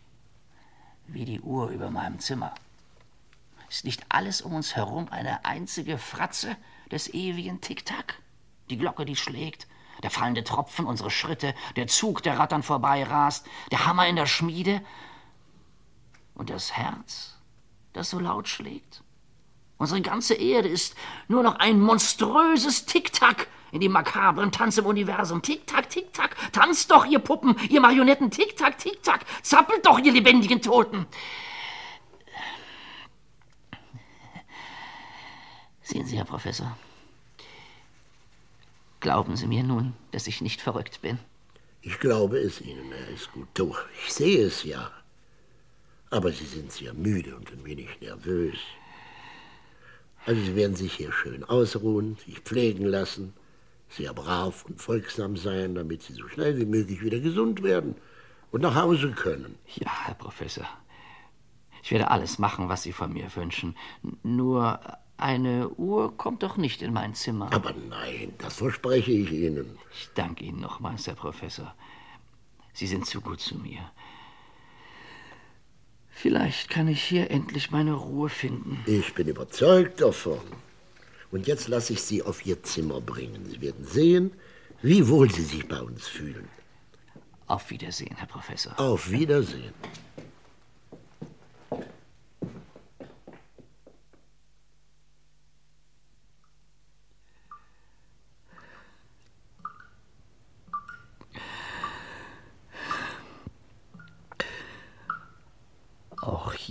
Wie 1.06 1.24
die 1.24 1.40
Uhr 1.40 1.70
über 1.70 1.90
meinem 1.90 2.18
Zimmer. 2.18 2.54
Ist 3.70 3.86
nicht 3.86 4.04
alles 4.10 4.42
um 4.42 4.52
uns 4.52 4.76
herum 4.76 5.08
eine 5.10 5.46
einzige 5.46 5.96
Fratze 5.96 6.54
des 6.90 7.14
ewigen 7.14 7.62
Tick-Tack? 7.62 8.20
Die 8.68 8.76
Glocke, 8.76 9.06
die 9.06 9.16
schlägt, 9.16 9.66
der 10.02 10.10
fallende 10.10 10.44
Tropfen, 10.44 10.84
unsere 10.84 11.10
Schritte, 11.10 11.54
der 11.76 11.86
Zug, 11.86 12.22
der 12.22 12.38
rattern 12.38 12.62
vorbeirast, 12.62 13.46
der 13.70 13.86
Hammer 13.86 14.06
in 14.06 14.16
der 14.16 14.26
Schmiede 14.26 14.82
und 16.34 16.50
das 16.50 16.72
Herz, 16.72 17.36
das 17.92 18.10
so 18.10 18.18
laut 18.18 18.48
schlägt. 18.48 19.02
Unsere 19.78 20.00
ganze 20.00 20.34
Erde 20.34 20.68
ist 20.68 20.94
nur 21.28 21.42
noch 21.42 21.56
ein 21.56 21.80
monströses 21.80 22.86
Tick-Tack 22.86 23.48
in 23.72 23.80
dem 23.80 23.92
makabren 23.92 24.52
Tanz 24.52 24.78
im 24.78 24.86
Universum. 24.86 25.42
Tick-Tack, 25.42 25.88
Tick-Tack, 25.88 26.36
tanzt 26.52 26.90
doch, 26.90 27.04
ihr 27.06 27.18
Puppen, 27.18 27.56
ihr 27.68 27.80
Marionetten, 27.80 28.30
Tick-Tack, 28.30 28.78
Tick-Tack, 28.78 29.24
zappelt 29.42 29.84
doch, 29.84 29.98
ihr 29.98 30.12
lebendigen 30.12 30.62
Toten. 30.62 31.06
Sehen 35.82 36.06
Sie, 36.06 36.16
Herr 36.16 36.24
Professor, 36.24 36.76
glauben 39.00 39.36
Sie 39.36 39.46
mir 39.46 39.64
nun, 39.64 39.94
dass 40.12 40.26
ich 40.26 40.40
nicht 40.40 40.60
verrückt 40.60 41.02
bin? 41.02 41.18
Ich 41.80 41.98
glaube 41.98 42.38
es 42.38 42.60
Ihnen, 42.60 42.92
Herr 42.92 43.08
Escuto. 43.08 43.74
Ich 44.04 44.12
sehe 44.12 44.46
es 44.46 44.62
ja. 44.62 44.90
Aber 46.12 46.30
Sie 46.30 46.44
sind 46.44 46.70
sehr 46.70 46.92
müde 46.92 47.34
und 47.34 47.50
ein 47.50 47.64
wenig 47.64 47.88
nervös. 48.02 48.58
Also 50.26 50.42
Sie 50.42 50.54
werden 50.54 50.76
sich 50.76 50.92
hier 50.92 51.10
schön 51.10 51.42
ausruhen, 51.42 52.18
sich 52.26 52.40
pflegen 52.40 52.84
lassen, 52.84 53.32
sehr 53.88 54.12
brav 54.12 54.66
und 54.66 54.78
folgsam 54.80 55.38
sein, 55.38 55.74
damit 55.74 56.02
Sie 56.02 56.12
so 56.12 56.28
schnell 56.28 56.58
wie 56.58 56.66
möglich 56.66 57.02
wieder 57.02 57.18
gesund 57.18 57.62
werden 57.62 57.94
und 58.50 58.60
nach 58.60 58.74
Hause 58.74 59.12
können. 59.12 59.58
Ja, 59.76 59.90
Herr 60.04 60.14
Professor. 60.14 60.68
Ich 61.82 61.90
werde 61.90 62.10
alles 62.10 62.38
machen, 62.38 62.68
was 62.68 62.82
Sie 62.82 62.92
von 62.92 63.14
mir 63.14 63.34
wünschen. 63.34 63.74
Nur 64.22 64.80
eine 65.16 65.70
Uhr 65.70 66.14
kommt 66.18 66.42
doch 66.42 66.58
nicht 66.58 66.82
in 66.82 66.92
mein 66.92 67.14
Zimmer. 67.14 67.50
Aber 67.54 67.72
nein, 67.88 68.34
das 68.36 68.56
verspreche 68.56 69.12
ich 69.12 69.32
Ihnen. 69.32 69.78
Ich 69.90 70.10
danke 70.14 70.44
Ihnen 70.44 70.60
nochmals, 70.60 71.06
Herr 71.06 71.14
Professor. 71.14 71.74
Sie 72.74 72.86
sind 72.86 73.06
zu 73.06 73.22
gut 73.22 73.40
zu 73.40 73.56
mir. 73.56 73.80
Vielleicht 76.12 76.68
kann 76.68 76.88
ich 76.88 77.02
hier 77.02 77.30
endlich 77.30 77.70
meine 77.70 77.94
Ruhe 77.94 78.28
finden. 78.28 78.78
Ich 78.86 79.14
bin 79.14 79.26
überzeugt 79.26 80.00
davon. 80.00 80.40
Und 81.30 81.46
jetzt 81.46 81.68
lasse 81.68 81.94
ich 81.94 82.02
Sie 82.02 82.22
auf 82.22 82.44
Ihr 82.46 82.62
Zimmer 82.62 83.00
bringen. 83.00 83.46
Sie 83.50 83.60
werden 83.60 83.84
sehen, 83.84 84.30
wie 84.82 85.08
wohl 85.08 85.30
Sie 85.30 85.42
sich 85.42 85.66
bei 85.66 85.80
uns 85.80 86.06
fühlen. 86.06 86.46
Auf 87.46 87.70
Wiedersehen, 87.70 88.14
Herr 88.16 88.28
Professor. 88.28 88.78
Auf 88.78 89.10
Wiedersehen. 89.10 89.72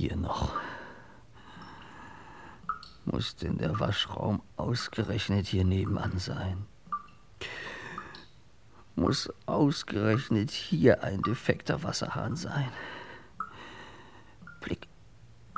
hier 0.02 0.16
noch. 0.16 0.54
Muss 3.06 3.36
denn 3.36 3.58
der 3.58 3.80
Waschraum 3.80 4.42
ausgerechnet 4.72 5.48
hier 5.48 5.66
nebenan 5.66 6.18
sein? 6.18 6.66
Muss 8.96 9.30
ausgerechnet 9.46 10.50
hier 10.50 11.04
ein 11.04 11.22
defekter 11.24 11.84
Wasserhahn 11.84 12.38
sein? 12.38 12.72
Blick, 14.62 14.88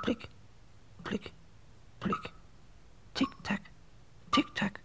Blick, 0.02 0.30
Blick, 1.04 1.32
Blick. 2.00 2.34
Tick-Tack, 3.14 3.62
Tick-Tack, 4.32 4.80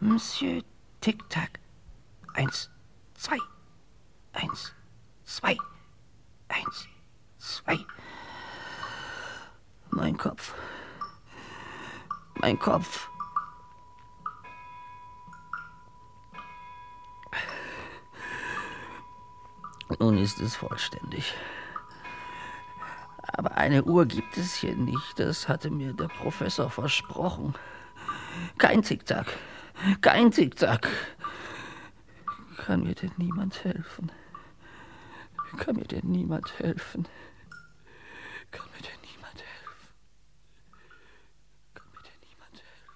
Monsieur 0.00 0.62
Tick-Tack. 1.00 1.58
Eins, 2.34 2.68
zwei, 3.14 3.38
eins, 4.34 4.74
zwei, 5.24 5.56
eins, 6.48 6.86
zwei. 7.38 7.78
Mein 9.88 10.18
Kopf. 10.18 10.54
Mein 12.34 12.58
Kopf. 12.58 13.10
Nun 19.98 20.18
ist 20.18 20.40
es 20.40 20.56
vollständig. 20.56 21.34
Aber 23.32 23.56
eine 23.56 23.84
Uhr 23.84 24.06
gibt 24.06 24.36
es 24.36 24.54
hier 24.54 24.74
nicht, 24.76 25.18
das 25.18 25.48
hatte 25.48 25.70
mir 25.70 25.92
der 25.92 26.08
Professor 26.08 26.70
versprochen. 26.70 27.54
Kein 28.58 28.82
Tick-Tack, 28.82 29.26
kein 30.00 30.30
Tick-Tack. 30.30 30.88
Kann 32.58 32.84
mir 32.84 32.94
denn 32.94 33.12
niemand 33.16 33.64
helfen? 33.64 34.12
Kann 35.56 35.76
mir 35.76 35.84
denn 35.84 36.10
niemand 36.10 36.58
helfen? 36.58 37.06
Kann 38.50 38.66
mir 38.70 38.82
denn 38.82 39.00
niemand 39.02 39.42
helfen? 39.42 39.88
Kann 41.74 41.86
mir 41.90 42.02
denn 42.02 42.20
niemand 42.28 42.62
helfen? 42.62 42.90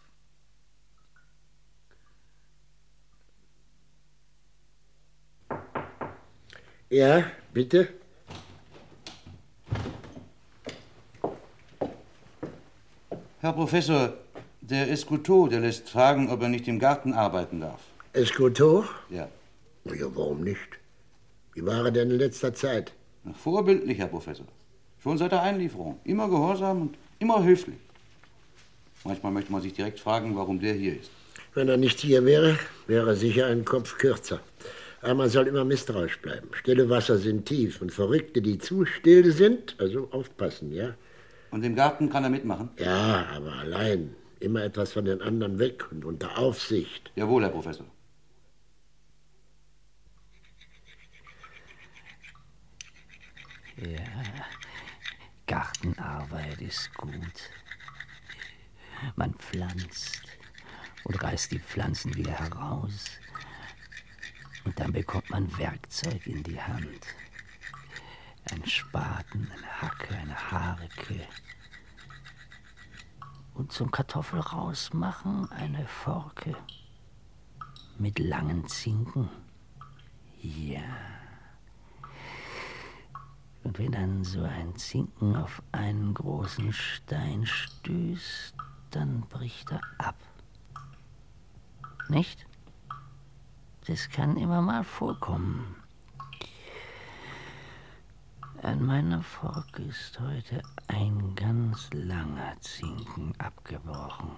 Ja, 6.94 7.24
bitte? 7.52 7.88
Herr 13.40 13.52
Professor, 13.52 14.12
der 14.60 14.88
Escoutot, 14.92 15.50
der 15.50 15.58
lässt 15.58 15.88
fragen, 15.88 16.30
ob 16.30 16.40
er 16.42 16.48
nicht 16.48 16.68
im 16.68 16.78
Garten 16.78 17.12
arbeiten 17.12 17.62
darf. 17.62 17.80
Escoutot? 18.12 18.84
Ja. 19.10 19.26
Ja, 19.86 20.06
warum 20.14 20.44
nicht? 20.44 20.78
Wie 21.54 21.66
war 21.66 21.84
er 21.84 21.90
denn 21.90 22.12
in 22.12 22.18
letzter 22.18 22.54
Zeit? 22.54 22.92
Vorbildlich, 23.42 23.98
Herr 23.98 24.06
Professor. 24.06 24.46
Schon 25.02 25.18
seit 25.18 25.32
der 25.32 25.42
Einlieferung. 25.42 25.98
Immer 26.04 26.28
gehorsam 26.28 26.82
und 26.82 26.94
immer 27.18 27.42
höflich. 27.42 27.80
Manchmal 29.02 29.32
möchte 29.32 29.50
man 29.50 29.62
sich 29.62 29.72
direkt 29.72 29.98
fragen, 29.98 30.36
warum 30.36 30.60
der 30.60 30.74
hier 30.74 30.94
ist. 31.00 31.10
Wenn 31.54 31.68
er 31.68 31.76
nicht 31.76 31.98
hier 31.98 32.24
wäre, 32.24 32.56
wäre 32.86 33.10
er 33.10 33.16
sicher 33.16 33.46
ein 33.46 33.64
Kopf 33.64 33.98
kürzer. 33.98 34.38
Aber 35.04 35.14
man 35.14 35.28
soll 35.28 35.46
immer 35.48 35.66
misstrauisch 35.66 36.18
bleiben. 36.22 36.48
Stille 36.54 36.88
Wasser 36.88 37.18
sind 37.18 37.44
tief 37.44 37.82
und 37.82 37.92
Verrückte, 37.92 38.40
die 38.40 38.56
zu 38.56 38.86
still 38.86 39.32
sind, 39.32 39.76
also 39.78 40.08
aufpassen, 40.12 40.72
ja? 40.72 40.94
Und 41.50 41.62
im 41.62 41.76
Garten 41.76 42.08
kann 42.08 42.24
er 42.24 42.30
mitmachen? 42.30 42.70
Ja, 42.78 43.26
aber 43.34 43.52
allein. 43.52 44.16
Immer 44.40 44.64
etwas 44.64 44.94
von 44.94 45.04
den 45.04 45.20
anderen 45.20 45.58
weg 45.58 45.92
und 45.92 46.06
unter 46.06 46.38
Aufsicht. 46.38 47.12
Jawohl, 47.16 47.42
Herr 47.42 47.50
Professor. 47.50 47.84
Ja, 53.76 53.98
Gartenarbeit 55.46 56.62
ist 56.62 56.94
gut. 56.94 57.50
Man 59.16 59.34
pflanzt 59.34 60.22
und 61.04 61.22
reißt 61.22 61.52
die 61.52 61.58
Pflanzen 61.58 62.16
wieder 62.16 62.32
heraus. 62.32 63.10
Und 64.64 64.80
dann 64.80 64.92
bekommt 64.92 65.30
man 65.30 65.56
Werkzeug 65.58 66.26
in 66.26 66.42
die 66.42 66.60
Hand. 66.60 67.06
Ein 68.50 68.64
Spaten, 68.66 69.50
eine 69.56 69.82
Hacke, 69.82 70.14
eine 70.14 70.50
Harke. 70.50 71.26
Und 73.54 73.72
zum 73.72 73.90
Kartoffel 73.90 74.40
rausmachen 74.40 75.50
eine 75.52 75.86
Forke. 75.86 76.56
Mit 77.98 78.18
langen 78.18 78.66
Zinken. 78.66 79.28
Ja. 80.40 80.82
Und 83.62 83.78
wenn 83.78 83.92
dann 83.92 84.24
so 84.24 84.42
ein 84.42 84.76
Zinken 84.76 85.36
auf 85.36 85.62
einen 85.72 86.12
großen 86.12 86.72
Stein 86.72 87.46
stößt, 87.46 88.54
dann 88.90 89.22
bricht 89.22 89.70
er 89.72 89.80
ab. 89.98 90.16
Nicht? 92.08 92.46
Das 93.86 94.08
kann 94.08 94.38
immer 94.38 94.62
mal 94.62 94.82
vorkommen. 94.82 95.76
An 98.62 98.86
meiner 98.86 99.22
Forke 99.22 99.82
ist 99.82 100.18
heute 100.20 100.62
ein 100.88 101.34
ganz 101.34 101.90
langer 101.92 102.58
Zinken 102.62 103.34
abgebrochen. 103.36 104.30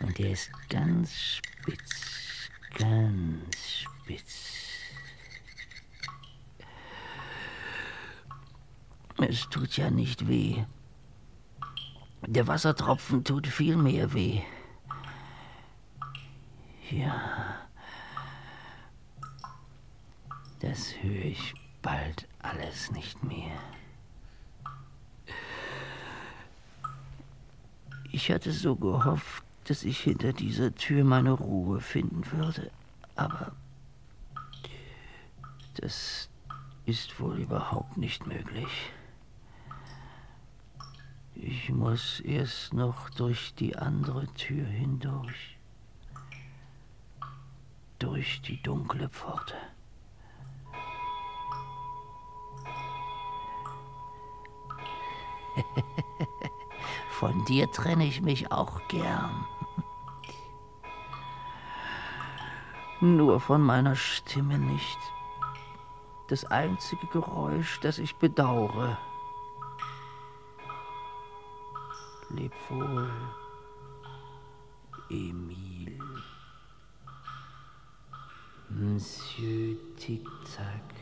Und 0.00 0.16
der 0.16 0.30
ist 0.30 0.50
ganz 0.70 1.12
spitz, 1.12 2.48
ganz 2.78 3.58
spitz. 3.66 4.54
Es 9.18 9.50
tut 9.50 9.76
ja 9.76 9.90
nicht 9.90 10.26
weh. 10.28 10.64
Der 12.26 12.46
Wassertropfen 12.46 13.22
tut 13.22 13.46
viel 13.46 13.76
mehr 13.76 14.14
weh. 14.14 14.40
Ja. 16.90 17.68
Das 20.60 20.94
höre 21.02 21.24
ich 21.24 21.54
bald 21.82 22.26
alles 22.40 22.90
nicht 22.90 23.22
mehr. 23.24 23.58
Ich 28.12 28.30
hatte 28.30 28.52
so 28.52 28.74
gehofft, 28.74 29.44
dass 29.64 29.84
ich 29.84 30.00
hinter 30.00 30.32
dieser 30.32 30.74
Tür 30.74 31.04
meine 31.04 31.30
Ruhe 31.30 31.80
finden 31.80 32.22
würde, 32.32 32.70
aber 33.14 33.52
das 35.76 36.28
ist 36.86 37.20
wohl 37.20 37.38
überhaupt 37.38 37.96
nicht 37.96 38.26
möglich. 38.26 38.92
Ich 41.36 41.70
muss 41.70 42.20
erst 42.20 42.74
noch 42.74 43.10
durch 43.10 43.54
die 43.54 43.76
andere 43.76 44.26
Tür 44.34 44.66
hindurch. 44.66 45.59
Durch 48.00 48.42
die 48.42 48.60
dunkle 48.62 49.08
Pforte. 49.10 49.54
Von 57.10 57.44
dir 57.44 57.70
trenne 57.70 58.06
ich 58.06 58.22
mich 58.22 58.50
auch 58.50 58.80
gern. 58.88 59.44
Nur 63.02 63.38
von 63.38 63.60
meiner 63.60 63.96
Stimme 63.96 64.58
nicht. 64.58 64.98
Das 66.28 66.46
einzige 66.46 67.06
Geräusch, 67.08 67.80
das 67.80 67.98
ich 67.98 68.16
bedauere. 68.16 68.96
Leb 72.30 72.54
wohl, 72.70 73.10
Emile. 75.10 75.98
Monsieur 78.72 79.78
Tic-Tac. 79.96 80.94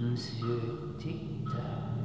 Monsieur 0.00 0.94
Tic-Tac. 0.98 2.01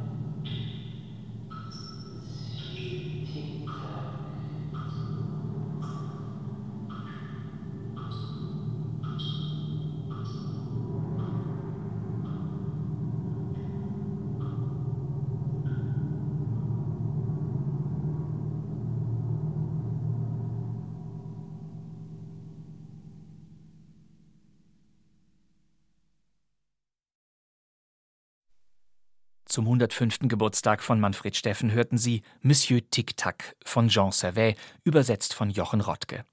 Zum 29.57 29.65
105. 29.65 30.19
Geburtstag 30.27 30.83
von 30.83 30.99
Manfred 30.99 31.35
Steffen 31.35 31.71
hörten 31.71 31.97
Sie 31.97 32.21
Monsieur 32.43 32.79
Tic-Tac 32.91 33.55
von 33.65 33.87
Jean 33.87 34.11
Servet, 34.11 34.55
übersetzt 34.83 35.33
von 35.33 35.49
Jochen 35.49 35.81
Rottke. 35.81 36.25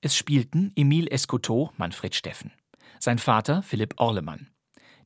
Es 0.00 0.16
spielten 0.16 0.72
Emile 0.74 1.10
Escotot, 1.10 1.78
Manfred 1.78 2.14
Steffen, 2.14 2.50
sein 2.98 3.18
Vater 3.18 3.62
Philipp 3.62 3.92
Orlemann, 3.98 4.48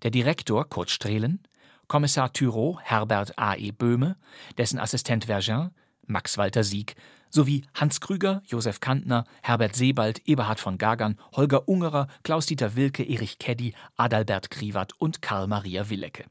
der 0.04 0.12
Direktor 0.12 0.68
Kurt 0.68 0.90
Strehlen, 0.90 1.42
Kommissar 1.88 2.32
Thürow 2.32 2.78
Herbert 2.80 3.36
A. 3.36 3.56
E. 3.56 3.72
Böhme, 3.72 4.16
dessen 4.56 4.78
Assistent 4.78 5.24
Vergin 5.24 5.70
Max 6.06 6.38
Walter 6.38 6.62
Sieg 6.62 6.94
sowie 7.30 7.64
Hans 7.74 8.00
Krüger, 8.00 8.44
Josef 8.46 8.78
Kantner, 8.78 9.24
Herbert 9.42 9.74
Sebald, 9.74 10.20
Eberhard 10.28 10.60
von 10.60 10.78
Gagern, 10.78 11.18
Holger 11.32 11.68
Ungerer, 11.68 12.06
Klaus-Dieter 12.22 12.76
Wilke, 12.76 13.02
Erich 13.02 13.40
Keddy, 13.40 13.74
Adalbert 13.96 14.52
Kriwat 14.52 14.92
und 14.98 15.20
Karl-Maria 15.20 15.90
Willecke. 15.90 16.26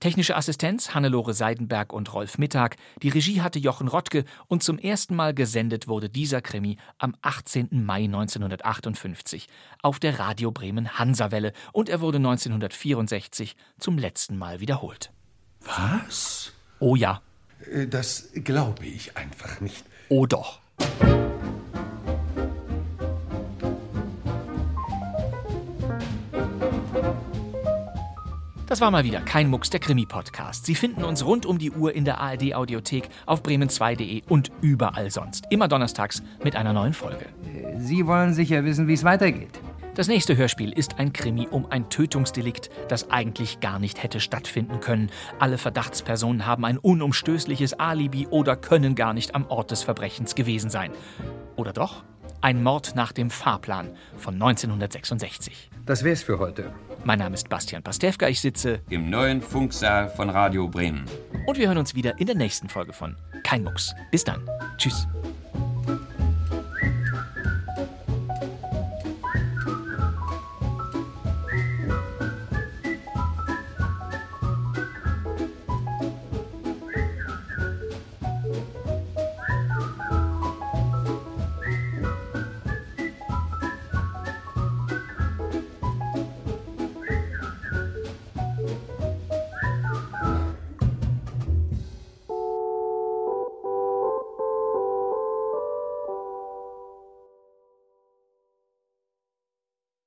Technische 0.00 0.36
Assistenz 0.36 0.94
Hannelore 0.94 1.34
Seidenberg 1.34 1.92
und 1.92 2.12
Rolf 2.12 2.38
Mittag, 2.38 2.76
die 3.02 3.08
Regie 3.08 3.40
hatte 3.40 3.58
Jochen 3.58 3.88
Rottke 3.88 4.24
und 4.48 4.62
zum 4.62 4.78
ersten 4.78 5.14
Mal 5.16 5.34
gesendet 5.34 5.88
wurde 5.88 6.08
dieser 6.08 6.42
Krimi 6.42 6.76
am 6.98 7.14
18. 7.22 7.68
Mai 7.84 8.04
1958 8.04 9.48
auf 9.82 9.98
der 9.98 10.18
Radio 10.18 10.50
Bremen 10.50 10.98
Hansawelle 10.98 11.52
und 11.72 11.88
er 11.88 12.00
wurde 12.00 12.18
1964 12.18 13.56
zum 13.78 13.98
letzten 13.98 14.36
Mal 14.36 14.60
wiederholt. 14.60 15.10
Was? 15.60 16.52
Oh 16.80 16.96
ja. 16.96 17.22
Äh, 17.70 17.86
Das 17.86 18.30
glaube 18.34 18.86
ich 18.86 19.16
einfach 19.16 19.60
nicht. 19.60 19.84
Oh 20.08 20.26
doch. 20.26 20.60
Das 28.74 28.80
war 28.80 28.90
mal 28.90 29.04
wieder 29.04 29.20
kein 29.20 29.50
Mucks, 29.50 29.70
der 29.70 29.78
Krimi-Podcast. 29.78 30.66
Sie 30.66 30.74
finden 30.74 31.04
uns 31.04 31.24
rund 31.24 31.46
um 31.46 31.58
die 31.58 31.70
Uhr 31.70 31.94
in 31.94 32.04
der 32.04 32.20
ARD-Audiothek, 32.20 33.08
auf 33.24 33.40
bremen2.de 33.40 34.22
und 34.28 34.50
überall 34.62 35.12
sonst. 35.12 35.44
Immer 35.50 35.68
donnerstags 35.68 36.24
mit 36.42 36.56
einer 36.56 36.72
neuen 36.72 36.92
Folge. 36.92 37.26
Sie 37.78 38.04
wollen 38.08 38.34
sicher 38.34 38.64
wissen, 38.64 38.88
wie 38.88 38.94
es 38.94 39.04
weitergeht. 39.04 39.60
Das 39.94 40.08
nächste 40.08 40.36
Hörspiel 40.36 40.72
ist 40.72 40.98
ein 40.98 41.12
Krimi 41.12 41.46
um 41.48 41.70
ein 41.70 41.88
Tötungsdelikt, 41.88 42.68
das 42.88 43.12
eigentlich 43.12 43.60
gar 43.60 43.78
nicht 43.78 44.02
hätte 44.02 44.18
stattfinden 44.18 44.80
können. 44.80 45.08
Alle 45.38 45.56
Verdachtspersonen 45.56 46.44
haben 46.44 46.64
ein 46.64 46.78
unumstößliches 46.78 47.74
Alibi 47.74 48.26
oder 48.26 48.56
können 48.56 48.96
gar 48.96 49.14
nicht 49.14 49.36
am 49.36 49.46
Ort 49.46 49.70
des 49.70 49.84
Verbrechens 49.84 50.34
gewesen 50.34 50.68
sein. 50.68 50.90
Oder 51.54 51.72
doch? 51.72 52.02
Ein 52.40 52.64
Mord 52.64 52.96
nach 52.96 53.12
dem 53.12 53.30
Fahrplan 53.30 53.90
von 54.16 54.34
1966. 54.34 55.70
Das 55.86 56.02
wär's 56.02 56.22
für 56.22 56.38
heute. 56.38 56.72
Mein 57.04 57.18
Name 57.18 57.34
ist 57.34 57.48
Bastian 57.50 57.82
Pastewka, 57.82 58.26
ich 58.28 58.40
sitze 58.40 58.80
Im 58.88 59.10
neuen 59.10 59.42
Funksaal 59.42 60.08
von 60.08 60.30
Radio 60.30 60.66
Bremen. 60.68 61.04
und 61.46 61.58
wir 61.58 61.68
hören 61.68 61.78
uns 61.78 61.94
wieder 61.94 62.18
in 62.18 62.26
der 62.26 62.36
nächsten 62.36 62.68
Folge 62.68 62.94
von 62.94 63.16
Kein 63.42 63.62
Mucks. 63.62 63.94
Bis 64.10 64.24
dann. 64.24 64.48
Tschüss. 64.78 65.06